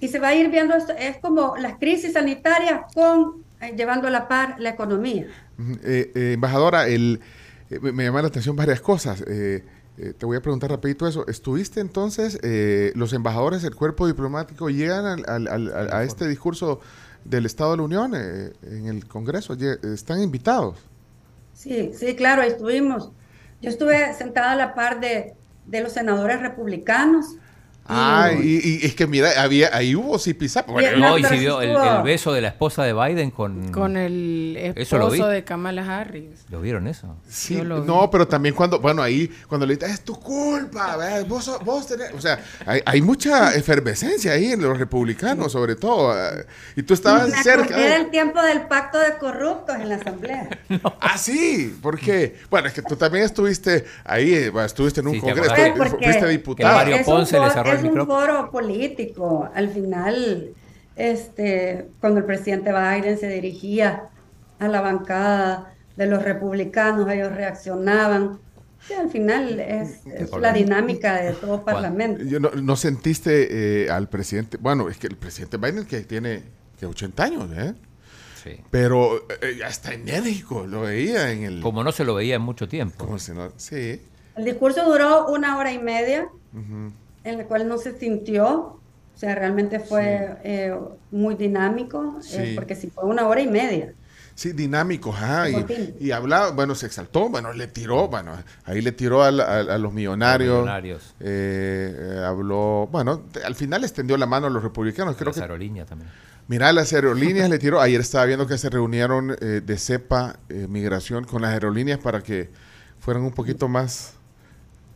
y 0.01 0.09
se 0.09 0.19
va 0.19 0.29
a 0.29 0.35
ir 0.35 0.51
viendo 0.51 0.75
esto, 0.75 0.93
es 0.99 1.19
como 1.19 1.57
las 1.57 1.79
crisis 1.79 2.15
sanitarias 2.15 2.81
con 2.95 3.45
eh, 3.61 3.75
llevando 3.77 4.09
a 4.09 4.11
la 4.11 4.29
par 4.29 4.57
la 4.59 4.71
economía. 4.71 5.27
Eh, 5.85 6.11
eh, 6.15 6.33
embajadora, 6.35 6.87
el, 6.89 7.21
me 7.81 8.05
llama 8.05 8.23
la 8.23 8.29
atención 8.29 8.57
varias 8.57 8.81
cosas. 8.81 9.23
te 9.25 10.27
voy 10.27 10.37
a 10.37 10.41
preguntar 10.41 10.71
rapidito 10.71 11.07
eso. 11.07 11.27
¿Estuviste 11.27 11.81
entonces, 11.81 12.39
los 12.95 13.13
embajadores 13.13 13.63
del 13.63 13.75
cuerpo 13.75 14.07
diplomático 14.07 14.71
llegan 14.71 15.23
a 15.27 16.03
este 16.03 16.29
discurso 16.29 16.81
del 17.25 17.47
Estado 17.47 17.73
de 17.73 17.77
la 17.77 17.83
Unión 17.83 18.15
en 18.15 18.87
el 18.87 19.07
Congreso? 19.07 19.55
¿Están 19.55 20.23
invitados? 20.23 20.79
Sí, 21.55 21.93
sí, 21.95 22.17
claro, 22.17 22.43
estuvimos. 22.43 23.13
Yo 23.61 23.69
estuve 23.69 24.15
sentada 24.15 24.53
a 24.53 24.57
la 24.57 24.75
par 24.75 25.01
de, 25.01 25.35
de 25.67 25.81
los 25.83 25.93
senadores 25.93 26.41
republicanos 26.41 27.37
Ah, 27.93 28.31
y, 28.33 28.87
es 28.87 28.95
que 28.95 29.07
mira, 29.07 29.43
había, 29.43 29.71
ahí 29.73 29.97
hubo 29.97 30.19
sí 30.19 30.37
Bueno, 30.69 30.97
no, 30.99 31.19
y 31.19 31.25
se 31.25 31.37
vio 31.37 31.61
el, 31.61 31.77
beso 32.03 32.33
de 32.33 32.41
la 32.41 32.49
esposa 32.49 32.85
de 32.85 32.93
Biden 32.93 33.31
con... 33.31 33.73
Con 33.73 33.97
el 33.97 34.57
esposo 34.77 35.29
de 35.29 35.45
Kamala 35.45 36.01
Harris. 36.01 36.45
¿Lo 36.51 36.61
vieron 36.61 36.87
eso? 36.87 37.17
Sí, 37.29 37.61
no, 37.63 38.11
pero 38.11 38.27
también 38.29 38.55
cuando, 38.55 38.79
bueno, 38.79 39.03
ahí, 39.03 39.31
cuando 39.49 39.67
le 39.67 39.75
dices, 39.75 39.91
es 39.91 40.01
tu 40.05 40.15
culpa, 40.19 40.97
vos, 41.27 41.51
vos 41.65 41.87
tenés, 41.87 42.13
o 42.15 42.21
sea, 42.21 42.39
hay, 42.67 42.81
hay, 42.85 43.03
mucha 43.03 43.55
efervescencia 43.55 44.33
ahí 44.33 44.53
en 44.53 44.63
los 44.63 44.79
republicanos, 44.79 45.53
sobre 45.53 45.77
todo, 45.77 46.17
eh, 46.17 46.47
y 46.77 46.83
tú 46.83 46.95
estabas 46.95 47.31
cerca. 47.43 47.79
Era 47.81 47.97
el 47.97 48.11
tiempo 48.11 48.41
del 48.43 48.63
pacto 48.63 48.99
de 48.99 49.17
corruptos 49.19 49.77
en 49.77 49.89
la 49.89 49.97
asamblea. 49.97 50.49
Ah, 51.01 51.17
sí, 51.17 51.77
porque, 51.83 52.37
bueno, 52.51 52.69
es 52.69 52.75
que 52.75 52.83
tú 52.83 52.95
también 52.95 53.25
estuviste 53.25 53.85
ahí, 54.05 54.35
eh, 54.35 54.53
estuviste 54.65 55.01
en 55.01 55.09
un 55.09 55.19
congreso, 55.19 55.55
fuiste 55.99 56.29
diputado. 56.29 56.75
Mario 56.75 56.99
Ponce 57.05 57.39
le 57.39 57.51
cerró 57.51 57.80
es 57.87 57.93
un 57.93 58.07
foro 58.07 58.51
político. 58.51 59.49
Al 59.55 59.71
final, 59.71 60.51
este, 60.97 61.89
cuando 62.01 62.21
el 62.21 62.27
presidente 62.27 62.73
Biden 62.73 63.19
se 63.19 63.29
dirigía 63.29 64.09
a 64.59 64.69
la 64.69 64.81
bancada 64.81 65.75
de 65.97 66.07
los 66.07 66.23
republicanos, 66.23 67.09
ellos 67.11 67.33
reaccionaban. 67.33 68.39
Y 68.89 68.95
al 68.95 69.11
final 69.11 69.61
es, 69.61 70.01
la 70.41 70.53
dinámica 70.53 71.21
de 71.21 71.33
todo 71.33 71.63
parlamento. 71.63 72.23
no, 72.41 72.77
sentiste 72.77 73.85
eh, 73.85 73.91
al 73.91 74.09
presidente? 74.09 74.57
Bueno, 74.59 74.89
es 74.89 74.97
que 74.97 75.07
el 75.07 75.17
presidente 75.17 75.59
Biden 75.59 75.85
que 75.85 76.01
tiene 76.01 76.43
que 76.79 76.87
80 76.87 77.23
años, 77.23 77.51
¿eh? 77.55 77.75
Sí. 78.43 78.57
Pero 78.71 79.27
eh, 79.43 79.57
ya 79.59 79.69
está 79.69 79.93
enérgico, 79.93 80.67
lo 80.67 80.83
veía 80.83 81.31
en 81.31 81.43
el... 81.43 81.61
Como 81.61 81.85
no 81.85 81.93
se 81.93 82.05
lo 82.05 82.15
veía 82.15 82.37
en 82.37 82.43
mucho 82.43 82.67
tiempo. 82.69 82.97
Como 82.97 83.19
si 83.19 83.33
no, 83.33 83.53
sí. 83.59 84.01
El 84.35 84.45
discurso 84.47 84.83
duró 84.87 85.29
una 85.29 85.59
hora 85.59 85.73
y 85.73 85.79
media 85.79 86.27
en 87.25 87.39
la 87.39 87.45
cual 87.45 87.69
no 87.69 87.79
se 87.79 87.99
sintió, 87.99 88.81
o 89.15 89.19
sea, 89.21 89.35
realmente 89.35 89.81
fue 89.81 90.39
eh, 90.45 90.75
muy 91.11 91.35
dinámico, 91.35 92.19
eh, 92.33 92.53
porque 92.55 92.75
sí 92.75 92.89
fue 92.89 93.05
una 93.05 93.29
hora 93.29 93.43
y 93.43 93.49
media. 93.49 93.93
Sí, 94.35 94.53
dinámico, 94.53 95.11
ajá. 95.11 95.51
Y, 95.51 95.97
y, 96.01 96.13
hablaba, 96.13 96.53
bueno, 96.53 96.75
se 96.75 96.87
exaltó, 96.87 97.29
bueno, 97.29 97.53
le 97.53 97.67
tiró, 97.67 98.09
bueno, 98.09 98.33
ahí 98.65 98.81
le 98.81 98.93
tiró 98.93 99.23
a, 99.23 99.31
los 99.31 99.93
millonarios. 99.93 100.61
millonarios. 100.61 101.15
Eh, 101.21 102.23
habló, 102.25 102.89
bueno, 102.91 103.25
al 103.45 103.55
final 103.55 103.85
extendió 103.85 104.17
la 104.17 104.25
mano 104.25 104.47
a 104.47 104.51
los 104.51 104.63
republicanos. 104.63 105.17
Creo 105.17 105.27
las 105.27 105.37
que, 105.37 105.43
aerolíneas 105.43 105.87
también. 105.87 106.11
Mira, 106.49 106.73
las 106.73 106.91
aerolíneas 106.95 107.51
le 107.51 107.59
tiró. 107.59 107.83
Ayer 107.83 108.01
estaba 108.01 108.25
viendo 108.25 108.47
que 108.47 108.57
se 108.57 108.71
reunieron 108.71 109.37
de 109.39 109.77
CEPA, 109.77 110.39
migración, 110.49 111.25
con 111.25 111.43
las 111.43 111.53
aerolíneas 111.53 111.99
para 111.99 112.23
que 112.23 112.49
fueran 112.99 113.25
un 113.25 113.33
poquito 113.33 113.69
más 113.69 114.15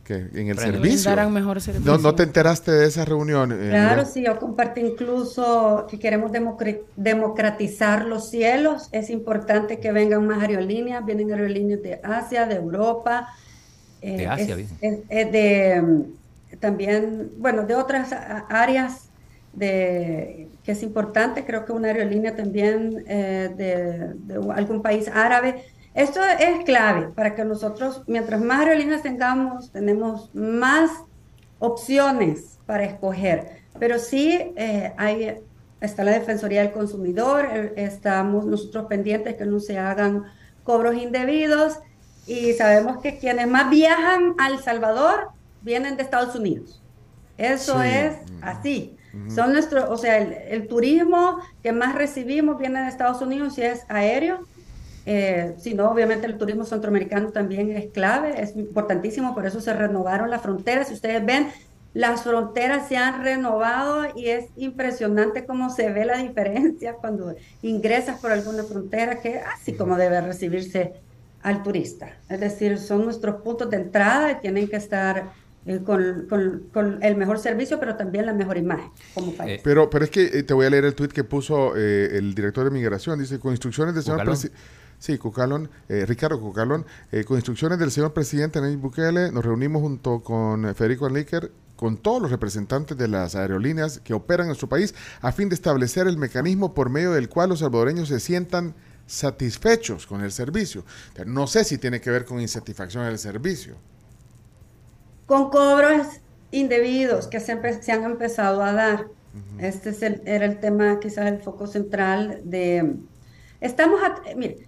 que 0.05 0.27
en 0.33 0.49
el 0.49 0.57
servicio. 0.57 1.29
Mejor 1.29 1.59
servicio. 1.59 1.91
No, 1.91 1.97
¿No 1.97 2.15
te 2.15 2.23
enteraste 2.23 2.71
de 2.71 2.85
esa 2.85 3.03
reunión? 3.03 3.51
Eh, 3.51 3.69
claro, 3.71 4.05
sí, 4.05 4.23
yo 4.23 4.39
compartí 4.39 4.81
incluso 4.81 5.87
que 5.89 5.99
queremos 5.99 6.31
democratizar 6.95 8.05
los 8.05 8.29
cielos. 8.29 8.87
Es 8.91 9.09
importante 9.09 9.79
que 9.79 9.91
vengan 9.91 10.25
más 10.27 10.41
aerolíneas, 10.41 11.03
vienen 11.05 11.31
aerolíneas 11.31 11.81
de 11.81 11.99
Asia, 12.03 12.45
de 12.45 12.55
Europa. 12.55 13.27
Eh, 14.01 14.17
de 14.17 14.27
Asia, 14.27 14.55
de 14.55 15.81
mm, 15.81 16.57
también, 16.59 17.31
bueno, 17.39 17.63
de 17.63 17.75
otras 17.75 18.13
áreas 18.47 19.09
de 19.53 20.49
que 20.63 20.71
es 20.71 20.83
importante, 20.83 21.45
creo 21.45 21.65
que 21.65 21.71
una 21.71 21.87
aerolínea 21.87 22.35
también 22.35 23.03
eh, 23.07 23.49
de, 23.55 24.35
de 24.35 24.53
algún 24.53 24.81
país 24.81 25.07
árabe 25.07 25.63
esto 25.95 26.19
es 26.23 26.63
clave 26.65 27.07
para 27.07 27.35
que 27.35 27.43
nosotros, 27.45 28.03
mientras 28.05 28.41
más 28.41 28.59
aerolíneas 28.59 29.01
tengamos, 29.01 29.71
tenemos 29.71 30.29
más 30.35 30.91
opciones 31.59 32.59
para 32.65 32.83
escoger, 32.83 33.61
pero 33.79 33.97
sí 33.97 34.53
eh, 34.55 34.93
hay, 34.97 35.39
está 35.81 36.03
la 36.03 36.11
Defensoría 36.11 36.61
del 36.61 36.71
Consumidor, 36.71 37.47
eh, 37.51 37.73
estamos 37.77 38.45
nosotros 38.45 38.85
pendientes 38.87 39.35
que 39.35 39.45
no 39.45 39.59
se 39.59 39.79
hagan 39.79 40.25
cobros 40.63 40.95
indebidos 40.95 41.79
y 42.27 42.53
sabemos 42.53 43.01
que 43.01 43.17
quienes 43.17 43.47
más 43.47 43.69
viajan 43.69 44.35
a 44.37 44.49
El 44.49 44.59
Salvador 44.59 45.29
vienen 45.61 45.95
de 45.95 46.03
Estados 46.03 46.35
Unidos. 46.35 46.81
Eso 47.37 47.81
es 47.81 48.15
así. 48.41 48.97
Son 49.33 49.53
nuestros, 49.53 49.89
o 49.89 49.97
sea, 49.97 50.17
el, 50.17 50.67
turismo 50.67 51.39
que 51.63 51.71
más 51.71 51.95
recibimos 51.95 52.57
viene 52.57 52.81
de 52.81 52.89
Estados 52.89 53.21
Unidos 53.21 53.57
y 53.57 53.61
es 53.61 53.85
aéreo. 53.87 54.45
Eh, 55.05 55.53
si 55.57 55.73
no, 55.73 55.89
obviamente 55.89 56.25
el 56.25 56.37
turismo 56.37 56.65
centroamericano 56.65 57.29
también 57.29 57.71
es 57.71 57.91
clave, 57.91 58.41
es 58.41 58.55
importantísimo, 58.55 59.35
por 59.35 59.45
eso 59.45 59.61
se 59.61 59.73
renovaron 59.73 60.29
las 60.29 60.41
fronteras. 60.41 60.87
Si 60.87 60.95
ustedes 60.95 61.23
ven, 61.25 61.47
las 61.93 62.23
fronteras 62.23 62.87
se 62.87 62.97
han 62.97 63.23
renovado 63.23 64.07
y 64.15 64.27
es 64.27 64.45
impresionante 64.57 65.45
cómo 65.45 65.69
se 65.69 65.91
ve 65.91 66.05
la 66.05 66.17
diferencia 66.17 66.93
cuando 66.93 67.35
ingresas 67.61 68.19
por 68.19 68.31
alguna 68.31 68.63
frontera, 68.63 69.21
que 69.21 69.39
así 69.39 69.73
como 69.73 69.95
debe 69.95 70.19
recibirse 70.21 70.93
al 71.41 71.61
turista. 71.61 72.17
Es 72.27 72.39
decir, 72.39 72.79
son 72.79 73.05
nuestros 73.05 73.41
puntos 73.41 73.69
de 73.69 73.77
entrada 73.77 74.31
y 74.31 74.41
tienen 74.41 74.67
que 74.67 74.77
estar 74.77 75.31
eh, 75.67 75.79
con, 75.83 76.27
con, 76.73 76.99
el 77.03 77.15
mejor 77.15 77.39
servicio, 77.39 77.79
pero 77.79 77.95
también 77.95 78.25
la 78.25 78.33
mejor 78.33 78.57
imagen 78.57 78.89
como 79.13 79.33
país. 79.33 79.59
Eh, 79.59 79.61
pero, 79.63 79.89
pero 79.89 80.05
es 80.05 80.11
que 80.11 80.25
eh, 80.25 80.43
te 80.43 80.53
voy 80.53 80.65
a 80.65 80.69
leer 80.69 80.85
el 80.85 80.95
tuit 80.95 81.11
que 81.11 81.23
puso 81.23 81.75
el 81.75 82.35
director 82.35 82.65
de 82.65 82.71
migración. 82.71 83.17
Dice, 83.19 83.39
con 83.39 83.51
instrucciones 83.51 83.95
del 83.95 84.03
señor 84.03 84.23
presidente... 84.23 84.59
Sí, 84.99 85.17
Cucalón, 85.17 85.69
Ricardo 85.87 86.39
Cucalón, 86.39 86.85
con 87.25 87.37
instrucciones 87.37 87.77
del 87.79 87.91
señor 87.91 88.13
presidente 88.13 88.61
Nayib 88.61 88.79
Bukele, 88.79 89.31
nos 89.31 89.45
reunimos 89.45 89.81
junto 89.81 90.21
con 90.21 90.73
Federico 90.73 91.05
Anliker, 91.05 91.51
con 91.75 91.97
todos 91.97 92.21
los 92.21 92.31
representantes 92.31 92.97
de 92.97 93.07
las 93.07 93.35
aerolíneas 93.35 93.99
que 93.99 94.13
operan 94.13 94.45
en 94.45 94.49
nuestro 94.49 94.69
país, 94.69 94.95
a 95.21 95.31
fin 95.31 95.49
de 95.49 95.55
establecer 95.55 96.07
el 96.07 96.17
mecanismo 96.17 96.73
por 96.73 96.89
medio 96.89 97.11
del 97.11 97.29
cual 97.29 97.49
los 97.49 97.59
salvadoreños 97.59 98.07
se 98.07 98.19
sientan 98.19 98.73
satisfechos 99.05 100.07
con 100.07 100.21
el 100.21 100.31
servicio. 100.31 100.85
No 101.25 101.45
sé 101.45 101.63
si 101.65 101.77
tiene 101.77 102.01
que 102.01 102.09
ver 102.09 102.25
con 102.25 102.41
insatisfacción 102.41 103.05
del 103.05 103.19
servicio 103.19 103.75
con 105.25 105.49
cobros 105.49 106.07
indebidos 106.51 107.27
que 107.27 107.39
se, 107.39 107.51
han 107.51 108.03
empezado 108.03 108.63
a 108.63 108.73
dar. 108.73 109.07
Este 109.59 109.89
es 109.89 110.01
era 110.01 110.45
el 110.45 110.59
tema, 110.59 110.99
quizás 110.99 111.27
el 111.27 111.39
foco 111.39 111.67
central 111.67 112.41
de... 112.45 112.95
Estamos, 113.61 114.01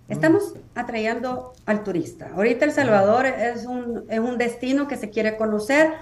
estamos 0.08 0.54
atrayendo 0.74 1.54
al 1.66 1.84
turista. 1.84 2.32
Ahorita 2.34 2.66
El 2.66 2.72
Salvador 2.72 3.26
es 3.26 3.66
un, 3.66 4.06
es 4.10 4.20
un 4.20 4.38
destino 4.38 4.88
que 4.88 4.96
se 4.96 5.10
quiere 5.10 5.38
conocer. 5.38 5.94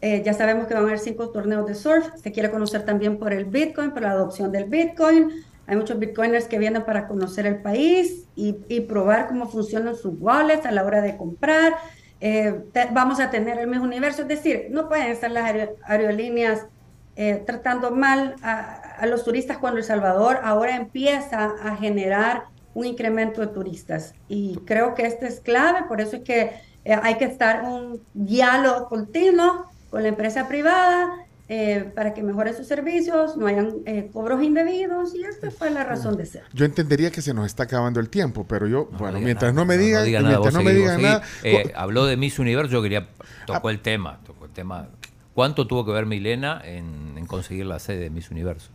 Eh, 0.00 0.22
ya 0.24 0.32
sabemos 0.32 0.66
que 0.66 0.74
van 0.74 0.84
a 0.84 0.86
haber 0.86 0.98
cinco 0.98 1.30
torneos 1.30 1.66
de 1.66 1.74
surf. 1.74 2.08
Se 2.22 2.32
quiere 2.32 2.50
conocer 2.50 2.84
también 2.84 3.18
por 3.18 3.32
el 3.32 3.44
Bitcoin, 3.44 3.92
por 3.92 4.02
la 4.02 4.12
adopción 4.12 4.50
del 4.52 4.64
Bitcoin. 4.64 5.30
Hay 5.66 5.76
muchos 5.76 5.98
Bitcoiners 5.98 6.46
que 6.46 6.58
vienen 6.58 6.84
para 6.84 7.06
conocer 7.06 7.46
el 7.46 7.62
país 7.62 8.26
y, 8.34 8.56
y 8.68 8.80
probar 8.80 9.28
cómo 9.28 9.48
funcionan 9.48 9.94
sus 9.94 10.14
wallets 10.18 10.66
a 10.66 10.72
la 10.72 10.84
hora 10.84 11.00
de 11.00 11.16
comprar. 11.16 11.74
Eh, 12.20 12.60
vamos 12.92 13.18
a 13.18 13.30
tener 13.30 13.58
el 13.58 13.66
mismo 13.66 13.84
universo. 13.84 14.22
Es 14.22 14.28
decir, 14.28 14.68
no 14.70 14.88
pueden 14.88 15.08
estar 15.08 15.30
las 15.30 15.68
aerolíneas 15.84 16.66
eh, 17.14 17.42
tratando 17.44 17.90
mal 17.90 18.36
a, 18.42 18.81
los 19.06 19.24
turistas 19.24 19.58
cuando 19.58 19.78
El 19.78 19.84
Salvador 19.84 20.40
ahora 20.42 20.76
empieza 20.76 21.54
a 21.62 21.76
generar 21.76 22.44
un 22.74 22.86
incremento 22.86 23.40
de 23.40 23.48
turistas. 23.48 24.14
Y 24.28 24.58
creo 24.64 24.94
que 24.94 25.06
esto 25.06 25.26
es 25.26 25.40
clave, 25.40 25.84
por 25.88 26.00
eso 26.00 26.16
es 26.16 26.22
que 26.22 26.52
eh, 26.84 26.98
hay 27.02 27.16
que 27.16 27.24
estar 27.24 27.64
un 27.64 28.02
diálogo 28.14 28.88
continuo 28.88 29.66
con 29.90 30.02
la 30.02 30.08
empresa 30.08 30.48
privada 30.48 31.26
eh, 31.54 31.90
para 31.94 32.14
que 32.14 32.22
mejoren 32.22 32.56
sus 32.56 32.66
servicios, 32.66 33.36
no 33.36 33.46
hayan 33.46 33.74
eh, 33.84 34.08
cobros 34.10 34.42
indebidos 34.42 35.14
y 35.14 35.22
esta 35.22 35.50
fue 35.50 35.70
la 35.70 35.84
razón 35.84 36.16
de 36.16 36.24
ser. 36.24 36.44
Yo 36.54 36.64
entendería 36.64 37.10
que 37.10 37.20
se 37.20 37.34
nos 37.34 37.44
está 37.44 37.64
acabando 37.64 38.00
el 38.00 38.08
tiempo, 38.08 38.46
pero 38.48 38.66
yo, 38.66 38.86
bueno, 38.98 39.20
mientras 39.20 39.52
no 39.52 39.66
me 39.66 39.76
digan, 39.76 40.04
mientras 40.04 40.54
no 40.54 40.62
me 40.62 40.72
digan 40.72 41.02
nada. 41.02 41.20
Eh, 41.42 41.70
habló 41.74 42.06
de 42.06 42.16
Miss 42.16 42.38
Universo, 42.38 42.72
yo 42.72 42.80
quería, 42.80 43.06
tocó 43.44 43.68
el 43.68 43.80
tema, 43.80 44.18
tocó 44.24 44.46
el 44.46 44.52
tema. 44.52 44.88
¿Cuánto 45.34 45.66
tuvo 45.66 45.84
que 45.84 45.92
ver 45.92 46.06
Milena 46.06 46.62
en, 46.64 47.26
conseguir 47.26 47.66
la 47.66 47.78
sede 47.78 47.98
de 47.98 48.08
Miss 48.08 48.30
Universo? 48.30 48.70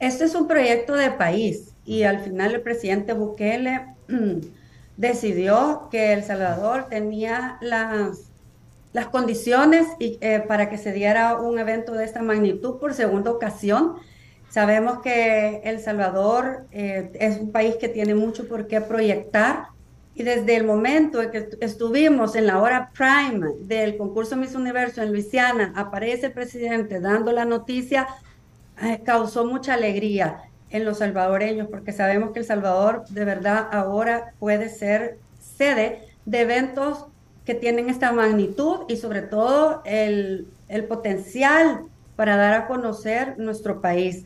Este 0.00 0.24
es 0.24 0.34
un 0.34 0.46
proyecto 0.46 0.94
de 0.94 1.10
país 1.10 1.74
y 1.84 2.04
al 2.04 2.20
final 2.20 2.54
el 2.54 2.62
presidente 2.62 3.12
Bukele 3.12 3.86
decidió 4.96 5.88
que 5.90 6.12
El 6.12 6.24
Salvador 6.24 6.86
tenía 6.88 7.58
las 7.60 8.28
las 8.92 9.08
condiciones 9.08 9.86
y, 9.98 10.18
eh, 10.20 10.42
para 10.46 10.70
que 10.70 10.78
se 10.78 10.92
diera 10.92 11.38
un 11.38 11.58
evento 11.58 11.92
de 11.92 12.04
esta 12.04 12.22
magnitud 12.22 12.78
por 12.78 12.94
segunda 12.94 13.30
ocasión. 13.30 13.96
Sabemos 14.48 15.00
que 15.02 15.60
El 15.64 15.80
Salvador 15.80 16.66
eh, 16.72 17.10
es 17.14 17.38
un 17.38 17.52
país 17.52 17.76
que 17.76 17.88
tiene 17.88 18.14
mucho 18.14 18.48
por 18.48 18.66
qué 18.66 18.80
proyectar 18.80 19.68
y 20.14 20.22
desde 20.22 20.56
el 20.56 20.64
momento 20.64 21.22
en 21.22 21.30
que 21.30 21.48
estuvimos 21.60 22.34
en 22.34 22.46
la 22.46 22.60
hora 22.60 22.90
prime 22.92 23.52
del 23.60 23.96
concurso 23.96 24.36
Miss 24.36 24.54
Universo 24.54 25.00
en 25.02 25.12
Luisiana, 25.12 25.72
aparece 25.76 26.26
el 26.26 26.32
presidente 26.32 26.98
dando 26.98 27.30
la 27.30 27.44
noticia, 27.44 28.08
causó 29.04 29.44
mucha 29.44 29.74
alegría 29.74 30.42
en 30.70 30.84
los 30.84 30.98
salvadoreños 30.98 31.68
porque 31.68 31.92
sabemos 31.92 32.32
que 32.32 32.40
El 32.40 32.44
Salvador 32.44 33.04
de 33.08 33.24
verdad 33.24 33.68
ahora 33.72 34.32
puede 34.38 34.68
ser 34.68 35.18
sede 35.40 36.02
de 36.26 36.40
eventos 36.40 37.06
que 37.44 37.54
tienen 37.54 37.88
esta 37.88 38.12
magnitud 38.12 38.80
y 38.88 38.96
sobre 38.96 39.22
todo 39.22 39.82
el, 39.86 40.48
potencial 40.88 41.84
para 42.14 42.36
dar 42.36 42.52
a 42.52 42.66
conocer 42.66 43.38
nuestro 43.38 43.80
país. 43.80 44.24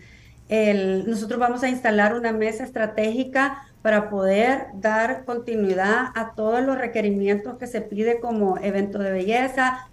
nosotros 0.48 1.38
vamos 1.38 1.62
a 1.62 1.68
instalar 1.68 2.14
una 2.14 2.32
mesa 2.32 2.64
estratégica 2.64 3.62
para 3.80 4.10
poder 4.10 4.66
dar 4.74 5.24
continuidad 5.24 6.06
a 6.14 6.32
todos 6.34 6.64
los 6.64 6.78
requerimientos 6.78 7.58
que 7.58 7.66
se 7.66 7.80
pide 7.80 8.18
como 8.18 8.58
evento 8.58 8.98
de 8.98 9.12
belleza. 9.12 9.88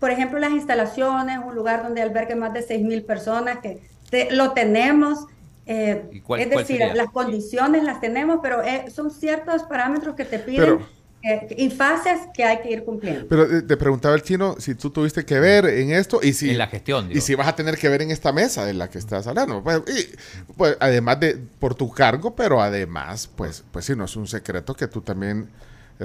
Por 0.00 0.10
ejemplo, 0.10 0.38
las 0.38 0.50
instalaciones, 0.50 1.38
un 1.44 1.54
lugar 1.54 1.82
donde 1.82 2.02
albergue 2.02 2.34
más 2.34 2.52
de 2.52 2.66
6.000 2.66 3.04
personas, 3.04 3.58
que 3.58 3.80
lo 4.30 4.52
tenemos. 4.52 5.26
Eh, 5.66 6.22
es 6.38 6.50
decir, 6.50 6.80
las 6.94 7.10
condiciones 7.12 7.84
las 7.84 8.00
tenemos, 8.00 8.40
pero 8.42 8.62
eh, 8.62 8.86
son 8.90 9.10
ciertos 9.10 9.62
parámetros 9.64 10.16
que 10.16 10.24
te 10.24 10.38
piden 10.40 10.80
y 11.22 11.68
fases 11.70 12.18
que 12.32 12.44
hay 12.44 12.60
que 12.62 12.70
ir 12.70 12.84
cumpliendo. 12.84 13.28
Pero 13.28 13.58
eh, 13.58 13.62
te 13.62 13.76
preguntaba 13.76 14.14
el 14.14 14.22
chino 14.22 14.56
si 14.58 14.74
tú 14.74 14.90
tuviste 14.90 15.24
que 15.24 15.38
ver 15.38 15.66
en 15.66 15.92
esto 15.92 16.20
y 16.22 16.32
si... 16.32 16.50
En 16.50 16.58
la 16.58 16.66
gestión. 16.66 17.10
Y 17.12 17.20
si 17.20 17.34
vas 17.34 17.46
a 17.46 17.54
tener 17.54 17.76
que 17.76 17.88
ver 17.88 18.02
en 18.02 18.10
esta 18.10 18.32
mesa 18.32 18.64
de 18.64 18.72
la 18.72 18.88
que 18.88 18.98
estás 18.98 19.26
hablando. 19.26 19.62
Pues, 19.62 19.82
pues, 20.56 20.76
además 20.80 21.20
de 21.20 21.38
por 21.58 21.74
tu 21.74 21.90
cargo, 21.90 22.34
pero 22.34 22.62
además, 22.62 23.28
pues, 23.36 23.62
pues 23.70 23.84
sí, 23.84 23.94
no 23.94 24.06
es 24.06 24.16
un 24.16 24.26
secreto 24.26 24.74
que 24.74 24.88
tú 24.88 25.02
también 25.02 25.48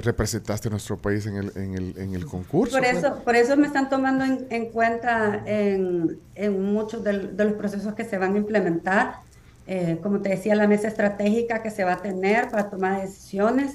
representaste 0.00 0.68
a 0.68 0.70
nuestro 0.70 0.98
país 0.98 1.26
en 1.26 1.36
el, 1.36 1.52
en 1.56 1.74
el, 1.74 1.98
en 1.98 2.14
el 2.14 2.26
concurso. 2.26 2.76
Por 2.76 2.86
pues. 2.86 2.98
eso, 2.98 3.22
por 3.24 3.34
eso 3.34 3.56
me 3.56 3.66
están 3.66 3.88
tomando 3.88 4.24
en, 4.24 4.66
cuenta 4.66 5.42
en, 5.46 6.18
en 6.34 6.62
muchos 6.62 7.02
de, 7.02 7.12
los 7.12 7.52
procesos 7.54 7.94
que 7.94 8.04
se 8.04 8.18
van 8.18 8.34
a 8.34 8.38
implementar. 8.38 9.20
Eh, 9.66 9.98
como 10.02 10.20
te 10.20 10.28
decía, 10.28 10.54
la 10.54 10.68
mesa 10.68 10.86
estratégica 10.86 11.62
que 11.62 11.70
se 11.70 11.82
va 11.82 11.94
a 11.94 12.02
tener 12.02 12.50
para 12.50 12.70
tomar 12.70 13.00
decisiones 13.00 13.72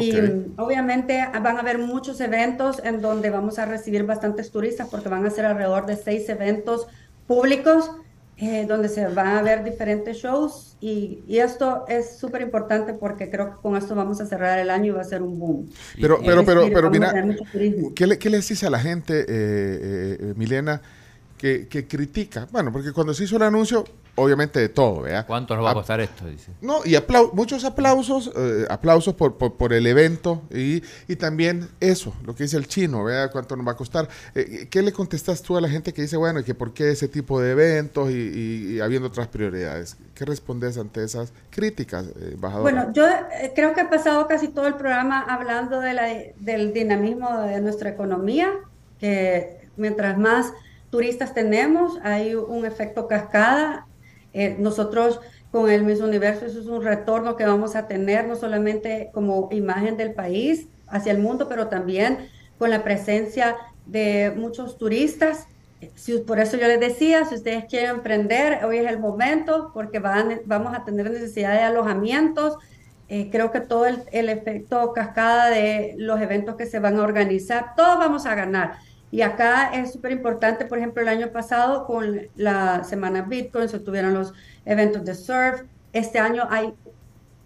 y 0.00 0.14
obviamente 0.56 1.22
van 1.42 1.58
a 1.58 1.60
haber 1.60 1.78
muchos 1.78 2.20
eventos 2.20 2.80
en 2.82 3.02
donde 3.02 3.28
vamos 3.28 3.58
a 3.58 3.66
recibir 3.66 4.04
bastantes 4.04 4.50
turistas 4.50 4.88
porque 4.88 5.10
van 5.10 5.26
a 5.26 5.30
ser 5.30 5.44
alrededor 5.44 5.84
de 5.84 5.96
seis 5.96 6.28
eventos 6.30 6.86
públicos 7.26 7.90
eh, 8.38 8.64
donde 8.66 8.88
se 8.88 9.06
van 9.08 9.36
a 9.36 9.42
ver 9.42 9.64
diferentes 9.64 10.16
shows 10.16 10.71
y, 10.82 11.22
y 11.28 11.38
esto 11.38 11.84
es 11.86 12.18
súper 12.18 12.42
importante 12.42 12.92
porque 12.92 13.30
creo 13.30 13.52
que 13.52 13.56
con 13.62 13.76
esto 13.76 13.94
vamos 13.94 14.20
a 14.20 14.26
cerrar 14.26 14.58
el 14.58 14.68
año 14.68 14.86
y 14.86 14.90
va 14.90 15.02
a 15.02 15.04
ser 15.04 15.22
un 15.22 15.38
boom. 15.38 15.70
Pero, 16.00 16.18
pero, 16.20 16.44
pero, 16.44 16.68
pero, 16.74 16.90
mira, 16.90 17.14
¿qué 17.94 18.06
le, 18.08 18.18
¿qué 18.18 18.28
le 18.28 18.38
dice 18.38 18.66
a 18.66 18.70
la 18.70 18.80
gente, 18.80 19.20
eh, 19.20 19.26
eh, 19.28 20.34
Milena, 20.36 20.82
que, 21.38 21.68
que 21.68 21.86
critica? 21.86 22.48
Bueno, 22.50 22.72
porque 22.72 22.92
cuando 22.92 23.14
se 23.14 23.22
hizo 23.22 23.36
el 23.36 23.42
anuncio 23.42 23.84
obviamente 24.14 24.60
de 24.60 24.68
todo, 24.68 25.02
¿vea? 25.02 25.24
¿Cuánto 25.24 25.56
nos 25.56 25.64
va 25.64 25.70
a 25.70 25.74
costar 25.74 26.00
esto? 26.00 26.26
Dice. 26.26 26.52
No, 26.60 26.80
y 26.84 26.96
muchos 27.32 27.64
aplausos, 27.64 28.30
eh, 28.36 28.66
aplausos 28.68 29.14
por, 29.14 29.36
por, 29.36 29.72
el 29.72 29.86
evento 29.86 30.42
y, 30.50 30.82
y, 31.08 31.16
también 31.16 31.68
eso, 31.80 32.14
lo 32.24 32.34
que 32.34 32.42
dice 32.42 32.58
el 32.58 32.66
chino, 32.66 33.04
vea 33.04 33.30
cuánto 33.30 33.56
nos 33.56 33.66
va 33.66 33.72
a 33.72 33.76
costar. 33.76 34.08
Eh, 34.34 34.68
¿Qué 34.70 34.82
le 34.82 34.92
contestas 34.92 35.42
tú 35.42 35.56
a 35.56 35.60
la 35.60 35.68
gente 35.68 35.94
que 35.94 36.02
dice, 36.02 36.16
bueno, 36.16 36.40
y 36.40 36.44
que 36.44 36.54
por 36.54 36.74
qué 36.74 36.90
ese 36.90 37.08
tipo 37.08 37.40
de 37.40 37.52
eventos 37.52 38.10
y, 38.10 38.80
habiendo 38.80 39.08
otras 39.08 39.28
prioridades? 39.28 39.96
¿Qué 40.14 40.24
respondes 40.26 40.76
ante 40.76 41.02
esas 41.02 41.32
críticas, 41.50 42.06
eh, 42.20 42.36
Bueno, 42.38 42.92
yo 42.92 43.06
creo 43.54 43.72
que 43.74 43.80
he 43.80 43.86
pasado 43.86 44.26
casi 44.26 44.48
todo 44.48 44.66
el 44.66 44.74
programa 44.74 45.20
hablando 45.20 45.80
de 45.80 45.94
la, 45.94 46.08
del 46.36 46.74
dinamismo 46.74 47.38
de 47.42 47.60
nuestra 47.62 47.90
economía, 47.90 48.50
que 48.98 49.68
mientras 49.76 50.18
más 50.18 50.52
turistas 50.90 51.32
tenemos, 51.32 51.98
hay 52.02 52.34
un 52.34 52.66
efecto 52.66 53.08
cascada 53.08 53.86
eh, 54.32 54.56
nosotros 54.58 55.20
con 55.50 55.70
el 55.70 55.84
Miss 55.84 56.00
Universo, 56.00 56.46
eso 56.46 56.60
es 56.60 56.66
un 56.66 56.82
retorno 56.82 57.36
que 57.36 57.44
vamos 57.44 57.76
a 57.76 57.86
tener, 57.86 58.26
no 58.26 58.36
solamente 58.36 59.10
como 59.12 59.48
imagen 59.52 59.98
del 59.98 60.14
país 60.14 60.66
hacia 60.88 61.12
el 61.12 61.18
mundo, 61.18 61.48
pero 61.48 61.68
también 61.68 62.30
con 62.58 62.70
la 62.70 62.82
presencia 62.82 63.56
de 63.84 64.32
muchos 64.34 64.78
turistas. 64.78 65.46
Si, 65.94 66.16
por 66.18 66.38
eso 66.38 66.56
yo 66.56 66.68
les 66.68 66.80
decía, 66.80 67.24
si 67.26 67.34
ustedes 67.34 67.64
quieren 67.66 67.90
emprender, 67.90 68.64
hoy 68.64 68.78
es 68.78 68.86
el 68.86 68.98
momento 68.98 69.72
porque 69.74 69.98
van, 69.98 70.40
vamos 70.46 70.74
a 70.74 70.84
tener 70.84 71.10
necesidad 71.10 71.52
de 71.52 71.64
alojamientos. 71.64 72.56
Eh, 73.08 73.28
creo 73.30 73.50
que 73.50 73.60
todo 73.60 73.84
el, 73.84 74.02
el, 74.12 74.30
efecto 74.30 74.92
cascada 74.94 75.50
de 75.50 75.94
los 75.98 76.20
eventos 76.20 76.56
que 76.56 76.64
se 76.64 76.78
van 76.78 76.98
a 76.98 77.02
organizar, 77.02 77.74
todos 77.76 77.98
vamos 77.98 78.24
a 78.24 78.34
ganar. 78.34 78.78
Y 79.12 79.20
acá 79.20 79.70
es 79.74 79.92
súper 79.92 80.10
importante, 80.10 80.64
por 80.64 80.78
ejemplo, 80.78 81.02
el 81.02 81.08
año 81.08 81.32
pasado 81.32 81.84
con 81.84 82.22
la 82.34 82.82
semana 82.82 83.20
Bitcoin 83.20 83.68
se 83.68 83.78
tuvieron 83.78 84.14
los 84.14 84.32
eventos 84.64 85.04
de 85.04 85.14
surf. 85.14 85.64
Este 85.92 86.18
año 86.18 86.48
hay, 86.48 86.72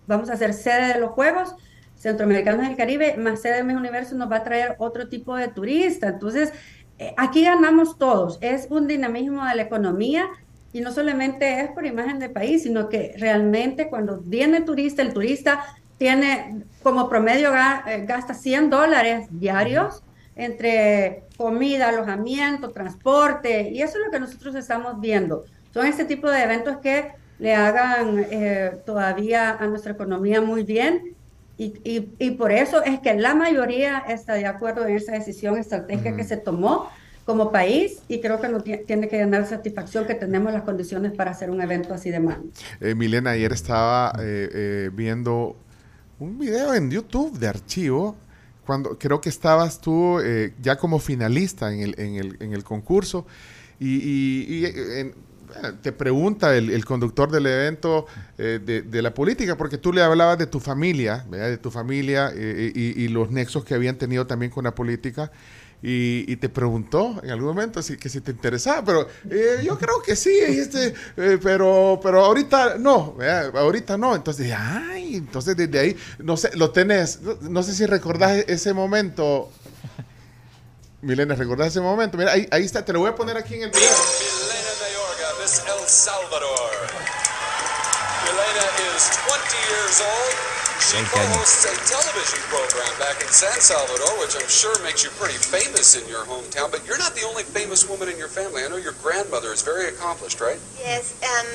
vamos 0.06 0.30
a 0.30 0.34
hacer 0.34 0.54
sede 0.54 0.94
de 0.94 1.00
los 1.00 1.10
Juegos 1.10 1.56
Centroamericanos 1.96 2.64
del 2.64 2.76
Caribe, 2.76 3.16
más 3.16 3.40
sede 3.40 3.56
de 3.56 3.64
Mis 3.64 3.76
Universo 3.76 4.14
nos 4.14 4.30
va 4.30 4.36
a 4.36 4.44
traer 4.44 4.76
otro 4.78 5.08
tipo 5.08 5.34
de 5.34 5.48
turista. 5.48 6.06
Entonces, 6.06 6.52
eh, 7.00 7.12
aquí 7.16 7.42
ganamos 7.42 7.98
todos. 7.98 8.38
Es 8.42 8.68
un 8.70 8.86
dinamismo 8.86 9.44
de 9.44 9.56
la 9.56 9.62
economía 9.62 10.28
y 10.72 10.80
no 10.80 10.92
solamente 10.92 11.62
es 11.62 11.70
por 11.72 11.84
imagen 11.84 12.20
de 12.20 12.28
país, 12.28 12.62
sino 12.62 12.88
que 12.88 13.14
realmente 13.18 13.88
cuando 13.88 14.20
viene 14.20 14.60
turista, 14.60 15.02
el 15.02 15.12
turista 15.12 15.64
tiene 15.98 16.64
como 16.84 17.08
promedio 17.08 17.50
eh, 17.88 18.04
gasta 18.06 18.34
100 18.34 18.70
dólares 18.70 19.26
diarios 19.30 20.04
entre 20.36 21.24
comida, 21.36 21.88
alojamiento, 21.88 22.70
transporte, 22.70 23.70
y 23.70 23.82
eso 23.82 23.98
es 23.98 24.04
lo 24.04 24.10
que 24.12 24.20
nosotros 24.20 24.54
estamos 24.54 25.00
viendo. 25.00 25.44
Son 25.72 25.86
este 25.86 26.04
tipo 26.04 26.30
de 26.30 26.42
eventos 26.42 26.76
que 26.78 27.12
le 27.38 27.54
hagan 27.54 28.26
eh, 28.30 28.78
todavía 28.84 29.56
a 29.56 29.66
nuestra 29.66 29.92
economía 29.92 30.40
muy 30.40 30.62
bien 30.62 31.14
y, 31.58 31.72
y, 32.18 32.30
por 32.32 32.52
eso 32.52 32.82
es 32.84 33.00
que 33.00 33.14
la 33.14 33.34
mayoría 33.34 33.98
está 34.08 34.34
de 34.34 34.44
acuerdo 34.44 34.86
en 34.86 34.96
esa 34.96 35.12
decisión 35.12 35.56
estratégica 35.56 36.14
que 36.14 36.24
se 36.24 36.36
tomó 36.36 36.90
como 37.24 37.50
país 37.50 38.02
y 38.08 38.20
creo 38.20 38.40
que 38.42 38.48
nos 38.48 38.62
tiene 38.62 39.08
que 39.08 39.18
ganar 39.18 39.46
satisfacción 39.46 40.06
que 40.06 40.14
tenemos 40.14 40.52
las 40.52 40.62
condiciones 40.64 41.12
para 41.12 41.30
hacer 41.30 41.50
un 41.50 41.62
evento 41.62 41.94
así 41.94 42.10
de 42.10 42.20
mano. 42.20 42.44
Eh, 42.80 42.94
Milena, 42.94 43.30
ayer 43.30 43.52
estaba 43.52 44.12
eh, 44.20 44.90
viendo 44.92 45.56
un 46.18 46.38
video 46.38 46.74
en 46.74 46.90
YouTube 46.90 47.38
de 47.38 47.48
archivo 47.48 48.16
cuando 48.66 48.98
creo 48.98 49.20
que 49.20 49.28
estabas 49.28 49.80
tú 49.80 50.18
eh, 50.20 50.52
ya 50.60 50.76
como 50.76 50.98
finalista 50.98 51.72
en 51.72 51.80
el, 51.80 51.94
en 51.98 52.16
el, 52.16 52.36
en 52.40 52.52
el 52.52 52.64
concurso. 52.64 53.26
Y, 53.78 54.64
eh, 54.64 55.14
te 55.80 55.92
pregunta 55.92 56.56
el, 56.56 56.84
conductor 56.84 57.30
del 57.30 57.46
evento 57.46 58.06
eh, 58.36 58.58
de, 58.84 59.02
la 59.02 59.14
política, 59.14 59.56
porque 59.56 59.78
tú 59.78 59.92
le 59.92 60.02
hablabas 60.02 60.36
de 60.38 60.46
tu 60.46 60.60
familia, 60.60 61.24
de 61.30 61.56
tu 61.56 61.70
familia 61.70 62.32
y, 62.34 63.08
los 63.08 63.30
nexos 63.30 63.64
que 63.64 63.74
habían 63.74 63.96
tenido 63.96 64.26
también 64.26 64.50
con 64.50 64.64
la 64.64 64.74
política 64.74 65.30
y, 65.88 66.36
te 66.36 66.48
preguntó 66.48 67.20
en 67.22 67.30
algún 67.30 67.46
momento 67.46 67.80
si, 67.80 67.96
que 67.96 68.08
si 68.08 68.20
te 68.20 68.32
interesaba, 68.32 68.84
pero 68.84 69.08
eh, 69.30 69.60
yo 69.62 69.78
creo 69.78 70.02
que 70.02 70.16
sí, 70.16 70.36
este, 70.36 70.92
eh, 71.16 71.38
pero, 71.40 72.00
pero 72.02 72.24
ahorita 72.24 72.76
no, 72.76 73.16
ahorita 73.54 73.96
no. 73.96 74.16
Entonces, 74.16 74.52
ay, 74.52 75.14
entonces 75.14 75.56
desde 75.56 75.78
ahí, 75.78 75.96
no 76.18 76.36
sé, 76.36 76.50
lo 76.56 76.70
tenés, 76.72 77.20
no, 77.42 77.62
sé 77.62 77.72
si 77.72 77.86
recordás 77.86 78.44
ese 78.48 78.72
momento. 78.72 79.52
Milena, 81.02 81.36
¿recordás 81.36 81.68
ese 81.68 81.80
momento? 81.80 82.18
Mira, 82.18 82.32
ahí, 82.32 82.48
ahí 82.50 82.64
está, 82.64 82.84
te 82.84 82.92
lo 82.92 82.98
voy 82.98 83.10
a 83.10 83.14
poner 83.14 83.36
aquí 83.36 83.54
en 83.54 83.62
el. 83.62 83.70
Milena 83.70 83.86
Mayorga, 84.80 85.40
Miss 85.40 85.60
El 85.60 85.86
Salvador. 85.86 86.70
Milena 88.24 88.66
is 88.92 89.08
20 89.28 89.56
years 89.70 90.00
old. 90.00 90.45
She 90.76 91.00
co-hosts 91.08 91.64
a 91.64 91.72
television 91.88 92.40
program 92.52 92.92
back 93.00 93.20
in 93.24 93.28
San 93.32 93.58
Salvador, 93.60 94.12
which 94.20 94.36
I'm 94.36 94.48
sure 94.48 94.76
makes 94.84 95.02
you 95.02 95.10
pretty 95.16 95.40
famous 95.40 95.96
in 95.96 96.06
your 96.08 96.24
hometown. 96.28 96.70
But 96.70 96.86
you're 96.86 96.98
not 96.98 97.14
the 97.16 97.24
only 97.24 97.42
famous 97.42 97.88
woman 97.88 98.08
in 98.08 98.18
your 98.18 98.28
family. 98.28 98.62
I 98.62 98.68
know 98.68 98.76
your 98.76 98.94
grandmother 99.02 99.52
is 99.52 99.62
very 99.62 99.88
accomplished, 99.88 100.40
right? 100.40 100.60
Yes, 100.78 101.16
um, 101.24 101.48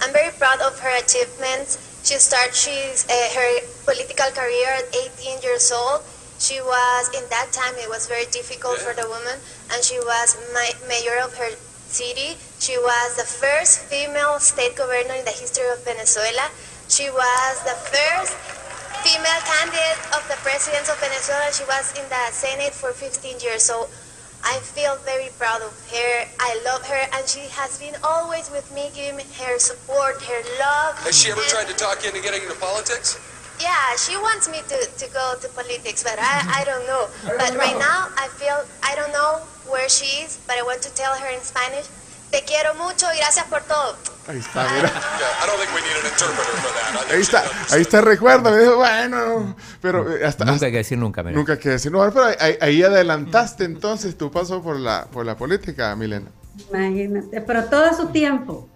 I'm 0.00 0.12
very 0.14 0.32
proud 0.38 0.60
of 0.62 0.78
her 0.78 0.94
achievements. 0.94 1.76
She 2.06 2.22
started 2.22 2.54
she's, 2.54 3.04
uh, 3.10 3.14
her 3.34 3.50
political 3.84 4.30
career 4.30 4.70
at 4.78 4.86
18 4.94 5.42
years 5.42 5.72
old. 5.74 6.06
She 6.38 6.62
was, 6.62 7.10
in 7.18 7.26
that 7.34 7.50
time, 7.50 7.74
it 7.82 7.90
was 7.90 8.06
very 8.06 8.30
difficult 8.30 8.78
yeah. 8.78 8.86
for 8.86 8.94
the 8.94 9.08
woman, 9.10 9.42
and 9.74 9.82
she 9.82 9.98
was 9.98 10.38
my, 10.54 10.70
mayor 10.86 11.18
of 11.18 11.34
her 11.34 11.50
city. 11.90 12.38
She 12.62 12.78
was 12.78 13.16
the 13.18 13.26
first 13.26 13.90
female 13.90 14.38
state 14.38 14.76
governor 14.76 15.18
in 15.18 15.24
the 15.26 15.34
history 15.34 15.66
of 15.66 15.82
Venezuela. 15.84 16.46
She 16.88 17.10
was 17.10 17.54
the 17.66 17.76
first 17.90 18.32
female 19.04 19.42
candidate 19.46 20.00
of 20.16 20.22
the 20.28 20.38
president 20.42 20.88
of 20.88 20.98
Venezuela. 20.98 21.50
She 21.52 21.64
was 21.64 21.94
in 21.98 22.06
the 22.08 22.24
Senate 22.32 22.74
for 22.74 22.92
15 22.92 23.40
years, 23.40 23.62
so 23.62 23.88
I 24.44 24.58
feel 24.62 24.96
very 25.04 25.30
proud 25.38 25.62
of 25.62 25.74
her. 25.90 26.12
I 26.38 26.60
love 26.64 26.86
her, 26.86 27.02
and 27.14 27.22
she 27.28 27.46
has 27.54 27.78
been 27.78 27.94
always 28.02 28.50
with 28.50 28.66
me, 28.74 28.90
giving 28.94 29.16
me 29.16 29.24
her 29.38 29.58
support, 29.58 30.22
her 30.22 30.40
love. 30.58 30.98
Has 31.02 31.18
she 31.18 31.30
ever 31.30 31.42
tried 31.46 31.68
to 31.68 31.74
talk 31.74 32.02
you 32.02 32.10
into 32.10 32.22
getting 32.22 32.42
into 32.42 32.54
politics? 32.58 33.18
Yeah, 33.60 33.96
she 33.98 34.16
wants 34.16 34.48
me 34.48 34.62
to, 34.70 34.78
to 34.86 35.06
go 35.10 35.34
to 35.40 35.48
politics, 35.50 36.02
but 36.02 36.14
I, 36.18 36.62
I 36.62 36.64
don't 36.64 36.86
know. 36.86 37.10
But 37.26 37.58
right 37.58 37.76
now, 37.78 38.06
I 38.14 38.28
feel, 38.38 38.62
I 38.82 38.94
don't 38.94 39.10
know 39.12 39.42
where 39.66 39.88
she 39.88 40.22
is, 40.22 40.38
but 40.46 40.56
I 40.56 40.62
want 40.62 40.82
to 40.82 40.94
tell 40.94 41.14
her 41.18 41.28
in 41.28 41.40
Spanish, 41.42 41.86
te 42.30 42.42
quiero 42.42 42.74
mucho 42.74 43.06
y 43.14 43.18
gracias 43.18 43.46
por 43.46 43.62
todo. 43.62 43.96
Ahí 44.26 44.38
está, 44.38 44.66
mira. 44.74 44.92
Ahí 47.10 47.20
está, 47.20 47.42
ahí 47.70 47.80
está 47.80 47.98
el 48.00 48.04
recuerdo. 48.04 48.50
Me 48.50 48.58
dijo, 48.58 48.76
bueno, 48.76 49.56
pero 49.80 50.16
eh, 50.16 50.24
hasta, 50.24 50.44
nunca 50.44 50.66
hay 50.66 50.72
que 50.72 50.78
decir 50.78 50.98
nunca, 50.98 51.22
Nunca 51.22 51.54
hay 51.54 51.58
que 51.58 51.70
decir 51.70 51.90
nunca. 51.90 52.10
Pero 52.10 52.26
ahí, 52.60 52.82
adelantaste 52.82 53.64
entonces 53.64 54.18
tu 54.18 54.30
paso 54.30 54.62
por 54.62 54.78
la, 54.78 55.06
por 55.10 55.24
la 55.24 55.36
política, 55.36 55.96
Milena. 55.96 56.30
Imagínate, 56.68 57.40
pero 57.40 57.64
todo 57.64 57.94
su 57.94 58.08
tiempo. 58.08 58.68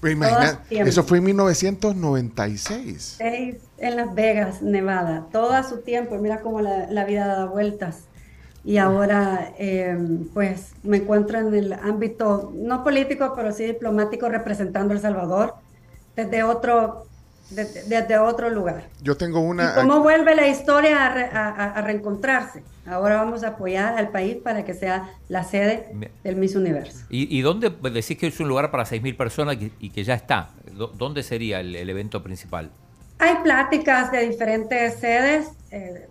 Pero 0.00 0.12
imagínate, 0.12 0.58
eso 0.70 1.04
fue 1.04 1.18
en 1.18 1.24
1996. 1.24 3.18
En 3.20 3.96
Las 3.96 4.14
Vegas, 4.14 4.62
Nevada. 4.62 5.26
Todo 5.30 5.52
a 5.52 5.62
su 5.62 5.82
tiempo. 5.82 6.16
Mira 6.16 6.40
cómo 6.40 6.62
la, 6.62 6.86
la 6.90 7.04
vida 7.04 7.26
da 7.26 7.44
vueltas 7.46 8.04
y 8.64 8.78
ahora 8.78 9.52
em, 9.58 10.26
pues 10.32 10.72
me 10.82 10.96
encuentro 10.98 11.38
en 11.38 11.54
el 11.54 11.72
ámbito 11.74 12.50
no 12.54 12.82
político, 12.82 13.34
pero 13.36 13.52
sí 13.52 13.64
diplomático 13.64 14.28
representando 14.28 14.92
a 14.92 14.96
El 14.96 15.02
Salvador 15.02 15.54
desde 16.16 16.42
otro, 16.44 17.06
desde, 17.50 18.18
otro 18.18 18.48
lugar. 18.48 18.88
Yo 19.02 19.16
tengo 19.16 19.40
una... 19.40 19.72
¿Y 19.72 19.74
¿Cómo 19.74 20.00
vuelve 20.00 20.34
la 20.34 20.48
historia 20.48 21.06
a, 21.06 21.82
reencontrarse? 21.82 22.62
Ahora 22.86 23.16
vamos 23.16 23.44
a 23.44 23.48
apoyar 23.48 23.98
al 23.98 24.08
país 24.08 24.36
para 24.36 24.64
que 24.64 24.72
sea 24.72 25.10
la 25.28 25.44
sede 25.44 25.90
del 26.22 26.36
Miss 26.36 26.54
Universo. 26.56 27.04
¿Y, 27.10 27.36
y 27.36 27.42
dónde 27.42 27.70
decís 27.70 28.16
que 28.16 28.28
es 28.28 28.40
un 28.40 28.48
lugar 28.48 28.70
para 28.70 28.84
6.000 28.84 29.16
personas 29.16 29.56
y, 29.78 29.90
que 29.90 30.04
ya 30.04 30.14
está? 30.14 30.50
¿Dónde 30.96 31.22
sería 31.22 31.60
el, 31.60 31.88
evento 31.88 32.22
principal? 32.22 32.70
Hay 33.18 33.36
pláticas 33.42 34.10
de 34.10 34.28
diferentes 34.28 34.94
sedes. 34.94 35.48
Eh, 35.70 36.08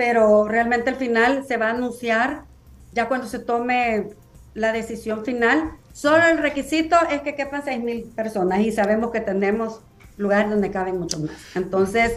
pero 0.00 0.48
realmente 0.48 0.88
al 0.88 0.96
final 0.96 1.44
se 1.46 1.58
va 1.58 1.66
a 1.66 1.70
anunciar 1.72 2.44
ya 2.94 3.06
cuando 3.06 3.26
se 3.26 3.38
tome 3.38 4.06
la 4.54 4.72
decisión 4.72 5.26
final. 5.26 5.72
Solo 5.92 6.24
el 6.24 6.38
requisito 6.38 6.96
es 7.10 7.20
que 7.20 7.34
quepan 7.34 7.62
6.000 7.62 8.14
personas 8.14 8.60
y 8.60 8.72
sabemos 8.72 9.10
que 9.10 9.20
tenemos 9.20 9.82
lugares 10.16 10.48
donde 10.48 10.70
caben 10.70 10.98
muchos 10.98 11.20
más. 11.20 11.36
Entonces, 11.54 12.14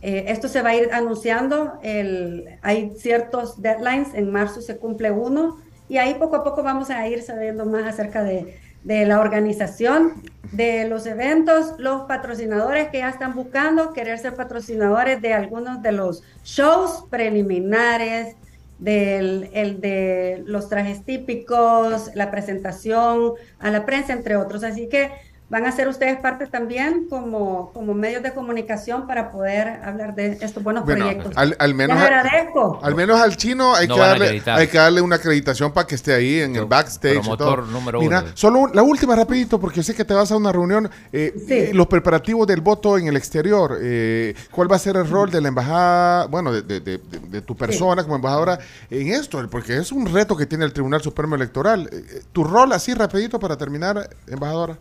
eh, 0.00 0.26
esto 0.28 0.46
se 0.46 0.62
va 0.62 0.68
a 0.68 0.74
ir 0.76 0.90
anunciando. 0.92 1.80
El, 1.82 2.44
hay 2.62 2.92
ciertos 2.96 3.60
deadlines, 3.60 4.14
en 4.14 4.30
marzo 4.30 4.60
se 4.60 4.76
cumple 4.76 5.10
uno 5.10 5.56
y 5.88 5.96
ahí 5.96 6.14
poco 6.14 6.36
a 6.36 6.44
poco 6.44 6.62
vamos 6.62 6.88
a 6.88 7.04
ir 7.08 7.22
sabiendo 7.22 7.66
más 7.66 7.84
acerca 7.84 8.22
de, 8.22 8.60
de 8.84 9.06
la 9.06 9.18
organización 9.18 10.22
de 10.52 10.88
los 10.88 11.06
eventos, 11.06 11.74
los 11.78 12.02
patrocinadores 12.02 12.88
que 12.88 12.98
ya 12.98 13.10
están 13.10 13.34
buscando 13.34 13.92
querer 13.92 14.18
ser 14.18 14.34
patrocinadores 14.34 15.20
de 15.20 15.34
algunos 15.34 15.82
de 15.82 15.92
los 15.92 16.22
shows 16.44 17.04
preliminares, 17.10 18.36
del 18.78 19.50
el 19.52 19.80
de 19.80 20.42
los 20.46 20.68
trajes 20.68 21.04
típicos, 21.04 22.10
la 22.14 22.30
presentación 22.30 23.32
a 23.58 23.70
la 23.70 23.84
prensa, 23.84 24.12
entre 24.12 24.36
otros. 24.36 24.62
Así 24.62 24.88
que 24.88 25.10
van 25.50 25.64
a 25.64 25.72
ser 25.72 25.88
ustedes 25.88 26.18
parte 26.18 26.46
también 26.46 27.06
como, 27.08 27.72
como 27.72 27.94
medios 27.94 28.22
de 28.22 28.34
comunicación 28.34 29.06
para 29.06 29.30
poder 29.30 29.80
hablar 29.82 30.14
de 30.14 30.38
estos 30.42 30.62
buenos 30.62 30.84
proyectos. 30.84 31.32
Al, 31.36 31.74
menos, 31.74 31.98
agradezco. 31.98 32.78
Al 32.82 32.94
menos 32.94 33.18
al 33.18 33.36
chino 33.36 33.74
hay, 33.74 33.88
que 33.88 33.98
darle, 33.98 34.42
hay 34.44 34.66
que 34.66 34.78
darle 34.78 35.00
una 35.00 35.16
acreditación 35.16 35.72
para 35.72 35.86
que 35.86 35.94
esté 35.94 36.12
ahí 36.12 36.40
en 36.40 36.56
el 36.56 36.66
backstage. 36.66 37.26
número 37.72 38.00
Mira, 38.00 38.24
solo 38.34 38.66
la 38.72 38.82
última 38.82 39.16
rapidito, 39.16 39.58
porque 39.58 39.82
sé 39.82 39.94
que 39.94 40.04
te 40.04 40.12
vas 40.12 40.30
a 40.32 40.36
una 40.36 40.52
reunión. 40.52 40.90
Eh, 41.12 41.32
eh, 41.48 41.70
los 41.72 41.86
preparativos 41.86 42.46
del 42.46 42.60
voto 42.60 42.98
en 42.98 43.08
el 43.08 43.16
exterior, 43.16 43.78
eh, 43.80 44.34
¿cuál 44.50 44.70
va 44.70 44.76
a 44.76 44.78
ser 44.78 44.96
el 44.96 45.08
rol 45.08 45.30
de 45.30 45.40
la 45.40 45.48
embajada, 45.48 46.26
bueno, 46.26 46.52
de, 46.52 46.98
tu 47.46 47.56
persona 47.56 48.02
como 48.02 48.16
embajadora 48.16 48.58
en 48.90 49.08
esto? 49.08 49.46
Porque 49.50 49.78
es 49.78 49.92
un 49.92 50.12
reto 50.12 50.36
que 50.36 50.44
tiene 50.44 50.66
el 50.66 50.72
Tribunal 50.72 51.00
Supremo 51.00 51.34
Electoral. 51.36 51.88
tu 52.32 52.44
rol 52.44 52.72
así 52.72 52.92
rapidito 52.92 53.38
para 53.40 53.56
terminar, 53.56 54.10
embajadora. 54.26 54.76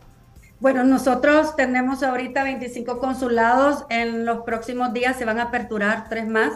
Bueno, 0.60 0.84
nosotros 0.84 1.56
tenemos 1.56 2.04
ahorita 2.04 2.44
25 2.44 3.00
consulados. 3.00 3.86
En 3.90 4.26
los 4.26 4.40
próximos 4.44 4.94
días 4.94 5.16
se 5.18 5.26
van 5.26 5.40
a 5.40 5.44
aperturar 5.44 6.10
tres 6.10 6.28
más 6.28 6.54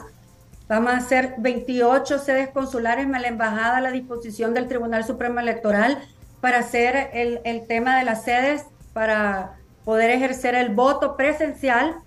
Vamos 0.72 0.94
a 0.94 0.98
hacer 1.00 1.36
28 1.38 2.18
sedes 2.18 2.48
consulares 2.48 3.06
más 3.06 3.22
la 3.22 3.28
embajada 3.28 3.76
a 3.76 3.82
la 3.82 3.92
disposición 3.92 4.54
del 4.54 4.70
Tribunal 4.70 5.04
Supremo 5.04 5.42
Electoral 5.42 6.00
para 6.40 6.60
hacer 6.60 7.10
el, 7.12 7.42
el 7.44 7.68
tema 7.68 7.98
de 7.98 8.06
las 8.06 8.24
sedes 8.24 8.64
para 8.94 9.58
poder 9.84 10.12
ejercer 10.12 10.56
el 10.56 10.74
voto 10.74 11.18
presencial. 11.18 11.98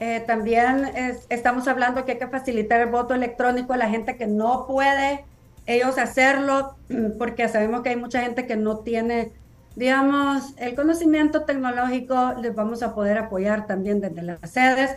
Eh, 0.00 0.24
también 0.26 0.90
estamos 1.28 1.68
hablando 1.68 2.06
que 2.06 2.12
hay 2.12 2.18
que 2.18 2.26
facilitar 2.28 2.80
el 2.80 2.88
voto 2.88 3.12
electrónico 3.12 3.74
a 3.74 3.76
la 3.76 3.90
gente 3.90 4.16
que 4.16 4.26
no 4.26 4.66
puede 4.66 5.26
ellos 5.66 5.98
hacerlo, 5.98 6.74
porque 7.18 7.46
sabemos 7.50 7.82
que 7.82 7.90
hay 7.90 7.96
mucha 7.96 8.22
gente 8.22 8.46
que 8.46 8.56
no 8.56 8.78
tiene, 8.78 9.32
digamos, 9.76 10.54
el 10.56 10.74
conocimiento 10.74 11.44
tecnológico, 11.44 12.34
les 12.40 12.54
vamos 12.54 12.82
a 12.82 12.94
poder 12.94 13.18
apoyar 13.18 13.66
también 13.66 14.00
desde 14.00 14.22
las 14.22 14.50
sedes. 14.50 14.90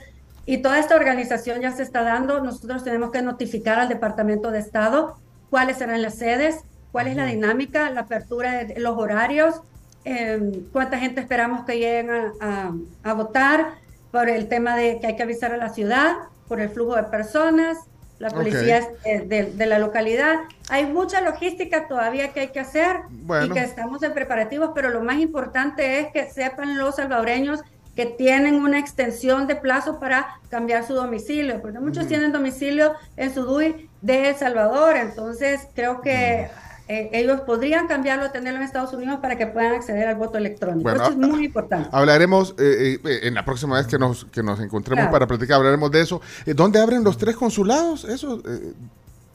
Y 0.45 0.61
toda 0.61 0.79
esta 0.79 0.95
organización 0.95 1.61
ya 1.61 1.71
se 1.71 1.83
está 1.83 2.01
dando. 2.01 2.41
Nosotros 2.41 2.83
tenemos 2.83 3.11
que 3.11 3.21
notificar 3.21 3.77
al 3.77 3.89
Departamento 3.89 4.51
de 4.51 4.59
Estado 4.59 5.17
cuáles 5.49 5.77
serán 5.77 6.01
las 6.01 6.15
sedes, 6.15 6.61
cuál 6.91 7.07
es 7.07 7.15
la 7.17 7.25
dinámica, 7.25 7.89
la 7.91 8.01
apertura 8.01 8.63
de 8.63 8.79
los 8.79 8.97
horarios, 8.97 9.61
eh, 10.05 10.63
cuánta 10.71 10.97
gente 10.97 11.19
esperamos 11.19 11.65
que 11.65 11.77
lleguen 11.77 12.09
a, 12.39 12.73
a, 13.03 13.13
votar, 13.13 13.75
por 14.11 14.29
el 14.29 14.47
tema 14.47 14.75
de 14.75 14.99
que 14.99 15.07
hay 15.07 15.15
que 15.15 15.23
avisar 15.23 15.51
a 15.51 15.57
la 15.57 15.69
ciudad, 15.69 16.15
por 16.47 16.61
el 16.61 16.69
flujo 16.69 16.95
de 16.95 17.03
personas, 17.03 17.77
la 18.19 18.29
policía 18.29 18.87
de, 19.03 19.51
de, 19.53 19.65
la 19.65 19.79
localidad. 19.79 20.35
Hay 20.69 20.85
mucha 20.85 21.21
logística 21.21 21.87
todavía 21.87 22.33
que 22.33 22.41
hay 22.41 22.47
que 22.49 22.59
hacer 22.59 22.97
y 23.45 23.49
que 23.49 23.59
estamos 23.61 24.03
en 24.03 24.13
preparativos, 24.13 24.71
pero 24.75 24.89
lo 24.89 25.01
más 25.01 25.17
importante 25.17 25.99
es 25.99 26.11
que 26.11 26.29
sepan 26.29 26.77
los 26.77 26.97
salvadoreños 26.97 27.61
que 27.95 28.05
tienen 28.05 28.55
una 28.55 28.79
extensión 28.79 29.47
de 29.47 29.55
plazo 29.55 29.99
para 29.99 30.39
cambiar 30.49 30.85
su 30.85 30.93
domicilio, 30.93 31.61
porque 31.61 31.79
muchos 31.79 32.07
tienen 32.07 32.31
domicilio 32.31 32.93
en 33.17 33.33
su 33.33 33.43
DUI 33.43 33.89
de 34.01 34.29
El 34.29 34.35
Salvador, 34.35 34.95
entonces 34.95 35.67
creo 35.73 36.01
que... 36.01 36.49
Eh, 36.91 37.11
ellos 37.13 37.41
podrían 37.41 37.87
cambiarlo, 37.87 38.25
a 38.25 38.31
tenerlo 38.31 38.57
en 38.57 38.65
Estados 38.65 38.91
Unidos 38.93 39.19
para 39.21 39.37
que 39.37 39.45
puedan 39.45 39.75
acceder 39.75 40.07
al 40.07 40.15
voto 40.15 40.39
electrónico. 40.39 40.89
eso 40.89 41.09
es 41.11 41.17
muy 41.17 41.45
importante. 41.45 41.87
Hablaremos 41.91 42.55
eh, 42.57 42.99
eh, 43.05 43.19
en 43.23 43.35
la 43.35 43.45
próxima 43.45 43.77
vez 43.77 43.85
que 43.85 43.99
nos, 43.99 44.25
que 44.25 44.41
nos 44.41 44.59
encontremos 44.59 45.05
para 45.11 45.27
platicar, 45.27 45.57
hablaremos 45.57 45.91
de 45.91 46.01
eso. 46.01 46.19
¿Dónde 46.47 46.79
abren 46.79 47.03
los 47.03 47.15
tres 47.19 47.35
consulados? 47.35 48.05
Eso, 48.05 48.41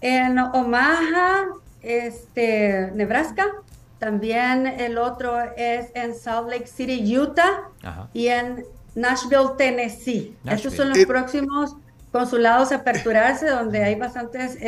En 0.00 0.36
Omaha, 0.36 1.44
este, 1.80 2.90
Nebraska. 2.92 3.46
También 4.00 4.66
el 4.66 4.98
otro 4.98 5.40
es 5.56 5.92
en 5.94 6.16
Salt 6.16 6.48
Lake 6.50 6.66
City, 6.66 7.16
Utah. 7.16 7.68
Y 8.12 8.26
en 8.26 8.64
Nashville, 8.96 9.50
Tennessee. 9.56 10.36
Estos 10.44 10.74
son 10.74 10.88
los 10.88 10.98
próximos 11.06 11.76
consulados 12.10 12.72
a 12.72 12.76
aperturarse, 12.76 13.48
donde 13.48 13.84
hay 13.84 13.94
bastantes 13.94 14.58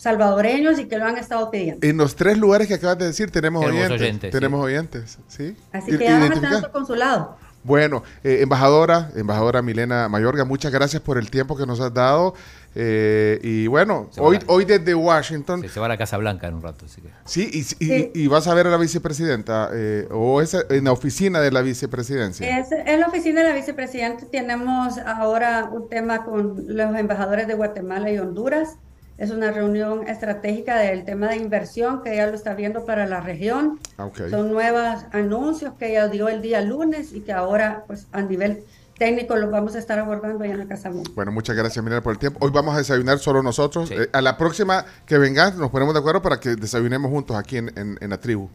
salvadoreños 0.00 0.78
y 0.78 0.86
que 0.86 0.96
lo 0.96 1.04
han 1.04 1.18
estado 1.18 1.50
pidiendo. 1.50 1.86
En 1.86 1.98
los 1.98 2.16
tres 2.16 2.38
lugares 2.38 2.66
que 2.66 2.74
acabas 2.74 2.96
de 2.96 3.04
decir 3.04 3.30
tenemos, 3.30 3.62
oyentes, 3.62 4.30
Tenemos 4.30 4.64
oyentes, 4.64 5.18
¿sí? 5.28 5.54
Así 5.72 5.98
que 5.98 6.04
ya 6.04 6.18
van 6.18 6.32
a 6.32 6.56
estar 6.56 6.72
consulado. 6.72 7.36
Bueno, 7.62 8.02
eh, 8.24 8.38
embajadora, 8.40 9.10
embajadora 9.14 9.60
Milena 9.60 10.08
Mayorga, 10.08 10.46
muchas 10.46 10.72
gracias 10.72 11.02
por 11.02 11.18
el 11.18 11.30
tiempo 11.30 11.54
que 11.54 11.66
nos 11.66 11.80
has 11.80 11.92
dado. 11.92 12.32
Eh, 12.74 13.40
y 13.42 13.66
bueno, 13.66 14.08
hoy, 14.16 14.38
hoy 14.46 14.64
desde 14.64 14.94
Washington. 14.94 15.68
se 15.68 15.78
va 15.78 15.84
a 15.84 15.90
la 15.90 15.98
Casa 15.98 16.16
Blanca 16.16 16.46
en 16.46 16.54
un 16.54 16.62
rato. 16.62 16.86
Así 16.86 17.02
que. 17.02 17.10
Sí, 17.26 17.50
y, 17.78 18.22
y, 18.22 18.26
vas 18.28 18.46
a 18.46 18.54
ver 18.54 18.68
a 18.68 18.70
la 18.70 18.78
vicepresidenta, 18.78 19.68
eh, 19.74 20.08
o 20.10 20.40
es 20.40 20.56
en 20.70 20.84
la 20.84 20.92
oficina 20.92 21.40
de 21.40 21.50
la 21.50 21.60
vicepresidencia. 21.60 22.58
Es, 22.58 22.72
en 22.72 23.00
la 23.00 23.08
oficina 23.08 23.42
de 23.42 23.50
la 23.50 23.54
vicepresidenta 23.54 24.24
tenemos 24.30 24.96
ahora 24.96 25.68
un 25.70 25.90
tema 25.90 26.24
con 26.24 26.64
los 26.68 26.96
embajadores 26.96 27.46
de 27.46 27.52
Guatemala 27.52 28.10
y 28.10 28.18
Honduras. 28.18 28.78
Es 29.20 29.30
una 29.30 29.50
reunión 29.50 30.08
estratégica 30.08 30.78
del 30.78 31.04
tema 31.04 31.28
de 31.28 31.36
inversión 31.36 32.02
que 32.02 32.14
ella 32.14 32.28
lo 32.28 32.34
está 32.34 32.54
viendo 32.54 32.86
para 32.86 33.06
la 33.06 33.20
región. 33.20 33.78
Ah, 33.98 34.08
Son 34.30 34.50
nuevos 34.50 35.04
anuncios 35.12 35.74
que 35.78 35.90
ella 35.90 36.08
dio 36.08 36.30
el 36.30 36.40
día 36.40 36.62
lunes 36.62 37.12
y 37.12 37.20
que 37.20 37.30
ahora, 37.30 37.84
pues, 37.86 38.06
a 38.12 38.22
nivel 38.22 38.64
técnico 38.98 39.36
los 39.36 39.50
vamos 39.50 39.74
a 39.74 39.78
estar 39.78 39.98
abordando 39.98 40.42
allá 40.42 40.54
en 40.54 40.60
la 40.60 40.66
Casa 40.66 40.90
Bueno, 41.14 41.32
muchas 41.32 41.54
gracias, 41.54 41.84
Mirela, 41.84 42.02
por 42.02 42.14
el 42.14 42.18
tiempo. 42.18 42.38
Hoy 42.40 42.50
vamos 42.50 42.74
a 42.74 42.78
desayunar 42.78 43.18
solo 43.18 43.42
nosotros. 43.42 43.90
Eh, 43.90 44.08
a 44.10 44.22
la 44.22 44.38
próxima 44.38 44.86
que 45.04 45.18
vengas, 45.18 45.54
nos 45.54 45.70
ponemos 45.70 45.92
de 45.92 46.00
acuerdo 46.00 46.22
para 46.22 46.40
que 46.40 46.56
desayunemos 46.56 47.10
juntos 47.10 47.36
aquí 47.36 47.58
en, 47.58 47.98
la 48.00 48.18
tribu. 48.18 48.48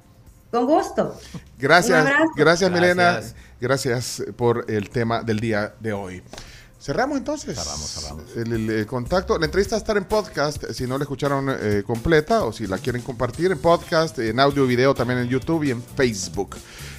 Con 0.50 0.66
gusto. 0.66 1.16
Gracias, 1.60 2.12
gracias, 2.36 2.72
Milena. 2.72 3.20
Gracias 3.62 4.24
por 4.36 4.66
el 4.68 4.90
tema 4.90 5.22
del 5.22 5.40
día 5.40 5.76
de 5.80 5.94
hoy. 5.94 6.24
Cerramos 6.86 7.18
entonces. 7.18 7.58
Cerramos, 7.58 7.92
cerramos. 7.92 8.26
El, 8.36 8.86
contacto. 8.86 9.40
La 9.40 9.46
entrevista 9.46 9.74
va 9.74 9.78
a 9.78 9.80
estar 9.80 9.98
en 9.98 10.04
podcast. 10.04 10.70
Si 10.72 10.86
no 10.86 11.00
la 11.00 11.04
escucharon 11.06 11.48
eh, 11.50 11.82
completa 11.84 12.44
o 12.44 12.54
si 12.54 12.68
la 12.68 12.78
quieren 12.78 13.02
compartir 13.02 13.52
en 13.52 13.58
podcast, 13.58 14.20
en 14.20 14.40
audio, 14.40 14.68
video, 14.68 14.94
también 14.94 15.18
en 15.18 15.28
YouTube 15.28 15.64
y 15.64 15.72
en 15.72 15.82
Facebook. 15.82 16.58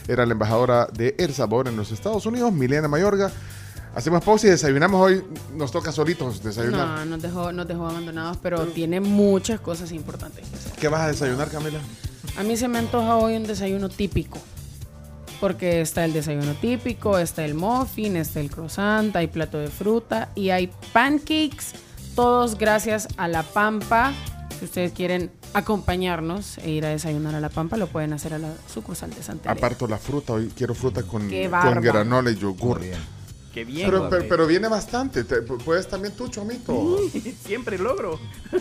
Era 0.09 0.26
la 0.26 0.32
embajadora 0.32 0.89
de 0.93 1.14
El 1.20 1.32
Sabor 1.32 1.68
en 1.68 1.76
los 1.76 1.93
Estados 1.93 2.26
Unidos, 2.26 2.53
Milena 2.53 2.89
Mayorga. 2.89 3.30
Hacemos 3.95 4.24
pausa 4.24 4.49
y 4.49 4.51
desayunamos 4.51 5.01
hoy. 5.01 5.24
Nos 5.55 5.70
toca 5.70 5.93
solitos 5.93 6.43
desayunar. 6.43 6.89
No, 6.89 7.05
nos 7.05 7.22
dejó, 7.22 7.53
nos 7.53 7.68
dejó 7.68 7.87
abandonados, 7.87 8.39
pero 8.43 8.66
tiene 8.66 8.99
muchas 8.99 9.61
cosas 9.61 9.93
importantes 9.93 10.47
¿Qué 10.80 10.89
vas 10.89 11.03
a 11.03 11.07
desayunar, 11.07 11.49
Camila? 11.49 11.78
A 12.37 12.43
mí 12.43 12.57
se 12.57 12.66
me 12.66 12.78
antoja 12.78 13.18
hoy 13.18 13.37
un 13.37 13.47
desayuno 13.47 13.89
típico 13.89 14.41
porque 15.41 15.80
está 15.80 16.05
el 16.05 16.12
desayuno 16.12 16.55
típico, 16.55 17.18
está 17.18 17.45
el 17.45 17.55
muffin, 17.55 18.16
está 18.16 18.41
el 18.41 18.51
croissant, 18.51 19.14
hay 19.16 19.26
plato 19.26 19.59
de 19.59 19.68
fruta 19.68 20.30
y 20.34 20.51
hay 20.51 20.70
pancakes, 20.93 21.74
todos 22.14 22.57
gracias 22.57 23.09
a 23.16 23.28
La 23.28 23.43
Pampa. 23.43 24.12
Si 24.59 24.64
ustedes 24.64 24.93
quieren 24.93 25.30
acompañarnos 25.53 26.59
e 26.59 26.70
ir 26.70 26.87
a 26.87 26.89
desayunar 26.89 27.34
a 27.34 27.41
La 27.41 27.51
Pampa, 27.51 27.76
lo 27.76 27.89
pueden 27.89 28.12
hacer 28.12 28.32
a 28.34 28.39
la 28.39 28.53
sucursal 28.72 29.11
de 29.11 29.22
Santa 29.22 29.51
Aparto 29.51 29.87
la 29.87 29.99
fruta, 29.99 30.32
hoy 30.32 30.51
quiero 30.57 30.74
fruta 30.74 31.03
con, 31.03 31.28
con 31.28 31.80
granola 31.80 32.30
y 32.30 32.37
yogur. 32.37 32.80
Qué 33.57 33.64
bien. 33.64 33.88
Pero, 33.90 34.11
pero, 34.11 34.26
pero 34.28 34.46
viene 34.46 34.68
bastante. 34.68 35.24
Te- 35.24 35.40
puedes 35.40 35.88
también 35.88 36.12
tú, 36.14 36.28
Chomito. 36.28 36.98
Siempre 37.46 37.78
logro. 37.78 38.20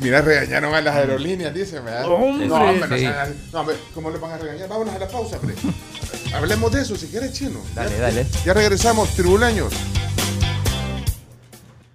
Mira, 0.00 0.20
regañaron 0.22 0.72
a 0.72 0.80
las 0.80 0.94
aerolíneas, 0.94 1.52
dicen, 1.52 1.84
¿verdad? 1.84 2.04
Hombre. 2.08 2.46
no, 2.46 2.54
hombre, 2.54 2.98
Sí. 3.00 3.04
sean. 3.04 3.34
No, 3.52 3.66
¿cómo 3.92 4.10
le 4.12 4.18
van 4.18 4.30
a 4.30 4.38
regañar? 4.38 4.68
Vámonos 4.68 4.94
a 4.94 4.98
la 5.00 5.08
pausa, 5.08 5.38
hombre. 5.40 5.56
Hablemos 6.32 6.70
de 6.70 6.82
eso, 6.82 6.94
si 6.94 7.08
quieres, 7.08 7.32
chino. 7.32 7.58
Dale, 7.74 7.98
dale. 7.98 8.24
Ya 8.44 8.54
regresamos, 8.54 9.08
tribuleños. 9.16 9.72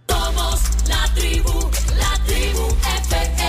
Somos 0.09 0.61
la 0.89 1.13
tribu, 1.15 1.53
la 1.97 2.25
tribu 2.25 2.67
FM. 3.07 3.40